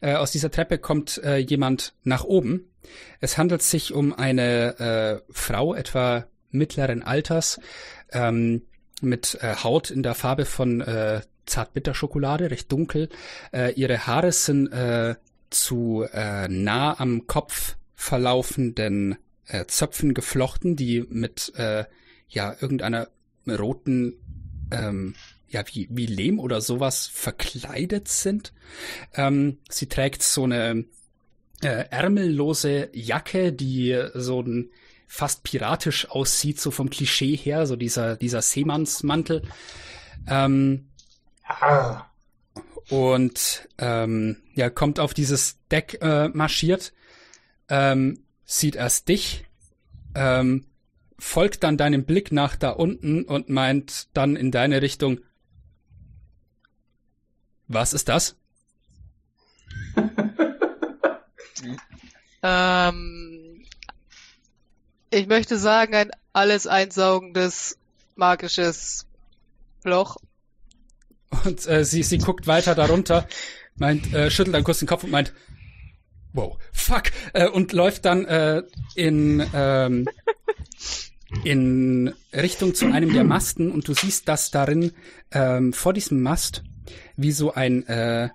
[0.00, 2.70] Äh, aus dieser Treppe kommt äh, jemand nach oben.
[3.20, 7.60] Es handelt sich um eine äh, Frau etwa mittleren Alters
[8.12, 8.62] ähm,
[9.00, 13.08] mit äh, Haut in der Farbe von äh, Zartbitterschokolade, recht dunkel.
[13.52, 15.16] Äh, ihre Haare sind äh,
[15.48, 19.16] zu nah am Kopf verlaufenden
[19.68, 23.08] Zöpfen geflochten, die mit ja irgendeiner
[23.48, 24.14] roten
[24.72, 25.14] ähm,
[25.48, 28.52] ja wie wie Lehm oder sowas verkleidet sind.
[29.14, 30.84] Ähm, sie trägt so eine
[31.62, 34.70] äh, ärmellose Jacke, die so ein
[35.08, 39.42] fast piratisch aussieht, so vom Klischee her, so dieser dieser Seemannsmantel.
[40.26, 40.86] Ähm,
[41.48, 42.06] Ah,
[42.88, 46.92] und ähm, ja, kommt auf dieses Deck äh, marschiert,
[47.68, 49.44] ähm, sieht erst dich,
[50.14, 50.66] ähm,
[51.18, 55.20] folgt dann deinem Blick nach da unten und meint dann in deine Richtung,
[57.68, 58.36] was ist das?
[62.46, 63.64] Ähm,
[65.10, 67.78] ich möchte sagen, ein alles einsaugendes
[68.14, 69.06] magisches
[69.84, 70.16] Loch.
[71.44, 73.26] Und äh, sie, sie guckt weiter darunter,
[73.74, 75.32] meint, äh, schüttelt dann kurz den Kopf und meint,
[76.32, 78.62] wow, fuck, äh, und läuft dann äh,
[78.94, 80.08] in, ähm,
[81.42, 84.92] in Richtung zu einem der Masten und du siehst, dass darin
[85.32, 86.62] ähm, vor diesem Mast
[87.16, 88.28] wie so ein äh,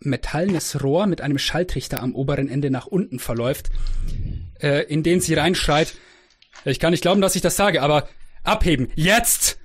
[0.00, 3.70] metallenes Rohr mit einem Schalltrichter am oberen Ende nach unten verläuft,
[4.60, 5.94] äh, in den sie reinschreit,
[6.64, 8.08] ich kann nicht glauben, dass ich das sage, aber
[8.42, 9.58] abheben, jetzt!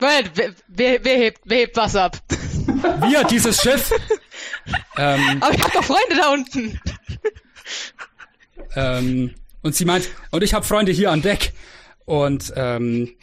[0.00, 2.16] Moment, wer, wer, wer, hebt, wer hebt was ab?
[2.30, 3.92] Wir, dieses Schiff!
[4.96, 6.80] ähm, Aber ich hab doch Freunde da unten.
[8.74, 11.52] ähm, und sie meint, und ich habe Freunde hier an Deck.
[12.06, 13.14] Und ähm,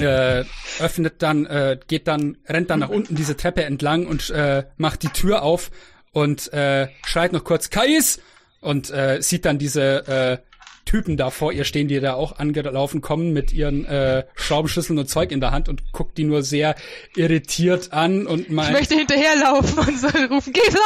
[0.00, 0.44] äh,
[0.80, 5.02] öffnet dann, äh, geht dann, rennt dann nach unten diese Treppe entlang und äh, macht
[5.02, 5.70] die Tür auf
[6.12, 8.20] und äh, schreit noch kurz Kais
[8.60, 10.38] und äh, sieht dann diese äh,
[10.84, 15.08] Typen da vor ihr stehen, die da auch angelaufen kommen mit ihren äh, Schraubenschlüsseln und
[15.08, 16.74] Zeug in der Hand und guckt die nur sehr
[17.14, 20.78] irritiert an und Ich meint, möchte hinterherlaufen und so rufen, Gesa!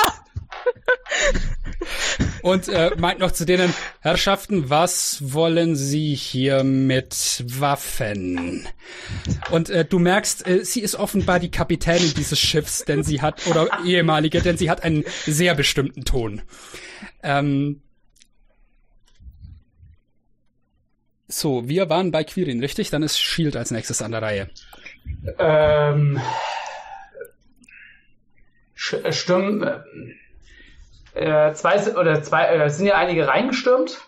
[2.42, 8.66] und äh, meint noch zu denen Herrschaften, was wollen Sie hier mit Waffen?
[9.50, 13.46] Und äh, du merkst, äh, sie ist offenbar die Kapitänin dieses Schiffs, denn sie hat
[13.46, 16.42] oder ehemalige, denn sie hat einen sehr bestimmten Ton.
[17.22, 17.82] Ähm,
[21.28, 22.90] so, wir waren bei Quirin, richtig?
[22.90, 24.50] Dann ist Shield als nächstes an der Reihe.
[25.38, 26.20] Ähm,
[28.76, 29.02] sch-
[31.16, 33.98] äh, zwei sind- oder zwei, äh, sind ja einige reingestürmt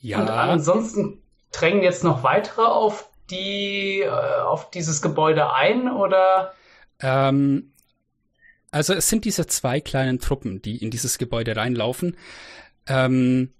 [0.00, 0.20] Ja.
[0.20, 1.22] und ansonsten
[1.52, 6.52] drängen jetzt noch weitere auf die, äh, auf dieses Gebäude ein oder?
[7.00, 7.72] Ähm,
[8.70, 12.16] also es sind diese zwei kleinen Truppen, die in dieses Gebäude reinlaufen.
[12.86, 13.52] Ähm,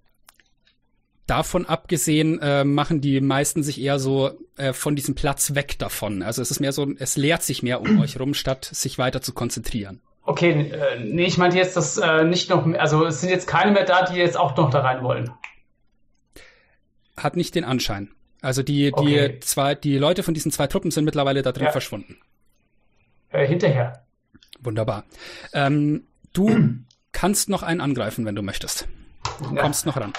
[1.26, 6.22] davon abgesehen äh, machen die meisten sich eher so äh, von diesem Platz weg davon.
[6.22, 9.22] Also es ist mehr so, es leert sich mehr um euch rum, statt sich weiter
[9.22, 10.00] zu konzentrieren.
[10.24, 13.72] Okay, äh, nee, ich meinte jetzt, dass äh, nicht noch, also es sind jetzt keine
[13.72, 15.30] mehr da, die jetzt auch noch da rein wollen.
[17.16, 18.10] Hat nicht den Anschein.
[18.40, 19.40] Also die, die Okay.
[19.40, 21.72] zwei, die Leute von diesen zwei Truppen sind mittlerweile da drin Ja.
[21.72, 22.18] verschwunden.
[23.30, 24.04] Äh, hinterher.
[24.60, 25.04] Wunderbar.
[25.52, 26.74] Ähm, du
[27.12, 28.86] kannst noch einen angreifen, wenn du möchtest.
[29.42, 29.60] Du Ja.
[29.62, 30.12] kommst noch ran.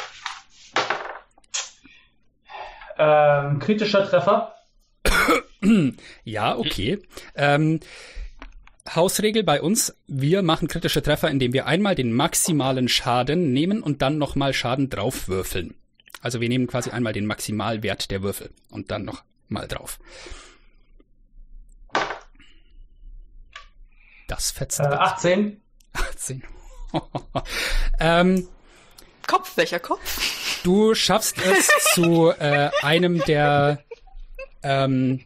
[2.97, 4.55] Ähm, kritischer Treffer.
[6.25, 6.99] Ja, okay.
[7.35, 7.80] Ähm,
[8.89, 14.01] Hausregel bei uns, wir machen kritische Treffer, indem wir einmal den maximalen Schaden nehmen und
[14.01, 15.76] dann nochmal Schaden draufwürfeln.
[16.22, 19.99] Also wir nehmen quasi einmal den Maximalwert der Würfel und dann noch mal drauf.
[24.27, 24.80] Das fetzt.
[24.80, 25.61] Äh, 18.
[25.93, 26.43] 18.
[27.99, 28.47] ähm,
[29.27, 30.61] Kopf, welcher Kopf?
[30.64, 33.84] Du schaffst es zu äh, einem der
[34.64, 35.22] ähm,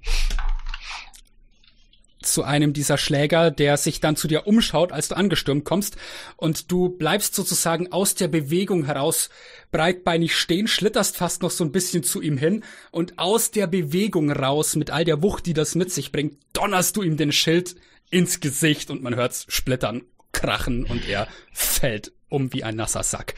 [2.32, 5.98] zu einem dieser Schläger, der sich dann zu dir umschaut, als du angestürmt kommst,
[6.36, 9.30] und du bleibst sozusagen aus der Bewegung heraus
[9.72, 14.32] breitbeinig stehen, schlitterst fast noch so ein bisschen zu ihm hin, und aus der Bewegung
[14.32, 17.76] raus, mit all der Wucht, die das mit sich bringt, donnerst du ihm den Schild
[18.10, 23.36] ins Gesicht und man hört's splittern, krachen und er fällt um wie ein nasser Sack.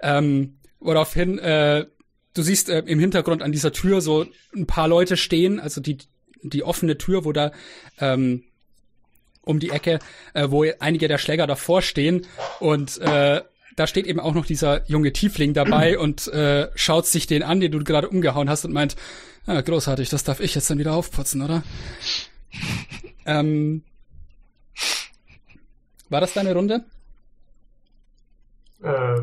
[0.00, 1.86] Ähm, woraufhin, äh,
[2.34, 5.98] du siehst äh, im Hintergrund an dieser Tür so ein paar Leute stehen, also die,
[6.42, 7.52] die offene Tür, wo da
[8.00, 8.44] ähm,
[9.42, 9.98] um die Ecke,
[10.34, 12.26] äh, wo einige der Schläger davor stehen
[12.60, 13.42] und äh,
[13.76, 17.60] da steht eben auch noch dieser junge Tiefling dabei und äh, schaut sich den an,
[17.60, 18.96] den du gerade umgehauen hast und meint,
[19.46, 21.62] ja, großartig, das darf ich jetzt dann wieder aufputzen, oder?
[23.26, 23.82] ähm,
[26.08, 26.84] war das deine Runde?
[28.82, 29.20] Äh,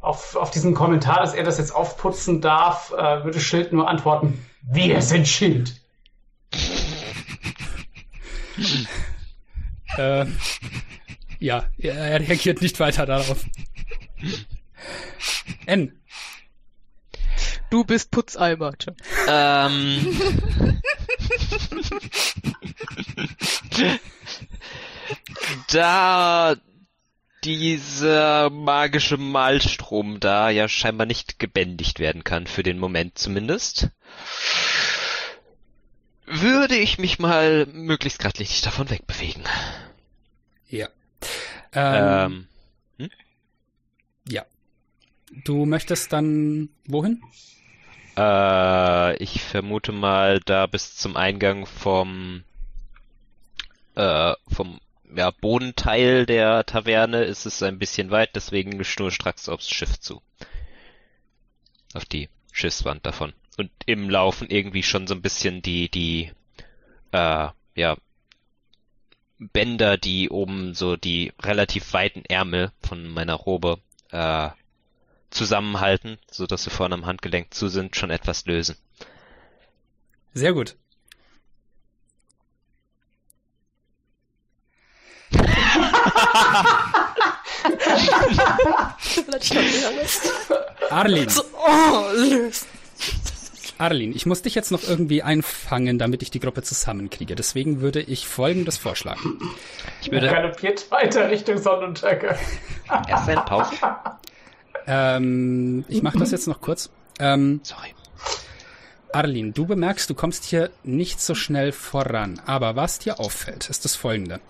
[0.00, 4.44] auf, auf diesen Kommentar, dass er das jetzt aufputzen darf, äh, würde Schild nur antworten,
[4.62, 5.80] wir sind Schild.
[9.96, 10.26] Äh,
[11.40, 13.44] ja, er er reagiert nicht weiter darauf.
[15.66, 15.98] N.
[17.70, 18.72] Du bist Putzeimer.
[19.28, 20.18] Ähm.
[25.70, 26.56] da
[27.44, 33.90] dieser magische Malstrom da ja scheinbar nicht gebändigt werden kann, für den Moment zumindest,
[36.26, 39.44] würde ich mich mal möglichst gradlinig davon wegbewegen.
[40.68, 40.88] Ja.
[41.72, 42.46] Ähm,
[42.98, 43.10] Ähm,
[44.28, 44.44] Ja.
[45.44, 47.22] Du möchtest dann wohin?
[48.16, 52.44] Äh, ich vermute mal da bis zum Eingang vom
[53.94, 54.80] äh, vom
[55.14, 60.22] ja, Bodenteil der Taverne ist es ein bisschen weit, deswegen schnurstracks aufs Schiff zu.
[61.94, 63.32] Auf die Schiffswand davon.
[63.56, 66.30] Und im Laufen irgendwie schon so ein bisschen die, die,
[67.12, 67.96] äh, ja,
[69.38, 73.78] Bänder, die oben so die relativ weiten Ärmel von meiner Robe,
[74.10, 74.50] äh,
[75.30, 78.76] zusammenhalten, so dass sie vorne am Handgelenk zu sind, schon etwas lösen.
[80.34, 80.76] Sehr gut.
[85.30, 85.57] Vielleicht kann ich alles.
[90.90, 91.28] Arlin.
[91.28, 92.66] So, oh, löst.
[93.78, 97.36] Arlin, ich muss dich jetzt noch irgendwie einfangen, damit ich die Gruppe zusammenkriege.
[97.36, 99.40] Deswegen würde ich folgendes vorschlagen.
[100.02, 102.36] Ich würde galoppiert weiter Richtung Sonnenuntergang.
[103.08, 103.74] erst eine Pause.
[104.86, 106.90] Ähm, ich mache das jetzt noch kurz.
[107.20, 107.94] Ähm, Sorry.
[109.12, 112.40] Arlin, du bemerkst, du kommst hier nicht so schnell voran.
[112.46, 114.40] Aber was dir auffällt, ist das folgende.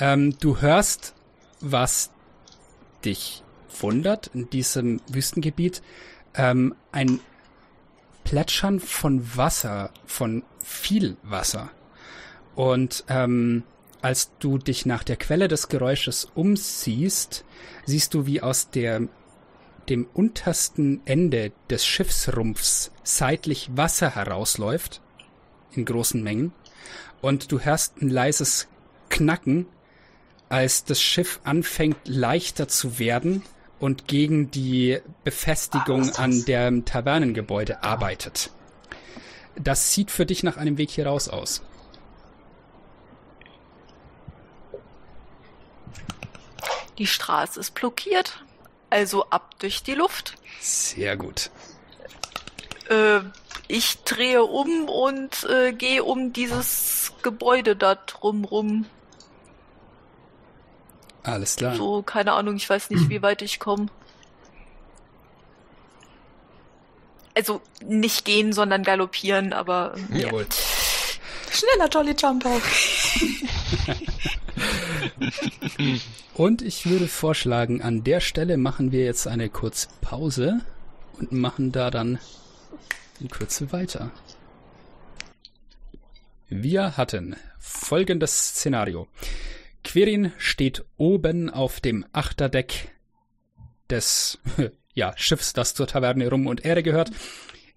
[0.00, 1.14] Ähm, du hörst,
[1.60, 2.10] was
[3.04, 3.42] dich
[3.80, 5.82] wundert in diesem Wüstengebiet.
[6.34, 7.20] Ähm, ein
[8.24, 11.70] Plätschern von Wasser, von viel Wasser.
[12.54, 13.62] Und ähm,
[14.02, 17.44] als du dich nach der Quelle des Geräusches umsiehst,
[17.84, 19.02] siehst du, wie aus der
[19.88, 25.00] dem untersten Ende des Schiffsrumpfs seitlich Wasser herausläuft
[25.72, 26.52] in großen Mengen
[27.20, 28.68] und du hörst ein leises
[29.08, 29.66] Knacken,
[30.50, 33.42] als das Schiff anfängt leichter zu werden
[33.78, 38.50] und gegen die Befestigung an dem Tavernengebäude arbeitet.
[39.56, 41.62] Das sieht für dich nach einem Weg hier raus aus.
[46.98, 48.44] Die Straße ist blockiert.
[48.90, 50.34] Also ab durch die Luft.
[50.60, 51.50] Sehr gut.
[52.88, 53.20] Äh,
[53.68, 58.86] ich drehe um und äh, gehe um dieses Gebäude da drumrum.
[61.22, 61.74] Alles klar.
[61.76, 63.86] So, keine Ahnung, ich weiß nicht, wie weit ich komme.
[67.34, 70.26] Also nicht gehen, sondern galoppieren, aber ähm, ja.
[70.26, 70.46] Jawohl.
[71.50, 72.60] Schneller Jolly Jumper.
[76.34, 80.60] Und ich würde vorschlagen, an der Stelle machen wir jetzt eine kurze Pause
[81.18, 82.18] und machen da dann
[83.20, 84.10] in Kürze weiter.
[86.48, 89.06] Wir hatten folgendes Szenario.
[89.84, 92.90] Quirin steht oben auf dem Achterdeck
[93.88, 94.38] des
[94.94, 97.10] ja, Schiffs, das zur Taverne Rum und Ehre gehört.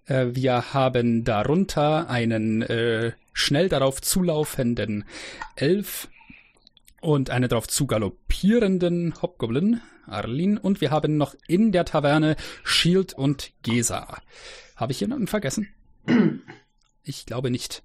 [0.06, 5.04] Äh, wir haben darunter einen äh, schnell darauf zulaufenden
[5.56, 6.08] Elf
[7.00, 10.56] und einen darauf zugaloppierenden Hobgoblin, Arlin.
[10.58, 14.18] Und wir haben noch in der Taverne Shield und Gesa.
[14.76, 15.68] Habe ich jemanden vergessen?
[17.02, 17.82] Ich glaube nicht.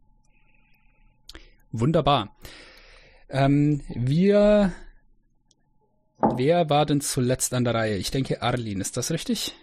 [1.71, 2.35] Wunderbar.
[3.29, 4.71] Ähm, wir.
[6.35, 7.95] Wer war denn zuletzt an der Reihe?
[7.95, 9.55] Ich denke Arlin, ist das richtig?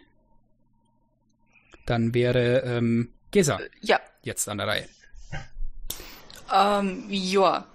[1.84, 4.00] Dann wäre ähm, Gesa ja.
[4.22, 4.88] jetzt an der Reihe.
[6.52, 7.66] Ähm, ja.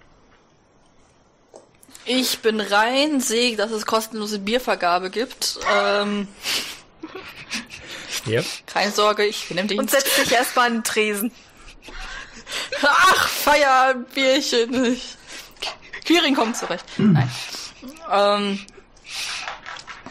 [2.04, 5.60] Ich bin rein, sehe, dass es kostenlose Biervergabe gibt.
[5.72, 6.26] Ähm,
[8.26, 8.44] Yep.
[8.66, 9.90] keine Sorge, ich bin im Und Dienst.
[9.94, 11.32] setzt sich erstmal an den Tresen.
[12.82, 15.00] Ach, Feier, Bierchen.
[16.04, 16.84] Quirin kommt zurecht.
[16.98, 17.30] Nein.
[18.10, 18.58] Ähm,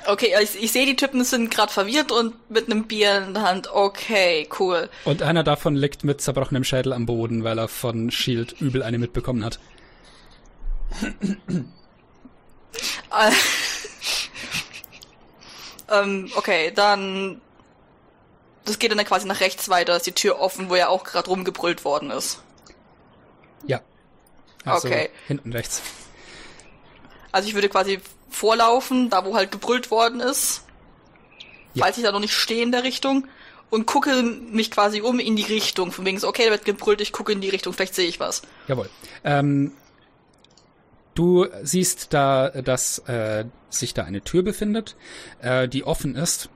[0.08, 3.44] okay, ich, ich sehe, die Typen sind gerade verwirrt und mit einem Bier in der
[3.44, 3.74] Hand.
[3.74, 4.90] Okay, cool.
[5.06, 8.98] Und einer davon liegt mit zerbrochenem Schädel am Boden, weil er von Shield übel eine
[8.98, 9.60] mitbekommen hat.
[13.12, 13.32] Äh,
[15.92, 17.42] ähm, okay, dann.
[18.64, 21.28] Das geht dann quasi nach rechts weiter, ist die Tür offen, wo ja auch gerade
[21.28, 22.44] rumgebrüllt worden ist.
[23.66, 23.82] Ja.
[24.66, 25.10] Also Okay.
[25.28, 25.82] hinten rechts.
[27.32, 30.64] Also ich würde quasi vorlaufen, da wo halt gebrüllt worden ist,
[31.74, 31.86] Ja.
[31.86, 33.28] falls ich da noch nicht stehe in der Richtung,
[33.70, 35.94] und gucke mich quasi um in die Richtung.
[35.94, 38.20] Von wegen so, okay, da wird gebrüllt, ich gucke in die Richtung, vielleicht sehe ich
[38.20, 38.42] was.
[38.68, 38.90] Jawohl.
[39.24, 39.72] Ähm,
[41.16, 44.98] du siehst da, dass äh, sich da eine Tür befindet,
[45.42, 46.50] äh, die offen ist.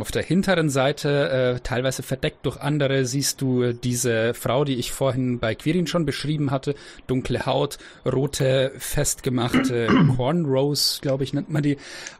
[0.00, 4.90] Auf der hinteren Seite, äh, teilweise verdeckt durch andere, siehst du diese Frau, die ich
[4.90, 6.74] vorhin bei Quirin schon beschrieben hatte.
[7.06, 9.86] Dunkle Haut, rote, festgemachte
[10.16, 11.76] Cornrows, glaube ich, nennt man die.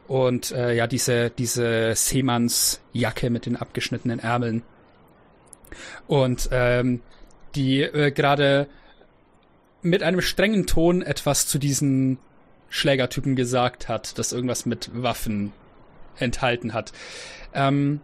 [0.06, 4.62] Und äh, ja, diese, diese Seemannsjacke mit den abgeschnittenen Ärmeln.
[6.06, 7.01] Und ähm,
[7.56, 8.68] die äh, gerade
[9.82, 12.18] mit einem strengen Ton etwas zu diesen
[12.68, 15.52] Schlägertypen gesagt hat, das irgendwas mit Waffen
[16.18, 16.93] enthalten hat.
[17.55, 18.01] Ähm,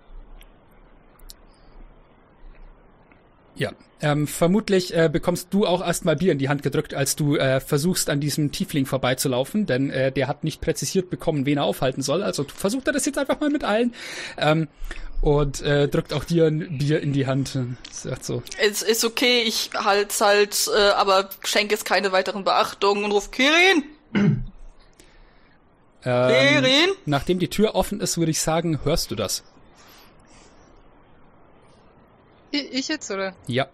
[3.54, 7.36] ja, ähm, vermutlich äh, bekommst du auch erstmal Bier in die Hand gedrückt, als du
[7.36, 11.64] äh, versuchst, an diesem Tiefling vorbeizulaufen, denn äh, der hat nicht präzisiert bekommen, wen er
[11.64, 12.22] aufhalten soll.
[12.22, 13.94] Also versucht er das jetzt einfach mal mit allen.
[14.38, 14.68] Ähm,
[15.20, 17.56] und äh, drückt auch dir ein Bier in die Hand.
[17.92, 23.04] Sagt so, Es ist okay, ich halt's halt, äh, aber schenke es keine weiteren Beachtungen
[23.04, 23.84] und ruf Kirin!
[26.04, 26.90] Ähm, Kirin!
[27.06, 29.42] Nachdem die Tür offen ist, würde ich sagen, hörst du das?
[32.50, 33.34] Ich, ich jetzt, oder?
[33.46, 33.68] Ja.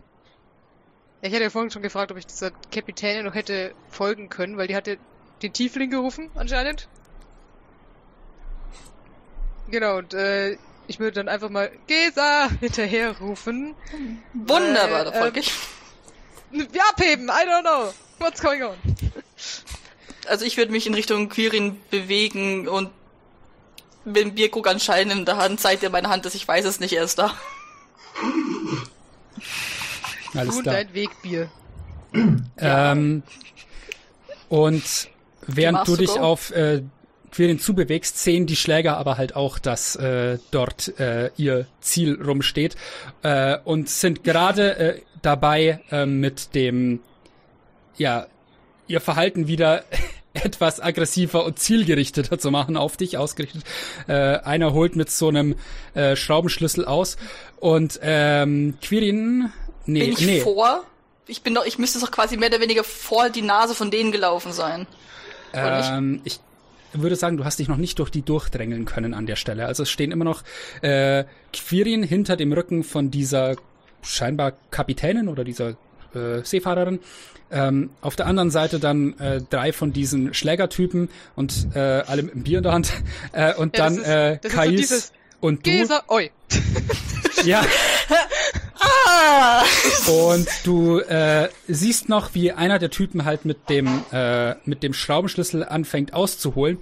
[1.20, 4.68] Ich hatte ja vorhin schon gefragt, ob ich dieser Kapitänin noch hätte folgen können, weil
[4.68, 4.98] die hatte
[5.42, 6.88] den Tiefling gerufen, anscheinend.
[9.70, 10.56] Genau, und äh,
[10.86, 13.74] ich würde dann einfach mal Gesa hinterher rufen.
[14.32, 15.52] Wunderbar, da Äh, folge ich.
[16.50, 17.92] Wir abheben, I don't know.
[18.18, 18.76] What's going on?
[20.28, 22.90] Also ich würde mich in Richtung Quirin bewegen und
[24.04, 26.80] mit dem Bierkrug anscheinend in der Hand zeigt er meine Hand, dass ich weiß es
[26.80, 27.34] nicht, er ist da.
[30.34, 30.74] Alles und klar.
[30.74, 31.50] dein Wegbier.
[32.60, 33.22] Ähm,
[34.48, 35.08] und
[35.46, 36.20] während du dich go?
[36.20, 36.82] auf äh,
[37.30, 42.76] Quirin zubewegst, sehen die Schläger aber halt auch, dass äh, dort äh, ihr Ziel rumsteht
[43.22, 47.00] äh, und sind gerade äh, dabei äh, mit dem,
[47.96, 48.26] ja,
[48.88, 49.84] ihr Verhalten wieder
[50.44, 53.62] etwas aggressiver und zielgerichteter zu machen, auf dich ausgerichtet.
[54.06, 55.56] Äh, einer holt mit so einem
[55.94, 57.16] äh, Schraubenschlüssel aus
[57.56, 59.52] und ähm, Quirin,
[59.86, 60.84] nee, Bin ich nee, vor?
[61.26, 64.12] Ich bin doch, ich müsste doch quasi mehr oder weniger vor die Nase von denen
[64.12, 64.86] gelaufen sein.
[65.52, 66.40] Ähm, ich
[66.92, 69.66] würde sagen, du hast dich noch nicht durch die durchdrängeln können an der Stelle.
[69.66, 70.42] Also es stehen immer noch
[70.82, 73.56] äh, Quirin hinter dem Rücken von dieser
[74.02, 75.76] scheinbar Kapitänin oder dieser
[76.14, 77.00] äh, Seefahrerin.
[77.50, 82.34] Ähm, auf der anderen Seite dann äh, drei von diesen Schlägertypen und äh, alle mit
[82.34, 82.92] einem Bier in der Hand.
[83.32, 85.70] Äh, und Ja, dann ist- äh, so Kais dieses und du.
[85.70, 86.30] Gesa, oi.
[87.44, 87.62] Ja,
[88.80, 89.62] Ah!
[90.08, 94.92] Und du äh, siehst noch, wie einer der Typen halt mit dem, äh, mit dem
[94.94, 96.78] Schraubenschlüssel anfängt auszuholen.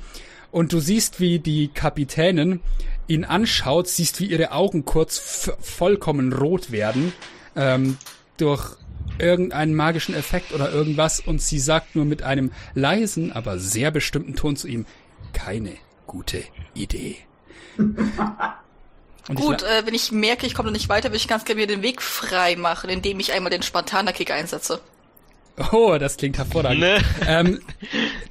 [0.50, 2.60] Und du siehst, wie die Kapitänin
[3.08, 7.12] ihn anschaut, siehst, wie ihre Augen kurz vollkommen rot werden
[7.54, 7.98] ähm,
[8.36, 8.76] durch
[9.18, 11.20] irgendeinen magischen Effekt oder irgendwas.
[11.20, 14.86] Und sie sagt nur mit einem leisen, aber sehr bestimmten Ton zu ihm,
[15.32, 15.72] keine
[16.06, 16.42] gute
[16.74, 17.16] Idee.
[19.34, 21.82] Gut, äh, wenn ich merke, ich komme nicht weiter, will ich ganz gerne mir den
[21.82, 24.80] Weg frei machen, indem ich einmal den Spartaner-Kick einsetze.
[25.72, 26.80] Oh, das klingt hervorragend.
[26.80, 26.98] Ne?
[27.26, 27.60] Ähm,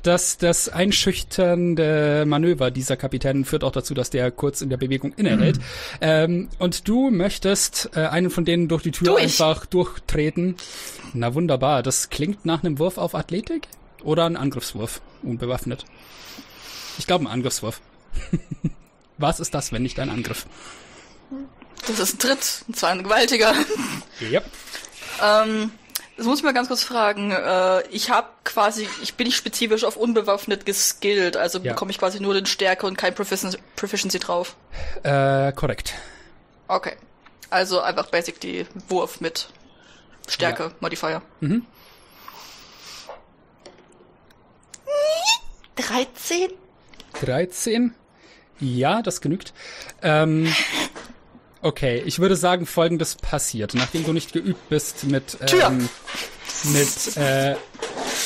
[0.03, 5.13] das, das einschüchternde Manöver dieser Kapitän führt auch dazu, dass der kurz in der Bewegung
[5.13, 5.57] innehält.
[5.57, 5.63] Mhm.
[6.01, 9.23] Ähm, und du möchtest äh, einen von denen durch die Tür durch.
[9.23, 10.55] einfach durchtreten.
[11.13, 11.81] Na wunderbar.
[11.81, 13.67] Das klingt nach einem Wurf auf Athletik
[14.03, 15.85] oder ein Angriffswurf, unbewaffnet.
[16.97, 17.81] Ich glaube, ein Angriffswurf.
[19.17, 20.45] Was ist das, wenn nicht ein Angriff?
[21.87, 23.53] Das ist ein Tritt, und zwar ein gewaltiger.
[24.31, 24.41] Ja.
[25.43, 25.71] ähm,
[26.17, 27.31] das muss ich mal ganz kurz fragen.
[27.31, 31.73] Äh, ich habe quasi, ich bin nicht spezifisch auf unbewaffnet geskillt, also ja.
[31.73, 34.55] bekomme ich quasi nur den Stärke und kein Proficiency, Proficiency drauf.
[35.03, 35.93] Äh, korrekt.
[36.67, 36.93] Okay.
[37.49, 39.49] Also einfach basic die Wurf mit
[40.27, 40.71] Stärke, ja.
[40.79, 41.21] Modifier.
[41.41, 41.65] Mhm.
[45.75, 46.49] 13?
[47.21, 47.93] 13?
[48.59, 49.53] Ja, das genügt.
[50.01, 50.53] Ähm,
[51.65, 53.73] okay, ich würde sagen, folgendes passiert.
[53.73, 55.89] Nachdem du nicht geübt bist mit, ähm,
[56.65, 57.55] mit äh,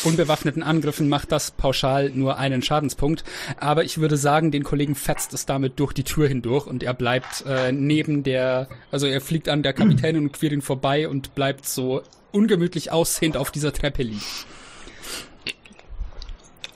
[0.04, 3.24] unbewaffneten Angriffen, macht das pauschal nur einen Schadenspunkt.
[3.58, 6.94] Aber ich würde sagen, den Kollegen fetzt es damit durch die Tür hindurch und er
[6.94, 11.34] bleibt äh, neben der, also er fliegt an der Kapitänin und quert ihn vorbei und
[11.34, 14.22] bleibt so ungemütlich aussehend auf dieser Treppe liegen.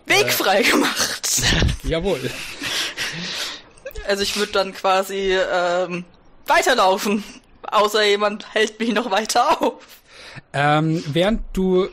[0.05, 1.41] Weg frei gemacht.
[1.83, 2.31] Jawohl.
[4.07, 6.05] Also ich würde dann quasi ähm,
[6.47, 7.23] weiterlaufen,
[7.63, 10.01] außer jemand hält mich noch weiter auf.
[10.51, 11.89] Ähm, während du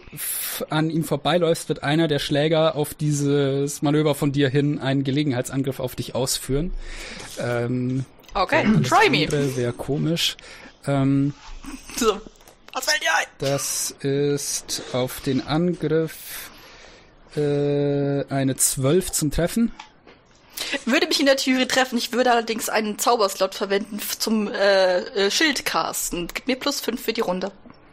[0.71, 5.81] an ihm vorbeiläufst, wird einer der Schläger auf dieses Manöver von dir hin einen Gelegenheitsangriff
[5.81, 6.73] auf dich ausführen.
[7.39, 8.05] Ähm,
[8.35, 9.31] okay, try me.
[9.31, 10.37] Wäre komisch.
[10.87, 11.35] Ähm,
[11.97, 12.21] so,
[12.73, 13.27] was fällt dir ein?
[13.39, 16.51] Das ist auf den Angriff
[17.37, 19.73] äh, eine 12 zum Treffen.
[20.85, 21.99] Würde mich in der Theorie treffen.
[21.99, 26.29] Ich würde allerdings einen Zauberslot verwenden zum äh, äh, Schildcasten.
[26.33, 27.53] Gib mir plus 5 für die Runde.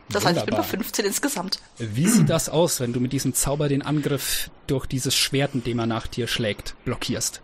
[0.10, 0.30] Das Wunderbar.
[0.30, 1.60] heißt, ich bin bei 15 insgesamt.
[1.78, 5.64] Wie sieht das aus, wenn du mit diesem Zauber den Angriff durch dieses Schwert, in
[5.64, 7.42] dem er nach dir schlägt, blockierst?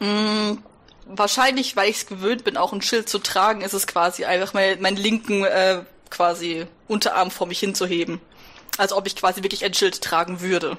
[0.00, 0.54] Mm,
[1.06, 4.52] wahrscheinlich, weil ich es gewöhnt bin, auch ein Schild zu tragen, ist es quasi einfach
[4.52, 8.20] mein, meinen linken äh, quasi Unterarm vor mich hinzuheben.
[8.78, 10.76] Als ob ich quasi wirklich ein Schild tragen würde.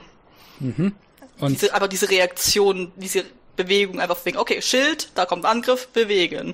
[0.60, 0.94] Mhm.
[1.40, 3.26] Und diese, aber diese Reaktion, diese
[3.56, 6.54] Bewegung einfach wegen, okay, Schild, da kommt Angriff, bewegen,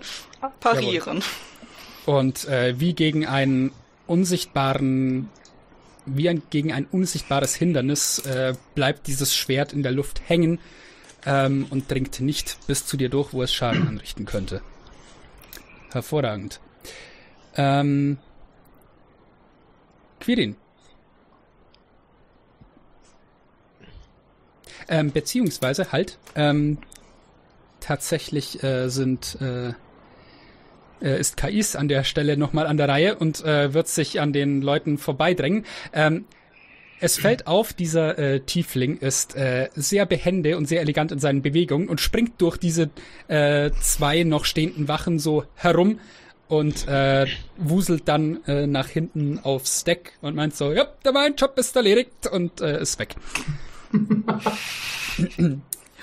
[0.59, 1.23] parieren.
[2.05, 2.19] Jawohl.
[2.21, 3.71] Und äh, wie gegen einen
[4.07, 5.29] unsichtbaren,
[6.05, 10.59] wie ein, gegen ein unsichtbares Hindernis äh, bleibt dieses Schwert in der Luft hängen
[11.25, 14.61] ähm, und dringt nicht bis zu dir durch, wo es Schaden anrichten könnte.
[15.91, 16.61] Hervorragend.
[17.55, 18.17] Ähm,
[20.19, 20.55] Quirin,
[24.89, 26.77] Ähm, beziehungsweise halt, ähm,
[27.79, 29.73] tatsächlich äh, sind äh,
[31.01, 34.33] äh, ist KIs an der Stelle nochmal an der Reihe und äh, wird sich an
[34.33, 35.65] den Leuten vorbeidrängen.
[35.93, 36.25] Ähm,
[36.99, 41.43] es fällt auf, dieser äh, Tiefling ist äh, sehr behende und sehr elegant in seinen
[41.43, 42.89] Bewegungen und springt durch diese
[43.27, 45.99] äh, zwei noch stehenden Wachen so herum
[46.47, 47.27] und äh,
[47.57, 51.75] wuselt dann äh, nach hinten aufs Deck und meint so, ja, der mein Job ist
[51.75, 53.15] erledigt und äh, ist weg.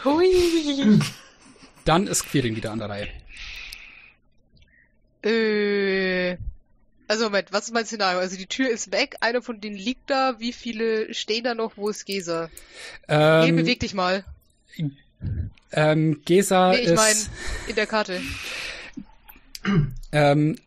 [0.05, 1.01] Hui.
[1.85, 3.09] Dann ist Quirin wieder an der Reihe.
[5.23, 6.37] Äh,
[7.07, 8.19] also Moment, was ist mein Szenario?
[8.19, 11.77] Also die Tür ist weg, einer von denen liegt da, wie viele stehen da noch,
[11.77, 12.51] wo ist Gesa?
[13.09, 14.25] Ähm, Geh, beweg dich mal.
[15.73, 16.97] Ähm, Gesa nee, ich ist...
[16.97, 17.17] mein,
[17.69, 18.21] in der Karte.
[20.13, 20.59] Ähm,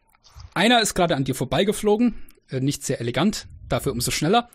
[0.54, 2.16] einer ist gerade an dir vorbeigeflogen,
[2.50, 4.50] äh, nicht sehr elegant, dafür umso schneller.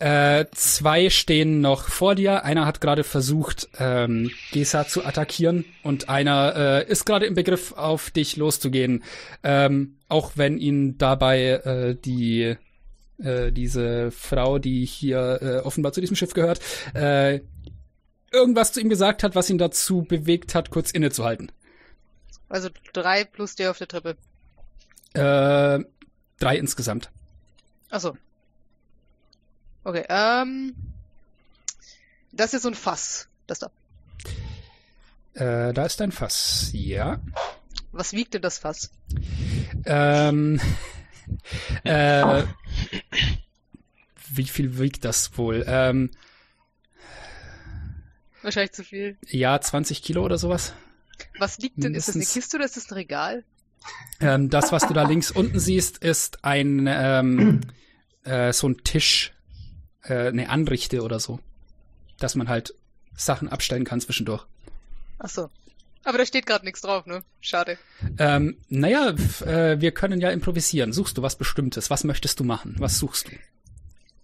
[0.00, 2.42] Äh, zwei stehen noch vor dir.
[2.42, 7.72] Einer hat gerade versucht, ähm, Gesa zu attackieren und einer äh, ist gerade im Begriff,
[7.72, 9.04] auf dich loszugehen.
[9.42, 12.56] Ähm, auch wenn ihn dabei äh, die
[13.18, 16.60] äh, diese Frau, die hier äh, offenbar zu diesem Schiff gehört,
[16.94, 17.40] äh,
[18.32, 21.52] irgendwas zu ihm gesagt hat, was ihn dazu bewegt hat, kurz innezuhalten.
[22.48, 24.16] Also drei plus der auf der Treppe.
[25.12, 25.84] Äh,
[26.38, 27.10] drei insgesamt.
[27.90, 28.16] Achso,
[29.90, 30.72] Okay, ähm.
[32.30, 33.26] Das ist so ein Fass.
[33.48, 33.72] Das da.
[35.34, 37.20] Äh, da ist ein Fass, ja.
[37.90, 38.92] Was wiegt denn das Fass?
[39.84, 40.60] Ähm,
[41.82, 42.44] äh,
[44.32, 45.64] wie viel wiegt das wohl?
[45.66, 46.10] Ähm,
[48.42, 49.18] Wahrscheinlich zu viel.
[49.26, 50.72] ja, 20 Kilo oder sowas.
[51.40, 51.96] Was liegt denn?
[51.96, 52.34] Ist das eine Mindestens.
[52.44, 53.44] Kiste oder ist das ein Regal?
[54.20, 57.62] Ähm, das, was du da links unten siehst, ist ein ähm,
[58.22, 59.32] äh, so ein Tisch,
[60.04, 61.40] äh, eine Anrichte oder so,
[62.18, 62.74] dass man halt
[63.16, 64.44] Sachen abstellen kann zwischendurch.
[65.18, 65.50] Ach so.
[66.02, 67.22] Aber da steht gerade nichts drauf, ne?
[67.42, 67.76] Schade.
[68.18, 69.10] Ähm, naja,
[69.44, 70.94] äh, wir können ja improvisieren.
[70.94, 71.90] Suchst du was Bestimmtes?
[71.90, 72.76] Was möchtest du machen?
[72.78, 73.32] Was suchst du?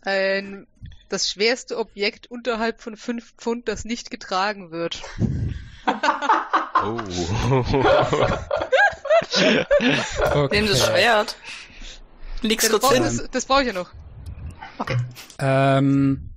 [0.00, 0.66] Ein
[1.08, 5.02] das schwerste Objekt unterhalb von fünf Pfund, das nicht getragen wird.
[6.82, 6.98] Oh.
[10.34, 10.60] Okay.
[10.60, 11.36] Nimm das Schwert.
[12.42, 13.02] Leg's Ja, das kurz brauche hin.
[13.04, 13.90] das, das brauch ich ja noch.
[15.38, 16.30] Ähm,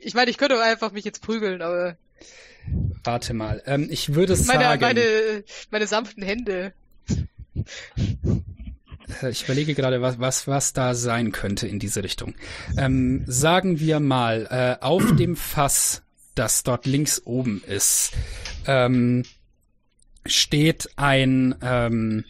[0.00, 1.96] Ich meine, ich könnte einfach mich jetzt prügeln, aber
[3.02, 3.62] warte mal.
[3.66, 6.72] Ähm, ich würde meine, sagen, meine, meine sanften Hände.
[9.22, 12.34] äh, ich überlege gerade, was, was, was da sein könnte in diese Richtung.
[12.76, 16.02] Ähm, sagen wir mal, äh, auf dem Fass,
[16.34, 18.12] das dort links oben ist,
[18.66, 19.24] ähm,
[20.26, 22.24] steht ein, ähm,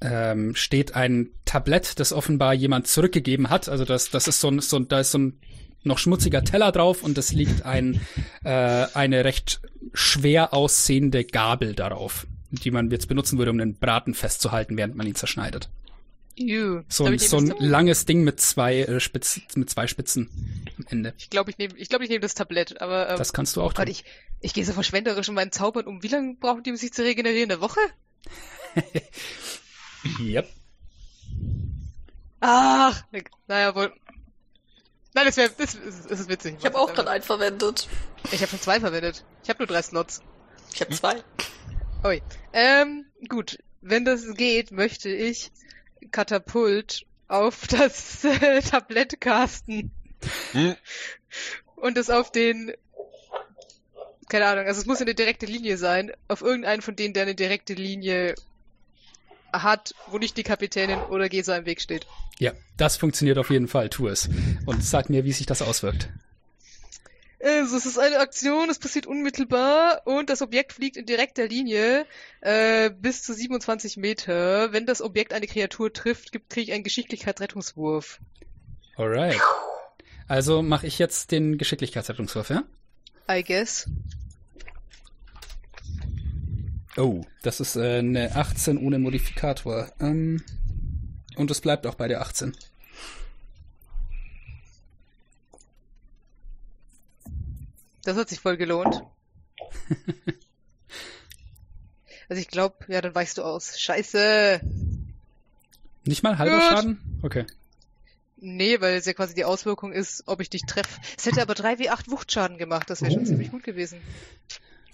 [0.00, 3.68] ähm, steht ein Tablett, das offenbar jemand zurückgegeben hat.
[3.68, 5.40] Also das, das ist so ein, so ein, da ist so ein
[5.82, 8.00] noch schmutziger Teller drauf und es liegt ein,
[8.44, 8.50] äh,
[8.94, 9.60] eine recht
[9.94, 15.06] schwer aussehende Gabel darauf, die man jetzt benutzen würde, um den Braten festzuhalten, während man
[15.06, 15.70] ihn zerschneidet.
[16.36, 16.82] Ew.
[16.88, 20.30] So, ein so ein langes Ding mit zwei, äh, Spitz, mit zwei Spitzen
[20.78, 21.14] am Ende.
[21.18, 23.62] ich glaube, ich nehme ich glaub, ich nehm das Tablett, aber ähm, Das kannst du
[23.62, 23.92] auch Gott, tun.
[23.92, 24.04] ich,
[24.40, 26.02] ich gehe so verschwenderisch in meinen Zaubern um.
[26.02, 27.50] Wie lange brauchen die, um sich zu regenerieren?
[27.50, 27.80] Eine Woche?
[30.20, 30.48] Yep.
[32.40, 33.02] Ach,
[33.48, 33.92] naja, wohl.
[35.12, 36.56] Nein, das wäre, das, ist- das ist witzig.
[36.58, 37.88] Ich habe auch gerade einen verwendet.
[38.32, 39.24] Ich habe schon zwei verwendet.
[39.42, 40.22] Ich habe nur drei Slots.
[40.72, 41.22] Ich habe zwei.
[42.04, 42.22] Ui.
[42.52, 43.58] Ähm, gut.
[43.82, 45.50] Wenn das geht, möchte ich
[46.12, 49.90] Katapult auf das äh, Tablett casten.
[50.52, 50.76] Hm.
[51.76, 52.72] Und es auf den,
[54.28, 57.34] keine Ahnung, also es muss eine direkte Linie sein, auf irgendeinen von denen, der eine
[57.34, 58.34] direkte Linie
[59.52, 62.06] hat, wo nicht die Kapitänin oder Gesa im Weg steht.
[62.38, 63.90] Ja, das funktioniert auf jeden Fall.
[63.90, 64.28] Tu es.
[64.66, 66.08] Und sag mir, wie sich das auswirkt.
[67.42, 72.04] Also, es ist eine Aktion, es passiert unmittelbar und das Objekt fliegt in direkter Linie
[72.42, 74.72] äh, bis zu 27 Meter.
[74.72, 78.20] Wenn das Objekt eine Kreatur trifft, kriege ich einen Geschicklichkeitsrettungswurf.
[78.96, 79.40] Alright.
[80.28, 82.64] Also mache ich jetzt den Geschicklichkeitsrettungswurf, ja?
[83.30, 83.88] I guess.
[86.96, 89.90] Oh, das ist äh, eine 18 ohne Modifikator.
[90.00, 90.42] Ähm,
[91.36, 92.56] und es bleibt auch bei der 18.
[98.02, 99.02] Das hat sich voll gelohnt.
[102.28, 103.78] also ich glaube, ja, dann weichst du aus.
[103.78, 104.60] Scheiße.
[106.04, 106.68] Nicht mal halber Gut.
[106.68, 107.00] Schaden?
[107.22, 107.46] Okay.
[108.38, 110.98] Nee, weil es ja quasi die Auswirkung ist, ob ich dich treffe.
[111.18, 113.26] Es hätte aber 3w8 Wuchtschaden gemacht, das wäre schon Oh.
[113.26, 114.00] ziemlich gut gewesen.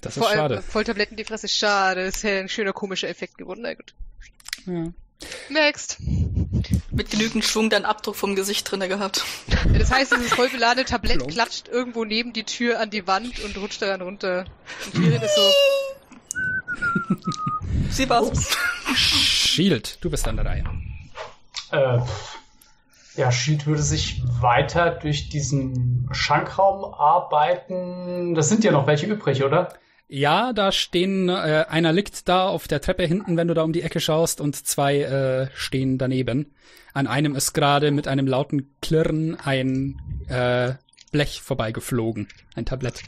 [0.06, 0.62] Das ist Vor allem schade.
[0.62, 2.04] Volltabletten in die Fresse, schade.
[2.06, 3.60] Das wäre ein schöner komischer Effekt geworden.
[3.62, 3.94] Na gut.
[4.66, 4.86] Ja.
[5.48, 5.98] Next.
[6.90, 9.24] Mit genügend Schwung deinen Abdruck vom Gesicht drinne gehabt.
[9.48, 11.32] Ja, das heißt, dieses voll beladene Tablett Plump.
[11.32, 14.44] klatscht irgendwo neben die Tür an die Wand und rutscht daran runter.
[14.84, 15.42] Und Kirin ist so,
[17.90, 18.56] Sie war's.
[18.94, 20.64] Shield, du bist an der Reihe.
[21.72, 21.98] Äh,
[23.16, 28.34] ja, Shield würde sich weiter durch diesen Schankraum arbeiten.
[28.34, 29.74] Das sind ja noch welche übrig, oder?
[30.08, 33.72] Ja, da stehen, äh, einer liegt da auf der Treppe hinten, wenn du da um
[33.72, 36.54] die Ecke schaust, und zwei äh, stehen daneben.
[36.94, 40.74] An einem ist gerade mit einem lauten Klirren ein äh,
[41.10, 42.28] Blech vorbeigeflogen.
[42.54, 43.02] Ein Tablett.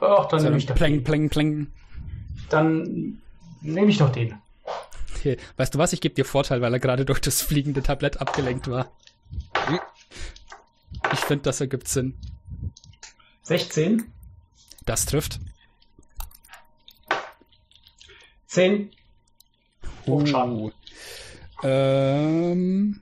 [0.00, 1.04] Ach, dann So nehme ich doch Pling, den.
[1.04, 1.66] pling, pling.
[2.48, 3.20] Dann
[3.60, 4.34] nehme ich doch den.
[5.16, 5.36] Okay.
[5.58, 8.68] Weißt du was, ich gebe dir Vorteil, weil er gerade durch das fliegende Tablett abgelenkt
[8.68, 8.90] war.
[11.12, 12.14] Ich finde, das ergibt Sinn.
[13.42, 14.04] 16,
[14.86, 15.38] Das trifft.
[18.50, 18.90] 10.
[20.06, 20.56] Hochschaden.
[20.56, 20.70] Oh.
[21.62, 23.00] Ähm.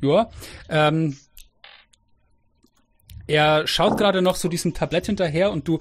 [0.00, 0.30] Ja.
[0.70, 1.18] Ähm.
[3.26, 5.78] Er schaut gerade noch so diesem Tablett hinterher und du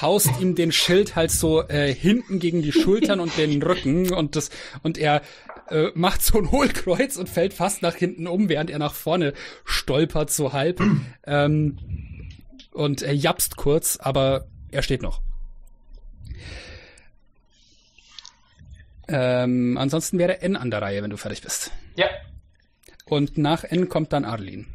[0.00, 4.36] haust ihm den Schild halt so äh, hinten gegen die Schultern und den Rücken und
[4.36, 4.50] das
[4.82, 5.22] und er
[5.68, 9.34] äh, macht so ein Hohlkreuz und fällt fast nach hinten um, während er nach vorne
[9.64, 10.80] stolpert so halb.
[11.26, 11.78] ähm,
[12.72, 15.22] und er japst kurz, aber er steht noch.
[19.12, 21.72] Ähm, ansonsten wäre N an der Reihe, wenn du fertig bist.
[21.96, 22.06] Ja,
[23.06, 24.66] Und nach N kommt dann Arlene.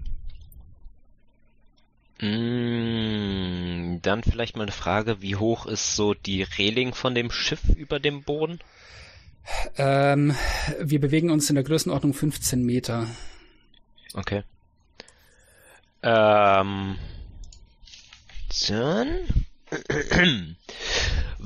[2.19, 7.61] Mm, dann vielleicht mal eine Frage, wie hoch ist so die Reling von dem Schiff
[7.75, 8.59] über dem Boden?
[9.77, 10.35] Ähm,
[10.81, 13.07] wir bewegen uns in der Größenordnung 15 Meter.
[14.13, 14.43] Okay.
[16.03, 16.97] Ähm,
[18.67, 19.07] dann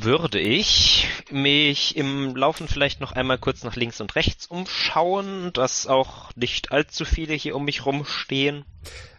[0.04, 5.88] würde ich mich im Laufen vielleicht noch einmal kurz nach links und rechts umschauen, dass
[5.88, 8.66] auch nicht allzu viele hier um mich rumstehen.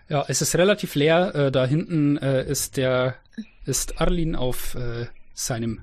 [0.08, 1.34] Ja, es ist relativ leer.
[1.34, 3.16] Äh, da hinten äh, ist der
[3.64, 5.82] ist Arlin auf äh, seinem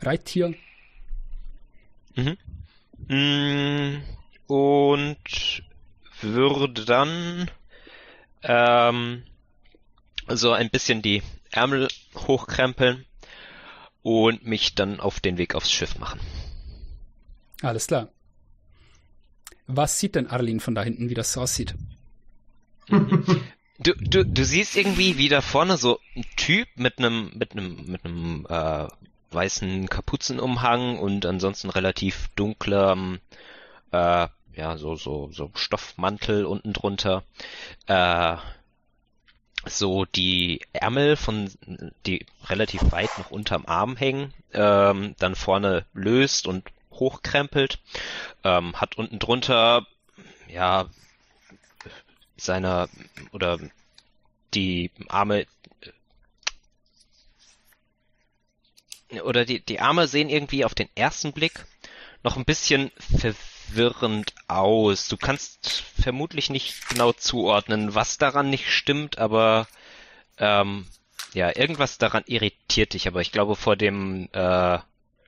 [0.00, 0.54] Reittier.
[2.14, 2.36] Mhm.
[3.08, 4.02] Mm,
[4.46, 5.62] Und
[6.20, 7.50] würde dann
[8.42, 9.24] ähm,
[10.28, 13.04] so ein bisschen die Ärmel hochkrempeln
[14.02, 16.20] und mich dann auf den Weg aufs Schiff machen.
[17.62, 18.08] Alles klar.
[19.66, 21.74] Was sieht denn Arlin von da hinten, wie das so aussieht?
[23.78, 27.84] Du, du, du siehst irgendwie, wie da vorne so ein Typ mit einem mit einem
[27.86, 28.86] mit einem äh,
[29.30, 33.18] weißen Kapuzenumhang und ansonsten relativ dunklem
[33.90, 37.24] äh, ja so so so Stoffmantel unten drunter
[37.86, 38.36] äh,
[39.66, 41.50] so die Ärmel von
[42.06, 47.78] die relativ weit noch unterm Arm hängen ähm, dann vorne löst und hochkrempelt
[48.44, 49.86] ähm, hat unten drunter
[50.48, 50.88] ja
[52.36, 52.88] seiner
[53.32, 53.58] oder
[54.54, 55.46] die Arme
[59.24, 61.66] oder die, die Arme sehen irgendwie auf den ersten Blick
[62.22, 62.90] noch ein bisschen
[63.72, 65.08] verwirrend aus.
[65.08, 69.66] Du kannst vermutlich nicht genau zuordnen, was daran nicht stimmt, aber
[70.38, 70.86] ähm,
[71.32, 73.06] ja, irgendwas daran irritiert dich.
[73.06, 74.78] Aber ich glaube, vor dem äh,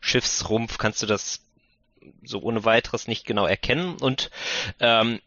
[0.01, 1.41] Schiffsrumpf kannst du das
[2.23, 3.97] so ohne weiteres nicht genau erkennen.
[3.97, 4.31] Und
[4.81, 5.21] ähm,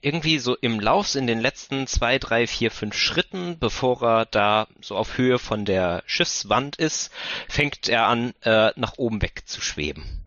[0.00, 4.66] irgendwie so im Lauf in den letzten zwei, drei, vier, fünf Schritten, bevor er da
[4.80, 7.10] so auf Höhe von der Schiffswand ist,
[7.48, 10.23] fängt er an, äh, nach oben weg zu schweben.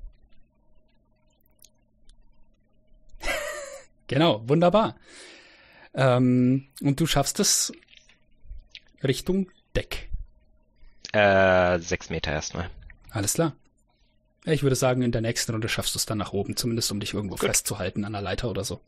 [4.07, 4.95] Genau, wunderbar.
[5.93, 7.71] Ähm, und du schaffst es
[9.03, 10.09] Richtung Deck.
[11.13, 12.69] Äh, sechs Meter erstmal.
[13.09, 13.55] Alles klar.
[14.45, 16.99] Ich würde sagen, in der nächsten Runde schaffst du es dann nach oben, zumindest um
[16.99, 18.79] dich irgendwo festzuhalten an der Leiter oder so.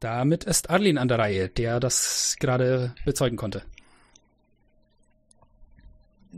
[0.00, 3.62] Damit ist Arlin an der Reihe, der das gerade bezeugen konnte.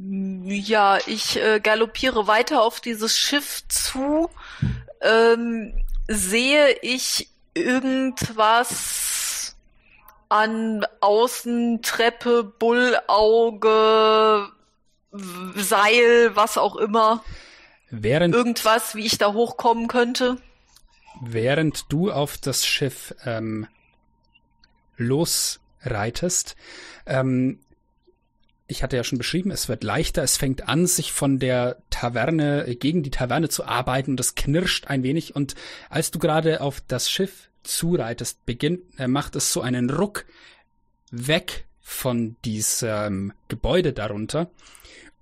[0.03, 4.31] Ja, ich äh, galoppiere weiter auf dieses Schiff zu.
[5.01, 5.75] Ähm,
[6.09, 9.57] sehe ich irgendwas
[10.29, 14.49] an Außentreppe, Bullauge,
[15.13, 17.25] Seil, was auch immer?
[17.91, 20.39] Während, Irgendwas, wie ich da hochkommen könnte?
[21.21, 23.67] während du auf das Schiff ähm,
[24.97, 26.57] losreitest,
[27.07, 27.61] ähm,
[28.71, 32.67] ich hatte ja schon beschrieben, es wird leichter, es fängt an, sich von der Taverne,
[32.67, 35.35] äh, gegen die Taverne zu arbeiten, das knirscht ein wenig.
[35.35, 35.55] Und
[35.89, 40.25] als du gerade auf das Schiff zureitest, beginnt, äh, macht es so einen Ruck
[41.11, 44.51] weg von diesem Gebäude darunter.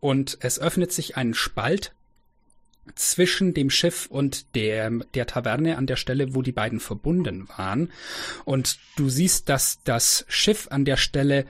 [0.01, 1.93] Und es öffnet sich ein Spalt
[2.95, 7.91] zwischen dem Schiff und der, der Taverne an der Stelle, wo die beiden verbunden waren.
[8.45, 11.47] Und du siehst, dass das Schiff an der Stelle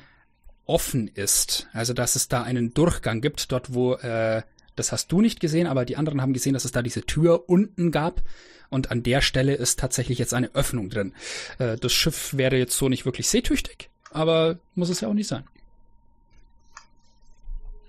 [0.68, 1.66] offen ist.
[1.72, 4.42] Also, dass es da einen Durchgang gibt, dort wo, äh,
[4.76, 7.48] das hast du nicht gesehen, aber die anderen haben gesehen, dass es da diese Tür
[7.48, 8.22] unten gab.
[8.70, 11.14] Und an der Stelle ist tatsächlich jetzt eine Öffnung drin.
[11.58, 15.28] Äh, das Schiff wäre jetzt so nicht wirklich seetüchtig, aber muss es ja auch nicht
[15.28, 15.44] sein.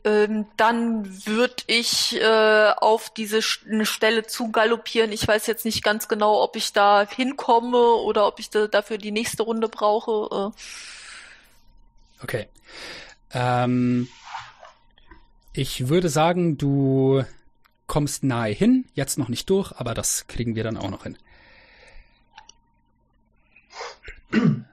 [0.06, 5.11] Ähm, dann würde ich äh, auf diese Stelle zu galoppieren.
[5.11, 8.97] Ich weiß jetzt nicht ganz genau, ob ich da hinkomme oder ob ich da dafür
[8.97, 10.53] die nächste Runde brauche.
[10.56, 10.60] Äh,
[12.21, 12.47] Okay.
[13.31, 14.07] Ähm,
[15.53, 17.23] ich würde sagen, du
[17.87, 21.17] kommst nahe hin, jetzt noch nicht durch, aber das kriegen wir dann auch noch hin.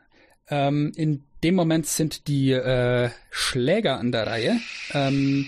[0.48, 4.60] ähm, in dem Moment sind die äh, Schläger an der Reihe.
[4.92, 5.46] Ähm,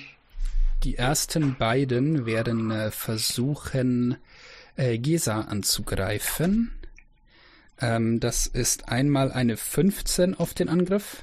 [0.85, 4.17] die ersten beiden werden äh, versuchen,
[4.77, 6.71] äh, Gesa anzugreifen.
[7.81, 11.23] Ähm, das ist einmal eine 15 auf den Angriff.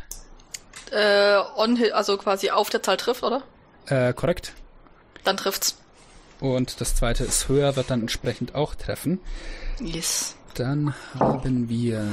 [0.91, 3.41] Äh, on also quasi auf der Zahl trifft, oder?
[3.87, 4.53] Äh, korrekt.
[5.23, 5.77] Dann trifft's.
[6.39, 9.19] Und das zweite ist höher, wird dann entsprechend auch treffen.
[9.79, 10.35] Yes.
[10.53, 12.05] Dann haben wir.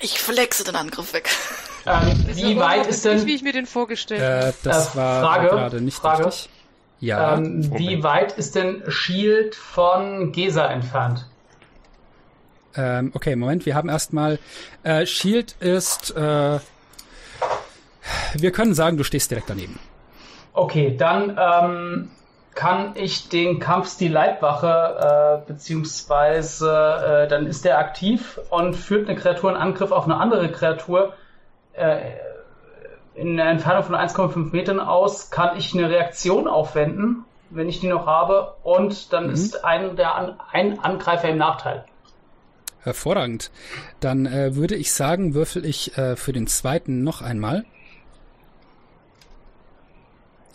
[0.00, 1.30] Ich flexe den Angriff weg.
[1.86, 4.46] Ähm, wie weit ist nicht, denn, wie ich mir den vorgestellt habe.
[4.48, 6.26] Äh, das Äh, war Frage, gerade nicht Frage.
[6.26, 6.50] richtig.
[6.98, 11.26] Ja, ähm, wie weit ist denn Shield von Gesa entfernt?
[12.74, 14.38] Ähm, okay, Moment, wir haben erstmal.
[14.82, 16.10] Äh, Shield ist.
[16.16, 16.58] Äh,
[18.34, 19.78] wir können sagen, du stehst direkt daneben.
[20.52, 22.10] Okay, dann ähm,
[22.54, 29.18] kann ich den Kampfstil Leibwache, äh, beziehungsweise äh, dann ist der aktiv und führt eine
[29.18, 31.12] Kreatur einen Angriff auf eine andere Kreatur
[31.74, 31.98] äh,
[33.14, 37.88] in einer Entfernung von 1,5 Metern aus, kann ich eine Reaktion aufwenden, wenn ich die
[37.88, 39.32] noch habe, und dann Mhm.
[39.32, 41.84] ist ein, der an, ein Angreifer im Nachteil.
[42.80, 43.50] Hervorragend.
[44.00, 47.64] Dann äh, würde ich sagen, würfel ich äh, für den zweiten noch einmal.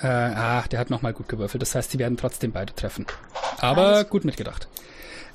[0.01, 1.61] Äh, ah, der hat nochmal gut gewürfelt.
[1.61, 3.05] Das heißt, die werden trotzdem beide treffen.
[3.59, 4.09] Aber Alles.
[4.09, 4.67] gut mitgedacht.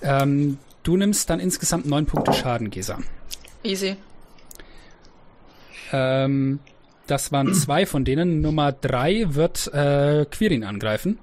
[0.03, 2.99] Ähm, du nimmst dann insgesamt neun Punkte Schaden, Gesa.
[3.63, 3.97] Easy.
[5.93, 6.61] Ähm,
[7.07, 8.41] das waren zwei von denen.
[8.41, 11.19] Nummer drei wird äh, Quirin angreifen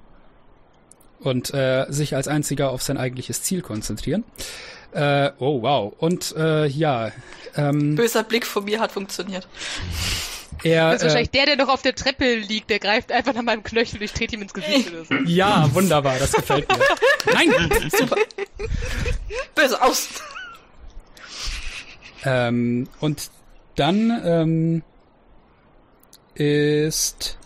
[1.20, 4.24] und äh, sich als einziger auf sein eigentliches Ziel konzentrieren.
[4.92, 5.92] Äh, oh wow.
[5.98, 7.10] Und äh, ja,
[7.56, 9.48] ähm, Böser Blick von mir hat funktioniert.
[10.62, 13.34] Er Das ist äh, wahrscheinlich der, der noch auf der Treppe liegt, der greift einfach
[13.34, 15.14] nach meinem Knöchel und ich trete ihm ins Gesicht oder so.
[15.26, 16.78] ja wunderbar, das gefällt mir.
[17.32, 18.16] Nein, Super.
[19.54, 20.08] Böse aus.
[22.24, 23.30] ähm, und
[23.76, 24.82] dann ähm,
[26.34, 27.38] ist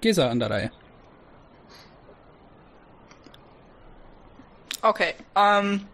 [0.00, 0.70] Gesa an der Reihe.
[4.82, 5.14] Okay.
[5.34, 5.86] Ähm,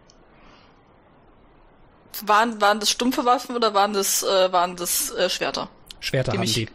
[2.25, 5.69] waren, waren das stumpfe Waffen oder waren das, äh, waren das äh, Schwerter?
[6.03, 6.69] Schwerter Die haben mich- die.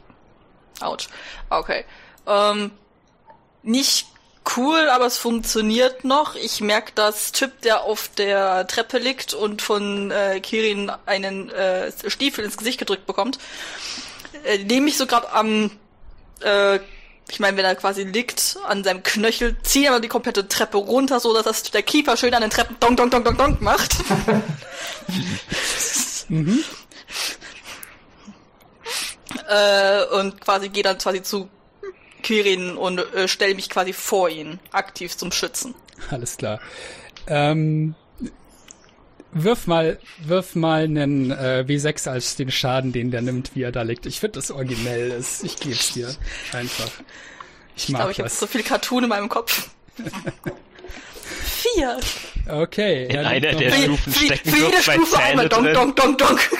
[0.80, 1.09] Autsch.
[1.50, 1.84] Okay.
[2.26, 2.70] Ähm,
[3.62, 4.06] nicht
[4.56, 6.34] cool, aber es funktioniert noch.
[6.34, 11.92] Ich merke, dass Chip, der auf der Treppe liegt und von äh, Kirin einen äh,
[12.09, 13.38] Stiefel ins Gesicht gedrückt bekommt,
[14.44, 15.70] äh, nehme ich so gerade am,
[16.42, 16.76] äh,
[17.30, 21.20] ich meine, wenn er quasi liegt, an seinem Knöchel, ziehe aber die komplette Treppe runter,
[21.20, 23.96] so dass das der Kiefer schön an den Treppen donk, donk, donk, donk, donk macht.
[26.30, 26.62] Mhm.
[29.48, 31.48] Äh, und quasi gehe dann quasi zu
[32.22, 35.74] Kirin und äh, stelle mich quasi vor ihn, aktiv zum Schützen.
[36.10, 36.60] Alles klar.
[37.26, 37.94] Ähm,
[39.32, 43.72] wirf mal, wirf mal einen äh, W6 als den Schaden, den der nimmt, wie er
[43.72, 44.06] da liegt.
[44.06, 45.10] Ich finde das originell.
[45.10, 45.44] ist.
[45.44, 46.14] Ich geb's dir
[46.52, 46.90] einfach.
[47.76, 49.70] Ich Ich mag glaube, ich habe so viel Cartoon in meinem Kopf.
[51.44, 52.00] Vier.
[52.48, 53.04] Okay.
[53.04, 56.50] In er einer der Stufen stecken jede zwei Stufe Zähne einmal donk, donk, donk, donk.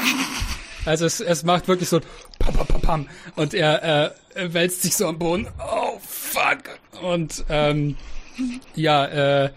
[0.89, 2.03] Also es, es macht wirklich so ein
[2.39, 3.09] pam, pam, pam, pam.
[3.37, 5.47] Und er äh, wälzt sich so am Boden.
[5.59, 6.79] Oh, fuck.
[7.03, 7.97] Und ähm,
[8.75, 9.05] ja,
[9.45, 9.51] äh,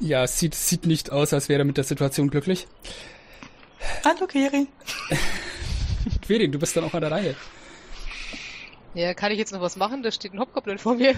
[0.00, 2.66] ja, es sieht, sieht nicht aus, als wäre er mit der Situation glücklich.
[4.04, 4.66] Hallo, Kirin.
[6.26, 7.36] Quirin, du bist dann auch an der Reihe.
[8.94, 10.02] Ja, kann ich jetzt noch was machen?
[10.02, 11.10] Da steht ein Hobgoblin vor mir.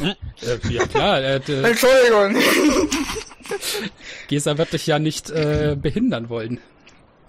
[0.00, 2.36] Äh, ja klar, äh, Entschuldigung.
[4.28, 6.60] Gesa wird dich ja nicht äh, behindern wollen.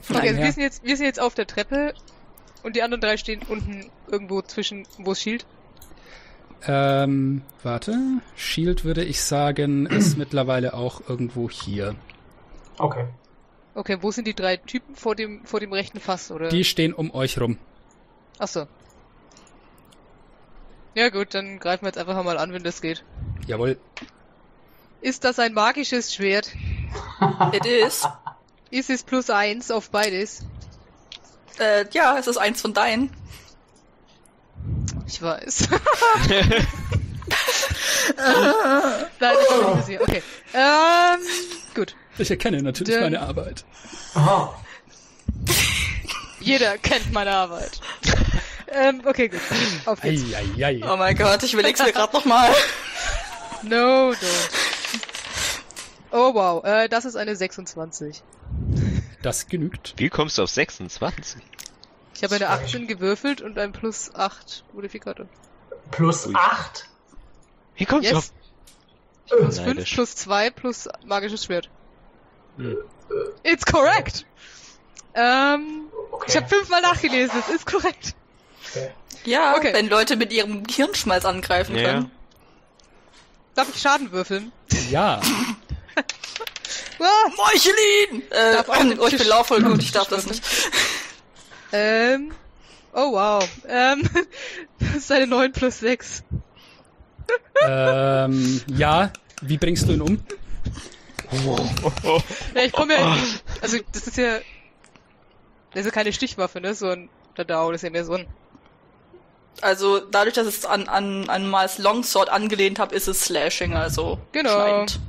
[0.05, 1.93] Von Okay, also wir sind jetzt, wir sind jetzt auf der Treppe
[2.63, 5.45] und die anderen drei stehen unten irgendwo zwischen, wo es Shield.
[6.67, 7.97] ähm, warte.
[8.35, 11.95] Shield würde ich sagen, ist mittlerweile auch irgendwo hier.
[12.77, 13.05] Okay.
[13.73, 16.49] Okay, wo sind die drei Typen vor dem, vor dem rechten Fass, oder?
[16.49, 17.57] Die stehen um euch rum.
[18.39, 18.67] Ach so.
[20.93, 23.03] Ja gut, dann greifen wir jetzt einfach mal an, wenn das geht.
[23.47, 23.77] Jawohl.
[25.01, 26.51] Ist das ein magisches Schwert?
[27.51, 28.07] It is.
[28.71, 30.43] Ist es plus eins auf beides?
[31.59, 33.11] Äh, ja, es ist eins von deinen.
[35.07, 35.69] Ich weiß.
[36.29, 36.67] Nein,
[39.19, 40.01] das war nicht passiert.
[40.01, 40.23] Okay.
[40.53, 41.19] Ähm,
[41.75, 41.95] gut.
[42.17, 43.63] Ich erkenne natürlich Dann- meine Arbeit.
[44.15, 44.55] Aha.
[46.39, 47.79] Jeder kennt meine Arbeit.
[48.71, 49.41] ähm, okay, gut.
[49.85, 50.23] Auf geht's.
[50.33, 50.81] Eieiei.
[50.87, 52.51] Oh mein Gott, ich überleg's mir gerade nochmal.
[53.63, 54.49] No, don't.
[56.11, 58.21] Oh wow, äh, das ist eine 26.
[59.21, 59.93] Das genügt.
[59.97, 61.41] Wie kommst du auf 26?
[62.15, 65.25] Ich habe eine 18 gewürfelt und ein plus 8 Modifikator.
[65.91, 66.33] Plus Ui.
[66.35, 66.87] 8.
[67.75, 68.17] Wie kommst du Yes.
[68.17, 68.31] auf...
[69.37, 69.93] Plus 5 Neidisch.
[69.95, 71.69] plus 2 plus magisches Schwert.
[72.57, 72.77] Hm.
[73.43, 74.25] It's correct!
[75.13, 76.25] Ähm, Okay.
[76.29, 78.15] ich habe fünfmal nachgelesen, es ist korrekt.
[78.69, 78.91] okay.
[79.25, 79.73] Ja, Okay.
[79.73, 81.83] wenn Leute mit ihrem Hirnschmalz angreifen Ja.
[81.91, 82.11] können.
[83.55, 84.51] Darf ich Schaden würfeln?
[84.89, 85.19] Ja.
[86.99, 88.23] Ah, Meuchelin!
[88.31, 90.43] Äh, oh, ich bin laufvoll auf gut, ich darf das nicht.
[91.71, 92.31] ähm,
[92.93, 93.47] oh wow.
[93.67, 94.07] Ähm,
[94.79, 96.23] das ist eine 9 plus 6.
[97.65, 99.11] ähm, ja.
[99.41, 100.19] Wie bringst du ihn um?
[102.53, 103.17] Ja, ich komme ja,
[103.61, 104.37] also das ist ja,
[105.71, 108.27] das ist ja keine Stichwaffe, ne, so ein Dadao, das ist ja mehr so ein,
[109.61, 114.19] Also dadurch, dass es an, an, an Miles Longsword angelehnt habe, ist es Slashing, also
[114.31, 114.51] Genau.
[114.51, 114.99] schneidend.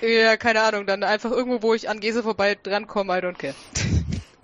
[0.00, 3.54] Ja, keine Ahnung, dann einfach irgendwo, wo ich an Gese vorbei drankomme, I don't care.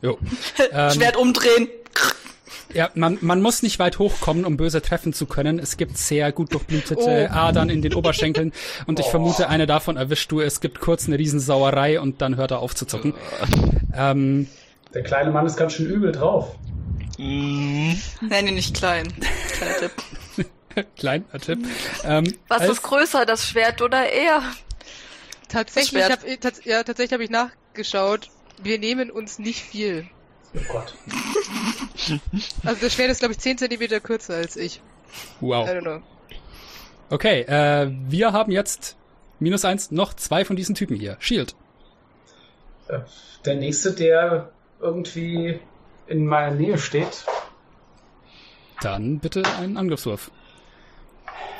[0.03, 0.19] Jo.
[0.73, 1.69] Ähm, Schwert umdrehen.
[2.73, 5.59] Ja, man, man muss nicht weit hochkommen, um böse treffen zu können.
[5.61, 7.33] Es gibt sehr gut durchblutete Oh.
[7.35, 8.53] Adern in den Oberschenkeln
[8.87, 10.41] und ich vermute, eine davon erwischt du.
[10.41, 13.15] Es gibt kurz eine Riesensauerei und dann hört er auf zu zucken.
[13.97, 14.49] Ähm,
[14.93, 16.57] Der kleine Mann ist ganz schön übel drauf.
[17.19, 19.07] Mm, Nenn ihn nicht klein.
[19.53, 20.87] Kleiner Tipp.
[20.97, 21.59] kleiner Tipp.
[22.05, 24.43] Ähm, Was ist größer, das Schwert oder er?
[25.55, 28.29] Tatsächlich habe tats ja, tatsächlich habe ich nachgeschaut.
[28.63, 30.07] Wir nehmen uns nicht viel.
[30.55, 30.95] Oh Gott.
[32.65, 34.77] Also das Schwert ist, glaube ich, 10 Zentimeter kürzer als ich.
[34.77, 34.81] I
[35.41, 35.69] Wow.
[35.69, 36.03] don't know.
[37.09, 38.97] Okay, äh, wir haben jetzt
[39.39, 41.17] minus eins noch zwei von diesen Typen hier.
[41.21, 41.55] Shield.
[43.45, 44.51] Der nächste, der
[44.81, 45.61] irgendwie
[46.07, 47.25] in meiner Nähe steht.
[48.83, 50.31] Dann bitte einen Angriffswurf.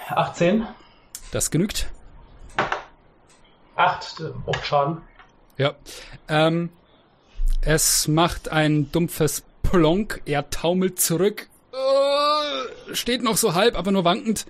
[0.09, 0.67] 18.
[1.31, 1.87] Das genügt.
[3.77, 4.23] 8.
[4.63, 5.03] Schaden.
[5.57, 5.75] Ja.
[6.29, 6.71] Ähm,
[7.61, 10.23] es macht ein dumpfes Plonk.
[10.27, 11.49] Er taumelt zurück.
[11.73, 14.47] Äh, steht noch so halb, aber nur wankend.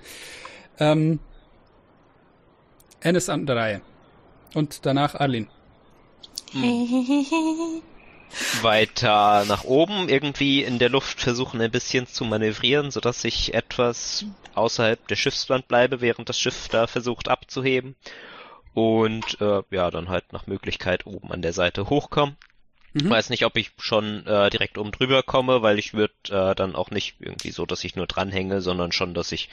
[0.79, 1.21] Ähm,
[3.01, 3.81] N ist an der Reihe.
[4.55, 5.49] Und danach Arlene.
[8.63, 14.25] weiter nach oben, irgendwie in der Luft versuchen ein bisschen zu manövrieren, sodass ich etwas
[14.55, 17.97] außerhalb der Schiffswand bleibe, während das Schiff da versucht abzuheben.
[18.75, 22.37] Und äh, ja, dann halt nach Möglichkeit oben an der Seite hochkommen.
[22.93, 23.11] Mhm.
[23.11, 26.77] Weiß nicht, ob ich schon äh, direkt oben drüber komme, weil ich würde äh, dann
[26.77, 29.49] auch nicht irgendwie so, dass ich nur dranhänge, sondern schon, dass ich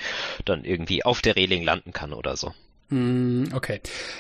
[0.45, 2.53] dann irgendwie auf der Reling landen kann oder so.
[2.89, 3.79] Mm, Okay.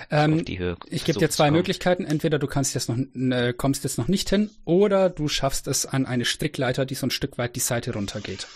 [0.09, 0.43] Ähm,
[0.89, 1.51] ich gebe dir zwei.
[1.51, 2.05] Möglichkeiten.
[2.05, 5.85] Entweder du kannst jetzt noch, äh, kommst jetzt noch nicht hin, oder du schaffst es
[5.85, 8.47] an eine Strickleiter, die so ein Stück weit die Seite runtergeht.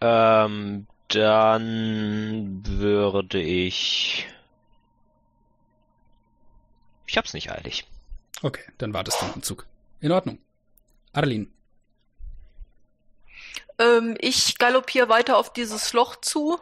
[0.00, 4.26] Ähm, dann würde ich.
[7.10, 7.88] Ich hab's nicht eilig.
[8.40, 9.66] Okay, dann wartest du noch im Zug.
[10.00, 10.38] In Ordnung.
[11.12, 11.48] Arlene.
[13.80, 16.60] Ähm, ich galoppiere weiter auf dieses Loch zu.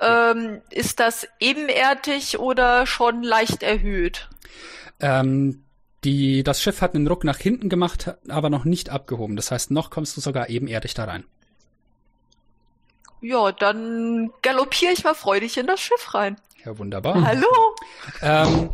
[0.00, 4.30] Ähm, ist das ebenerdig oder schon leicht erhöht?
[5.00, 5.62] Ähm,
[6.02, 9.36] die, das Schiff hat einen Ruck nach hinten gemacht, aber noch nicht abgehoben.
[9.36, 11.24] Das heißt, noch kommst du sogar ebenerdig da rein.
[13.20, 16.40] Ja, dann galoppiere ich mal freudig in das Schiff rein.
[16.64, 17.22] Ja, wunderbar.
[17.22, 17.76] Hallo?
[18.22, 18.70] Ähm,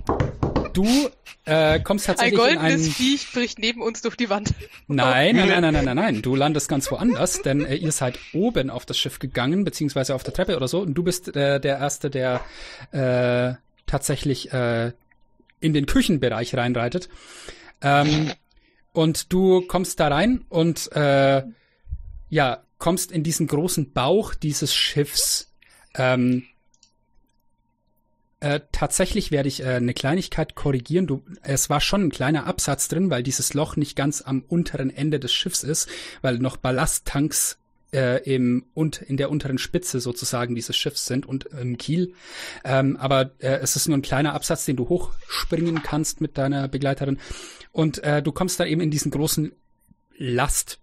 [0.73, 1.11] du
[1.45, 2.93] äh, kommst Ein tatsächlich in goldenes einen...
[2.93, 4.55] Viech bricht neben uns durch die Wand.
[4.89, 6.23] Nein, nein, nein, nein, nein, nein, nein.
[6.23, 10.23] Du landest ganz woanders, denn äh, ihr seid oben auf das Schiff gegangen, beziehungsweise auf
[10.23, 10.81] der Treppe oder so.
[10.81, 12.41] Und du bist äh, der Erste, der
[12.93, 13.55] äh,
[13.87, 14.93] tatsächlich äh,
[15.61, 17.09] in den Küchenbereich reinreitet.
[17.83, 18.33] Ähm,
[18.93, 21.43] und du kommst da rein und äh,
[22.29, 25.53] ja, kommst in diesen großen Bauch dieses Schiffs.
[25.95, 26.45] Ähm,
[28.41, 31.07] äh, tatsächlich werde ich äh, eine Kleinigkeit korrigieren.
[31.07, 34.91] Du, es war schon ein kleiner Absatz drin, weil dieses Loch nicht ganz am unteren
[34.91, 35.89] Ende des Schiffs ist,
[36.23, 37.59] weil noch Ballasttanks
[37.93, 42.15] äh, im und in der unteren Spitze sozusagen dieses Schiffs sind und im Kiel.
[42.65, 46.69] Ähm, aber äh, es ist nur ein kleiner Absatz, den du hochspringen kannst mit deiner
[46.69, 47.19] Begleiterin.
[47.73, 49.53] Und äh, du kommst da eben in diesen großen
[50.17, 50.79] Last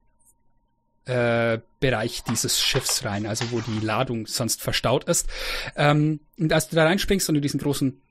[1.05, 5.27] äh, Bereich dieses Schiffs rein, also wo die Ladung sonst verstaut ist.
[5.75, 8.01] Ähm, und als du da reinspringst und in diesen großen,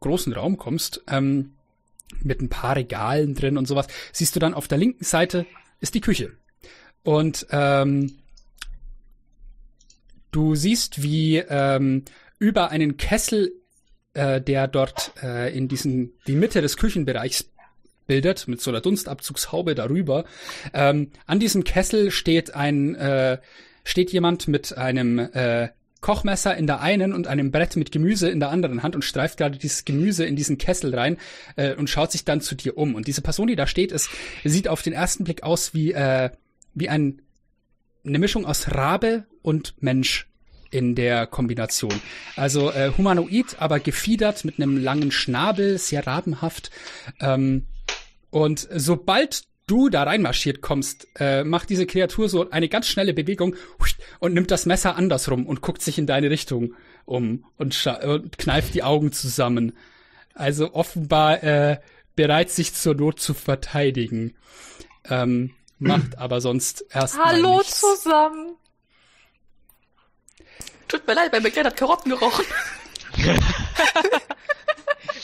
[0.00, 1.52] großen Raum kommst, ähm,
[2.20, 5.46] mit ein paar Regalen drin und sowas, siehst du dann auf der linken Seite
[5.80, 6.32] ist die Küche.
[7.02, 8.18] Und ähm,
[10.30, 12.04] du siehst, wie ähm,
[12.38, 13.52] über einen Kessel,
[14.14, 17.51] äh, der dort äh, in diesen, die Mitte des Küchenbereichs
[18.06, 20.24] bildet, mit so einer Dunstabzugshaube darüber.
[20.72, 23.38] Ähm, an diesem Kessel steht ein, äh,
[23.84, 25.68] steht jemand mit einem äh,
[26.02, 29.38] Kochmesser in der einen und einem Brett mit Gemüse in der anderen Hand und streift
[29.38, 31.16] gerade dieses Gemüse in diesen Kessel rein
[31.56, 32.94] äh, und schaut sich dann zu dir um.
[32.96, 34.10] Und diese Person, die da steht, ist,
[34.44, 36.30] sieht auf den ersten Blick aus wie, äh,
[36.74, 37.22] wie ein,
[38.04, 40.26] eine Mischung aus Rabe und Mensch
[40.72, 41.94] in der Kombination.
[42.34, 46.72] Also äh, humanoid, aber gefiedert mit einem langen Schnabel, sehr rabenhaft.
[47.20, 47.66] Ähm,
[48.32, 53.54] und sobald du da reinmarschiert kommst, äh, macht diese Kreatur so eine ganz schnelle Bewegung
[54.20, 58.38] und nimmt das Messer andersrum und guckt sich in deine Richtung um und, scha- und
[58.38, 59.76] kneift die Augen zusammen.
[60.34, 61.78] Also offenbar äh,
[62.16, 64.34] bereit, sich zur Not zu verteidigen.
[65.10, 67.80] Ähm, macht aber sonst erstmal Hallo nichts.
[67.80, 68.56] zusammen.
[70.88, 72.46] Tut mir leid, mein Begleiter hat Karotten gerochen.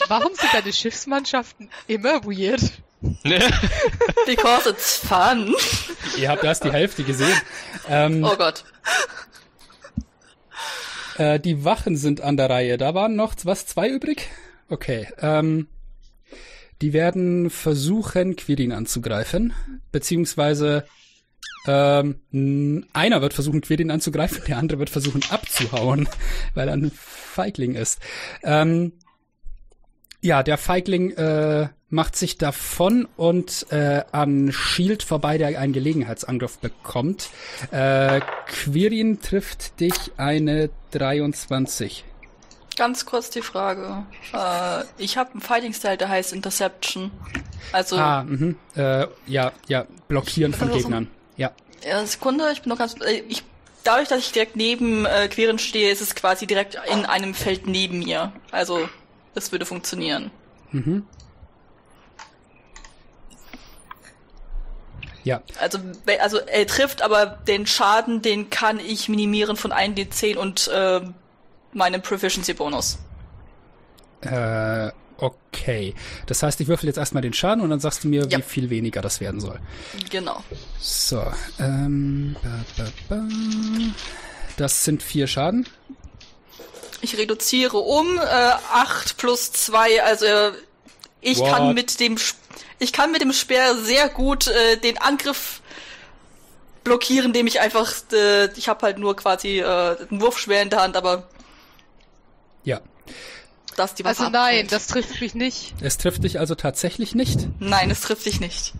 [0.08, 2.82] Warum sind deine Schiffsmannschaften immer weird?
[4.26, 5.54] Because it's fun.
[6.18, 7.36] Ihr habt erst die Hälfte gesehen.
[7.88, 8.64] Ähm, Oh Gott.
[11.16, 12.76] äh, die Wachen sind an der Reihe.
[12.76, 14.28] Da waren noch was zwei übrig.
[14.68, 15.68] Okay, ähm,
[16.82, 19.52] die werden versuchen, Quirin anzugreifen,
[19.90, 20.84] beziehungsweise
[21.66, 26.08] ähm, einer wird versuchen, Quirin anzugreifen, der andere wird versuchen, abzuhauen,
[26.54, 28.00] weil er ein Feigling ist.
[28.42, 28.92] Ähm,
[30.20, 36.58] ja, der Feigling äh, macht sich davon und äh, an Shield vorbei, der einen Gelegenheitsangriff
[36.58, 37.30] bekommt.
[37.70, 42.04] Äh, Quirin trifft dich eine 23.
[42.76, 44.04] Ganz kurz die Frage.
[44.32, 47.10] Äh, ich habe einen Fighting-Style, der heißt Interception.
[47.72, 48.56] Also, Ah, mhm.
[48.76, 51.08] Äh, ja, ja, blockieren von Gegnern.
[51.36, 51.50] Ja.
[51.84, 52.94] ja, Sekunde, ich bin noch ganz...
[53.00, 53.42] Äh, ich,
[53.82, 57.66] dadurch, dass ich direkt neben äh, Queren stehe, ist es quasi direkt in einem Feld
[57.66, 58.32] neben mir.
[58.52, 58.88] Also,
[59.38, 60.30] das würde funktionieren.
[60.72, 61.04] Mhm.
[65.24, 65.78] Ja, Also,
[66.20, 71.00] also er trifft, aber den Schaden, den kann ich minimieren von 1d10 und äh,
[71.72, 72.98] meinem Proficiency-Bonus.
[74.22, 75.94] äh, okay.
[76.26, 78.38] Das heißt, ich würfel jetzt erstmal den Schaden und dann sagst du mir, Ja.
[78.38, 79.58] wie viel weniger das werden soll.
[80.10, 80.42] Genau.
[80.78, 81.22] So,
[81.58, 83.22] ähm, ba, ba, ba.
[84.56, 85.66] das sind vier Schaden.
[87.00, 90.52] Ich reduziere um äh, 8 plus 2, also äh,
[91.20, 91.50] ich What?
[91.50, 92.16] kann mit dem
[92.80, 95.60] ich kann mit dem Speer sehr gut äh, den Angriff
[96.84, 100.82] blockieren, indem ich einfach äh, ich habe halt nur quasi äh, ein Wurfschwer in der
[100.82, 101.28] Hand, aber
[102.64, 102.80] Ja.
[103.76, 104.72] das die Also nein, abprallt.
[104.72, 105.74] das trifft mich nicht.
[105.80, 107.48] Es trifft dich also tatsächlich nicht.
[107.60, 108.72] Nein, es trifft dich nicht.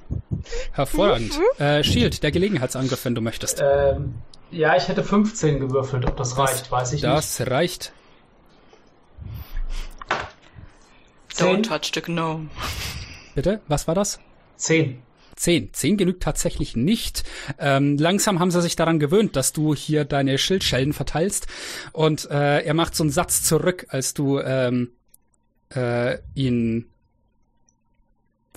[0.72, 1.32] Hervorragend.
[1.58, 3.60] äh, Shield, der Gelegenheitsangriff, wenn du möchtest.
[3.60, 4.14] Ähm,
[4.50, 6.06] ja, ich hätte 15 gewürfelt.
[6.06, 7.12] Ob das reicht, weiß ich nicht.
[7.12, 7.92] Das reicht.
[11.38, 11.62] Don't Zehn.
[11.64, 12.48] touch the gnome.
[13.34, 14.18] Bitte, was war das?
[14.56, 15.02] 10.
[15.36, 15.72] Zehn.
[15.72, 17.22] Zehn genügt tatsächlich nicht.
[17.60, 21.46] Ähm, langsam haben sie sich daran gewöhnt, dass du hier deine Schildschellen verteilst.
[21.92, 24.90] Und äh, er macht so einen Satz zurück, als du ähm,
[25.72, 26.90] äh, ihn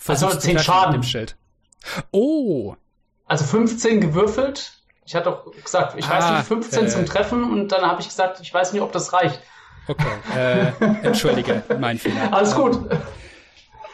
[0.07, 0.91] Also zu zehn treffen Schaden.
[0.95, 1.35] mit dem Schild.
[2.11, 2.75] Oh,
[3.25, 4.73] Also 15 gewürfelt.
[5.05, 6.87] Ich hatte doch gesagt, ich weiß Ah, nicht, 15 äh.
[6.87, 9.39] zum Treffen und dann habe ich gesagt, ich weiß nicht, ob das reicht.
[9.87, 10.07] Okay.
[10.35, 10.71] Äh,
[11.03, 12.33] entschuldige, mein Fehler.
[12.33, 12.79] Alles gut.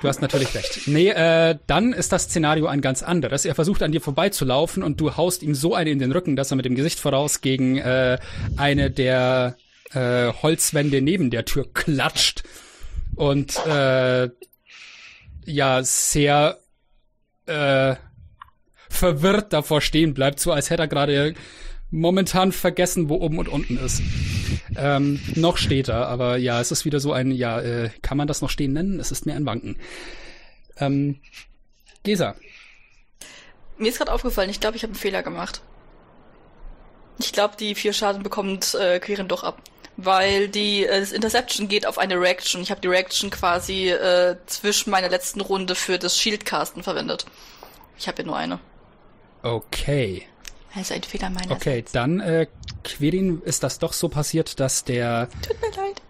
[0.01, 0.87] Du hast natürlich recht.
[0.87, 3.45] Nee, äh, dann ist das Szenario ein ganz anderes.
[3.45, 6.51] Er versucht an dir vorbeizulaufen und du haust ihm so eine in den Rücken, dass
[6.51, 8.19] er mit dem Gesicht voraus gegen äh,
[8.57, 9.57] eine der
[9.93, 12.43] äh, Holzwände neben der Tür klatscht
[13.15, 14.29] und äh,
[15.45, 16.59] ja sehr
[17.47, 17.95] äh,
[18.89, 21.33] verwirrt davor stehen bleibt, so als hätte er gerade
[21.91, 24.01] momentan vergessen, wo oben und unten ist.
[24.75, 28.27] Ähm, noch steht er, aber ja, es ist wieder so ein, ja, äh, kann man
[28.27, 28.99] das noch stehen nennen?
[28.99, 29.77] Es ist mehr ein Wanken.
[30.77, 31.19] Ähm,
[32.03, 32.35] Gesa,
[33.77, 35.61] Mir ist gerade aufgefallen, ich glaube, ich habe einen Fehler gemacht.
[37.19, 39.61] Ich glaube, die vier Schaden bekommt äh, Quirin doch ab.
[39.97, 42.61] Weil die äh, das Interception geht auf eine Reaction.
[42.61, 47.25] Ich habe die Reaction quasi äh, zwischen meiner letzten Runde für das Shieldcasten verwendet.
[47.97, 48.59] Ich habe ja nur eine.
[49.41, 50.27] okay.
[50.75, 52.47] Ist ein Fehler meiner Okay, dann, äh,
[52.83, 56.01] Quirin ist das doch so passiert, dass der, Tut mir leid.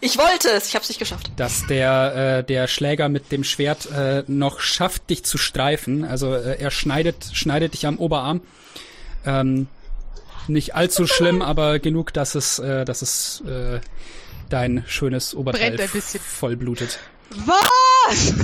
[0.00, 1.30] Ich wollte es, ich habe es nicht geschafft.
[1.36, 6.04] dass der, äh, der Schläger mit dem Schwert äh, noch schafft, dich zu streifen.
[6.04, 8.40] Also äh, er schneidet, schneidet dich am Oberarm.
[9.26, 9.68] Ähm,
[10.48, 13.80] nicht allzu schlimm, aber genug, dass es, äh, dass es äh,
[14.48, 15.92] dein schönes Oberteil Brennt
[17.30, 17.46] ein.
[17.46, 18.34] Was?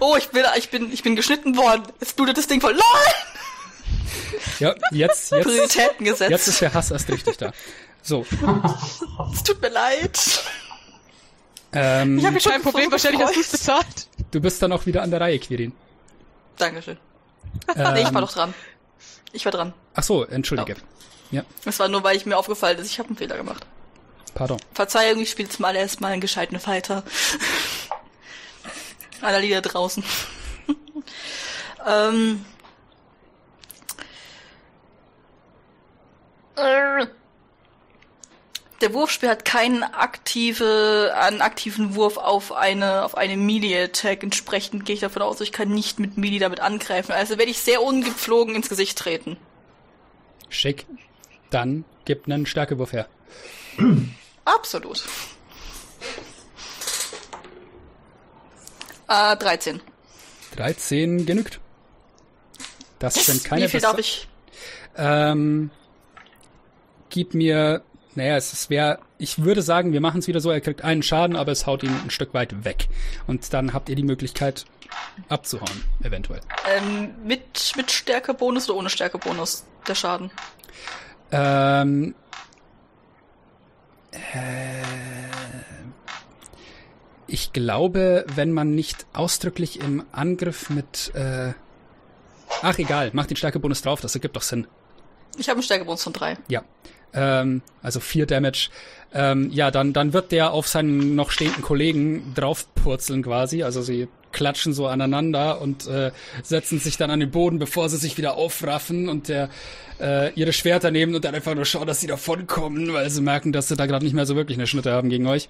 [0.00, 1.82] Oh, ich bin, ich bin, ich bin geschnitten worden.
[2.00, 2.72] Es blutet das Ding voll.
[2.74, 2.80] LOL!
[4.58, 6.30] Ja, jetzt, jetzt, Prioritäten gesetzt.
[6.30, 7.52] jetzt ist der Hass erst richtig da.
[8.02, 8.24] So,
[9.34, 10.18] es tut mir leid.
[11.72, 13.86] ähm, Ich habe schon Kein Problem, wahrscheinlich hast du es bezahlt.
[14.30, 15.72] du bist dann auch wieder an der Reihe, Quirin.
[16.56, 16.96] Dankeschön.
[17.74, 18.54] Ähm, Nee, ich war doch dran.
[19.32, 19.74] Ich war dran.
[19.94, 20.76] Ach so, entschuldige.
[21.30, 23.66] Ja, Es war nur, weil ich mir aufgefallen ist, ich habe einen Fehler gemacht.
[24.36, 24.58] Pardon.
[24.72, 27.02] Verzeihung, ich spiele jetzt mal erstmal einen gescheiten Fighter.
[29.20, 30.04] Aller Lieder draußen.
[31.86, 32.44] ähm.
[36.54, 37.06] Äh.
[38.82, 44.22] Der Wurfspeer hat keinen aktive, einen aktiven Wurf auf eine, auf eine Melee-Attack.
[44.22, 47.12] Entsprechend gehe ich davon aus, ich kann nicht mit Melee damit angreifen.
[47.12, 49.38] Also werde ich sehr ungepflogen ins Gesicht treten.
[50.50, 50.84] Schick.
[51.48, 53.08] Dann gib einen Stärkewurf her.
[54.46, 55.04] Absolut.
[59.08, 59.80] Äh, 13.
[60.56, 61.60] 13 genügt.
[62.98, 64.26] Das sind keine Wie viel Bessa- darf ich?
[64.96, 65.70] Ähm,
[67.10, 67.82] gib mir,
[68.14, 71.36] naja, es wäre, ich würde sagen, wir machen es wieder so, er kriegt einen Schaden,
[71.36, 72.88] aber es haut ihn ein Stück weit weg.
[73.26, 74.64] Und dann habt ihr die Möglichkeit
[75.28, 76.40] abzuhauen, eventuell.
[76.66, 79.64] Ähm, mit, mit Stärkebonus oder ohne Stärkebonus?
[79.86, 80.30] Der Schaden.
[81.30, 82.25] Ähm, äh,
[87.26, 91.52] ich glaube, wenn man nicht ausdrücklich im Angriff mit, äh,
[92.62, 94.66] ach egal, mach den Stärkebonus drauf, das ergibt doch Sinn.
[95.36, 96.38] Ich habe einen Stärkebonus von drei.
[96.48, 96.62] Ja.
[97.12, 98.70] Ähm, also vier Damage.
[99.12, 103.62] Ähm, ja, dann, dann wird der auf seinen noch stehenden Kollegen draufpurzeln quasi.
[103.62, 107.96] Also sie klatschen so aneinander und äh, setzen sich dann an den Boden, bevor sie
[107.96, 109.48] sich wieder aufraffen und der
[109.98, 113.52] äh, ihre Schwerter nehmen und dann einfach nur schauen, dass sie davonkommen, weil sie merken,
[113.52, 115.48] dass sie da gerade nicht mehr so wirklich eine Schnitte haben gegen euch.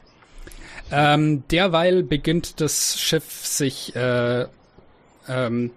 [0.93, 4.47] Ähm, derweil beginnt das Schiff sich äh,
[5.29, 5.73] ähm,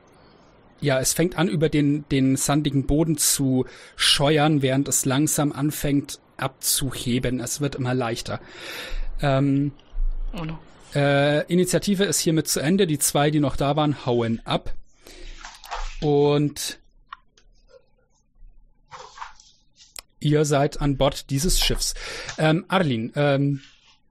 [0.82, 3.66] ja, es fängt an, über den, den sandigen Boden zu
[3.96, 7.40] scheuern, während es langsam anfängt abzuheben.
[7.42, 8.40] Es wird immer leichter.
[9.22, 9.74] Ähm,
[10.34, 10.60] Oh no.
[10.96, 12.88] Äh, Initiative ist hiermit zu Ende.
[12.88, 14.74] Die zwei, die noch da waren, hauen ab.
[16.02, 16.80] Und
[20.20, 21.94] ihr seid an Bord dieses Schiffs.
[22.38, 23.62] Ähm, Arlin, ähm,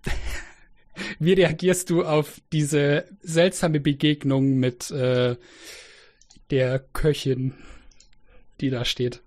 [1.19, 5.37] wie reagierst du auf diese seltsame Begegnung mit äh,
[6.51, 7.55] der Köchin,
[8.61, 9.23] die da steht?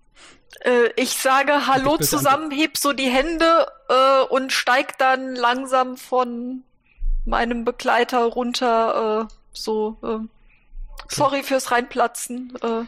[0.62, 6.64] Äh, ich sage Hallo zusammen, heb so die Hände äh, und steig dann langsam von
[7.26, 9.28] meinem Begleiter runter.
[9.30, 10.26] Äh, so, äh,
[11.08, 12.54] sorry fürs Reinplatzen.
[12.62, 12.84] Äh,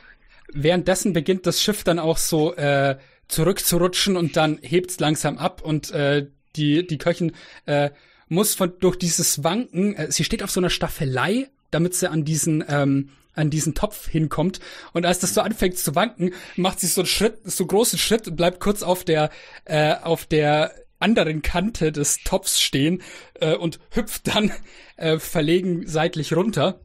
[0.54, 2.98] Währenddessen beginnt das Schiff dann auch so äh,
[3.28, 7.34] zurückzurutschen und dann hebt's langsam ab und äh, die die Köchin
[7.66, 7.90] äh,
[8.30, 12.26] muss von durch dieses Wanken, äh, sie steht auf so einer Staffelei, damit sie an
[12.26, 14.60] diesen ähm, an diesen Topf hinkommt
[14.94, 18.28] und als das so anfängt zu wanken, macht sie so einen Schritt, so großen Schritt
[18.28, 19.32] und bleibt kurz auf der
[19.66, 20.72] äh, auf der
[21.04, 23.02] anderen Kante des Topfs stehen
[23.36, 24.52] äh, und hüpft dann
[24.98, 26.80] äh, verlegen seitlich runter.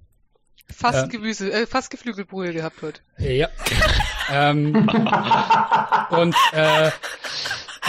[0.71, 1.09] Fast Äh.
[1.09, 3.01] Gemüse, äh, fast Geflügelbrühe gehabt heute.
[3.19, 3.49] Ja.
[4.31, 4.89] ähm,
[6.11, 6.91] und äh,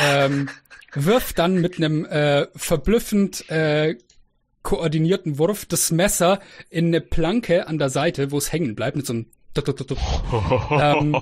[0.01, 0.49] ähm,
[0.93, 3.97] wirft dann mit einem äh, verblüffend äh,
[4.63, 6.39] koordinierten Wurf das Messer
[6.69, 9.25] in eine Planke an der Seite, wo es hängen bleibt, mit so einem
[10.71, 11.21] ähm,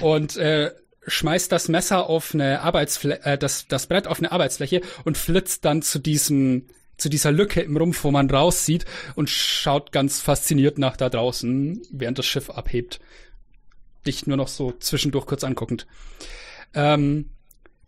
[0.00, 0.72] und äh,
[1.10, 5.64] schmeißt das Messer auf eine Arbeitsfläche, äh, das, das Brett auf eine Arbeitsfläche und flitzt
[5.64, 6.66] dann zu diesem
[7.00, 8.84] zu dieser Lücke im Rumpf, wo man raussieht
[9.14, 13.00] und schaut ganz fasziniert nach da draußen, während das Schiff abhebt.
[14.06, 15.86] Dich nur noch so zwischendurch kurz anguckend.
[16.74, 17.30] Ähm,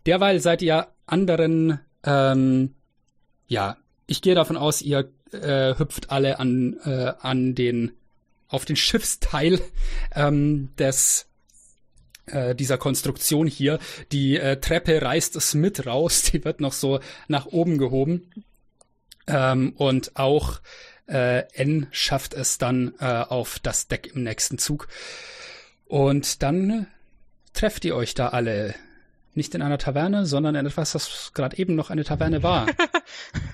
[0.07, 2.73] derweil seid ihr anderen, ähm,
[3.47, 3.77] ja,
[4.07, 7.91] ich gehe davon aus, ihr äh, hüpft alle an, äh, an den,
[8.47, 9.61] auf den Schiffsteil
[10.15, 11.27] ähm, des
[12.25, 13.79] äh, dieser Konstruktion hier.
[14.11, 18.31] Die äh, Treppe reißt es mit raus, die wird noch so nach oben gehoben.
[19.27, 20.59] Ähm, und auch
[21.07, 24.87] äh, N schafft es dann äh, auf das Deck im nächsten Zug.
[25.85, 26.87] Und dann
[27.53, 28.75] trefft ihr euch da alle.
[29.35, 32.67] Nicht in einer Taverne, sondern in etwas, das gerade eben noch eine Taverne war.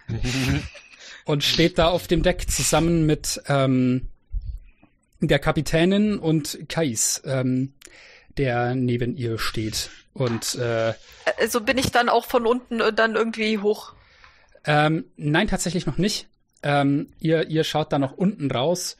[1.26, 4.10] und steht da auf dem Deck zusammen mit ähm,
[5.22, 7.74] der Kapitänin und Kais, ähm,
[8.38, 9.90] der neben ihr steht.
[10.14, 10.94] Und äh,
[11.40, 13.94] also bin ich dann auch von unten äh, dann irgendwie hoch.
[14.66, 16.28] ähm, nein, tatsächlich noch nicht.
[16.62, 18.98] Ähm, ihr, ihr schaut da noch unten raus.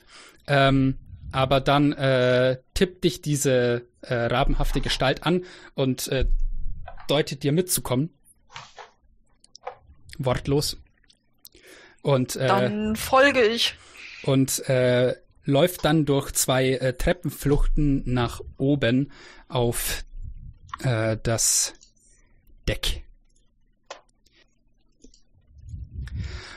[0.48, 0.98] Ähm,
[1.32, 5.44] aber dann äh, tippt dich diese äh, rabenhafte Gestalt an
[5.76, 6.26] und äh,
[7.08, 8.10] deutet dir mitzukommen.
[10.18, 10.78] Wortlos.
[12.02, 13.76] Und, äh, Dann folge ich.
[14.24, 15.16] und äh,
[15.50, 19.12] läuft dann durch zwei äh, Treppenfluchten nach oben
[19.48, 20.06] auf
[20.84, 21.74] äh, das
[22.68, 23.04] Deck.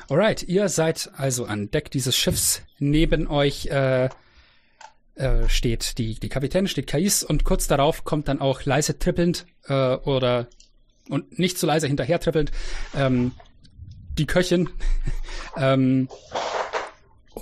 [0.08, 2.62] Alright, ihr seid also an Deck dieses Schiffs.
[2.78, 4.10] Neben euch äh,
[5.14, 9.46] äh, steht die, die Kapitänin, steht Kais und kurz darauf kommt dann auch leise trippelnd
[9.68, 10.48] äh, oder
[11.08, 12.52] und nicht so leise hinterher trippelnd
[12.94, 13.32] ähm,
[14.18, 14.68] die Köchin
[15.56, 16.08] ähm,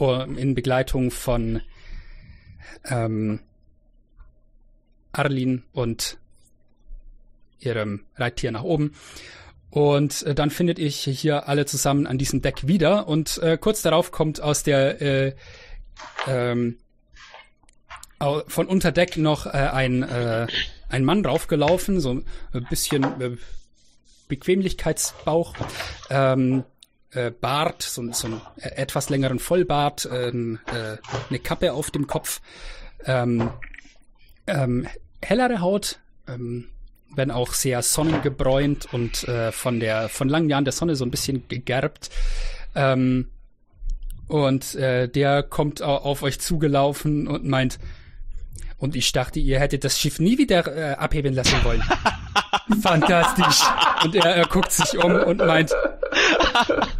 [0.00, 1.62] in Begleitung von
[2.84, 3.40] ähm,
[5.12, 6.18] Arlin und
[7.58, 8.94] ihrem Reittier nach oben.
[9.70, 13.06] Und äh, dann findet ihr hier alle zusammen an diesem Deck wieder.
[13.06, 15.34] Und äh, kurz darauf kommt aus der äh,
[16.26, 16.78] ähm,
[18.48, 20.46] von unter Deck noch äh, ein, äh,
[20.88, 22.22] ein Mann draufgelaufen, so
[22.52, 23.36] ein bisschen äh,
[24.28, 25.54] Bequemlichkeitsbauch,
[26.10, 26.64] ähm,
[27.12, 30.96] äh, Bart, so, so einen äh, etwas längeren Vollbart, ähm, äh,
[31.28, 32.40] eine Kappe auf dem Kopf,
[33.04, 33.50] ähm,
[34.46, 34.86] ähm,
[35.22, 36.68] hellere Haut, ähm,
[37.14, 41.10] wenn auch sehr sonnengebräunt und äh, von der von langen Jahren der Sonne so ein
[41.10, 42.10] bisschen gegerbt.
[42.74, 43.28] Ähm,
[44.28, 47.80] und äh, der kommt au- auf euch zugelaufen und meint,
[48.78, 51.82] und ich dachte, ihr hättet das Schiff nie wieder äh, abheben lassen wollen.
[52.80, 53.60] Fantastisch.
[54.04, 55.72] Und er, er guckt sich um und meint,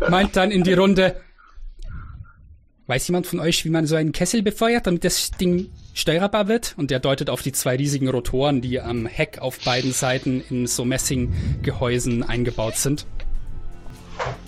[0.09, 1.17] meint dann in die Runde,
[2.91, 6.75] Weiß jemand von euch, wie man so einen Kessel befeuert, damit das Ding steuerbar wird?
[6.77, 10.67] Und der deutet auf die zwei riesigen Rotoren, die am Heck auf beiden Seiten in
[10.67, 13.07] so Messinggehäusen eingebaut sind.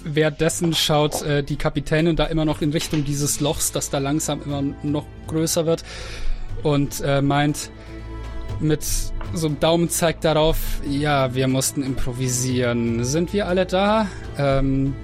[0.03, 4.43] Währenddessen schaut äh, die Kapitänin da immer noch in Richtung dieses Lochs, das da langsam
[4.43, 5.85] immer noch größer wird
[6.65, 7.71] und äh, meint
[8.63, 8.83] mit
[9.35, 10.59] so einem Daumenzeig darauf,
[10.89, 13.05] ja, wir mussten improvisieren.
[13.05, 14.07] Sind wir alle da?
[14.39, 14.95] Ähm,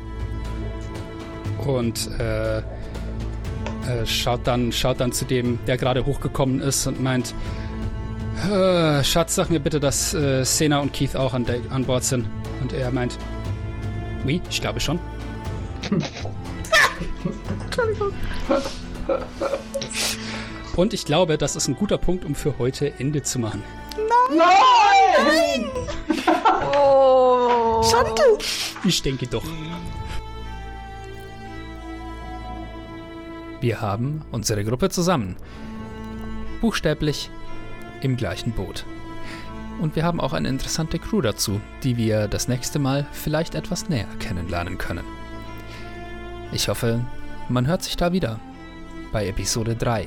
[1.66, 2.62] und äh, äh,
[4.05, 7.35] schaut dann schaut dann zu dem, der gerade hochgekommen ist und meint,
[8.51, 12.26] äh, Schatz, sag mir bitte, dass äh, Sena und Keith auch an, an Bord sind.
[12.60, 13.18] Und er meint,
[14.24, 14.98] oui, ich glaube schon.
[17.64, 18.12] Entschuldigung.
[20.78, 23.64] Und ich glaube, das ist ein guter Punkt, um für heute Ende zu machen.
[24.30, 24.44] Nein!
[25.26, 25.64] Nein!
[26.72, 27.82] Oh!
[27.82, 28.22] Schande!
[28.84, 29.42] Ich denke doch.
[33.60, 35.34] Wir haben unsere Gruppe zusammen.
[36.60, 37.28] Buchstäblich
[38.00, 38.84] im gleichen Boot.
[39.80, 43.88] Und wir haben auch eine interessante Crew dazu, die wir das nächste Mal vielleicht etwas
[43.88, 45.05] näher kennenlernen können.
[46.52, 47.05] Ich hoffe,
[47.48, 48.38] man hört sich da wieder
[49.10, 50.06] bei Episode 3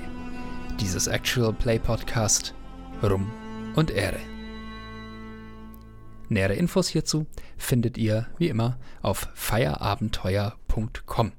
[0.79, 2.53] dieses Actual Play Podcast
[3.03, 3.29] Rum
[3.75, 4.19] und Ehre.
[6.29, 7.27] Nähere Infos hierzu
[7.57, 11.33] findet ihr wie immer auf feierabenteuer.com.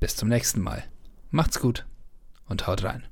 [0.00, 0.84] Bis zum nächsten Mal.
[1.30, 1.86] Macht's gut
[2.46, 3.07] und haut rein.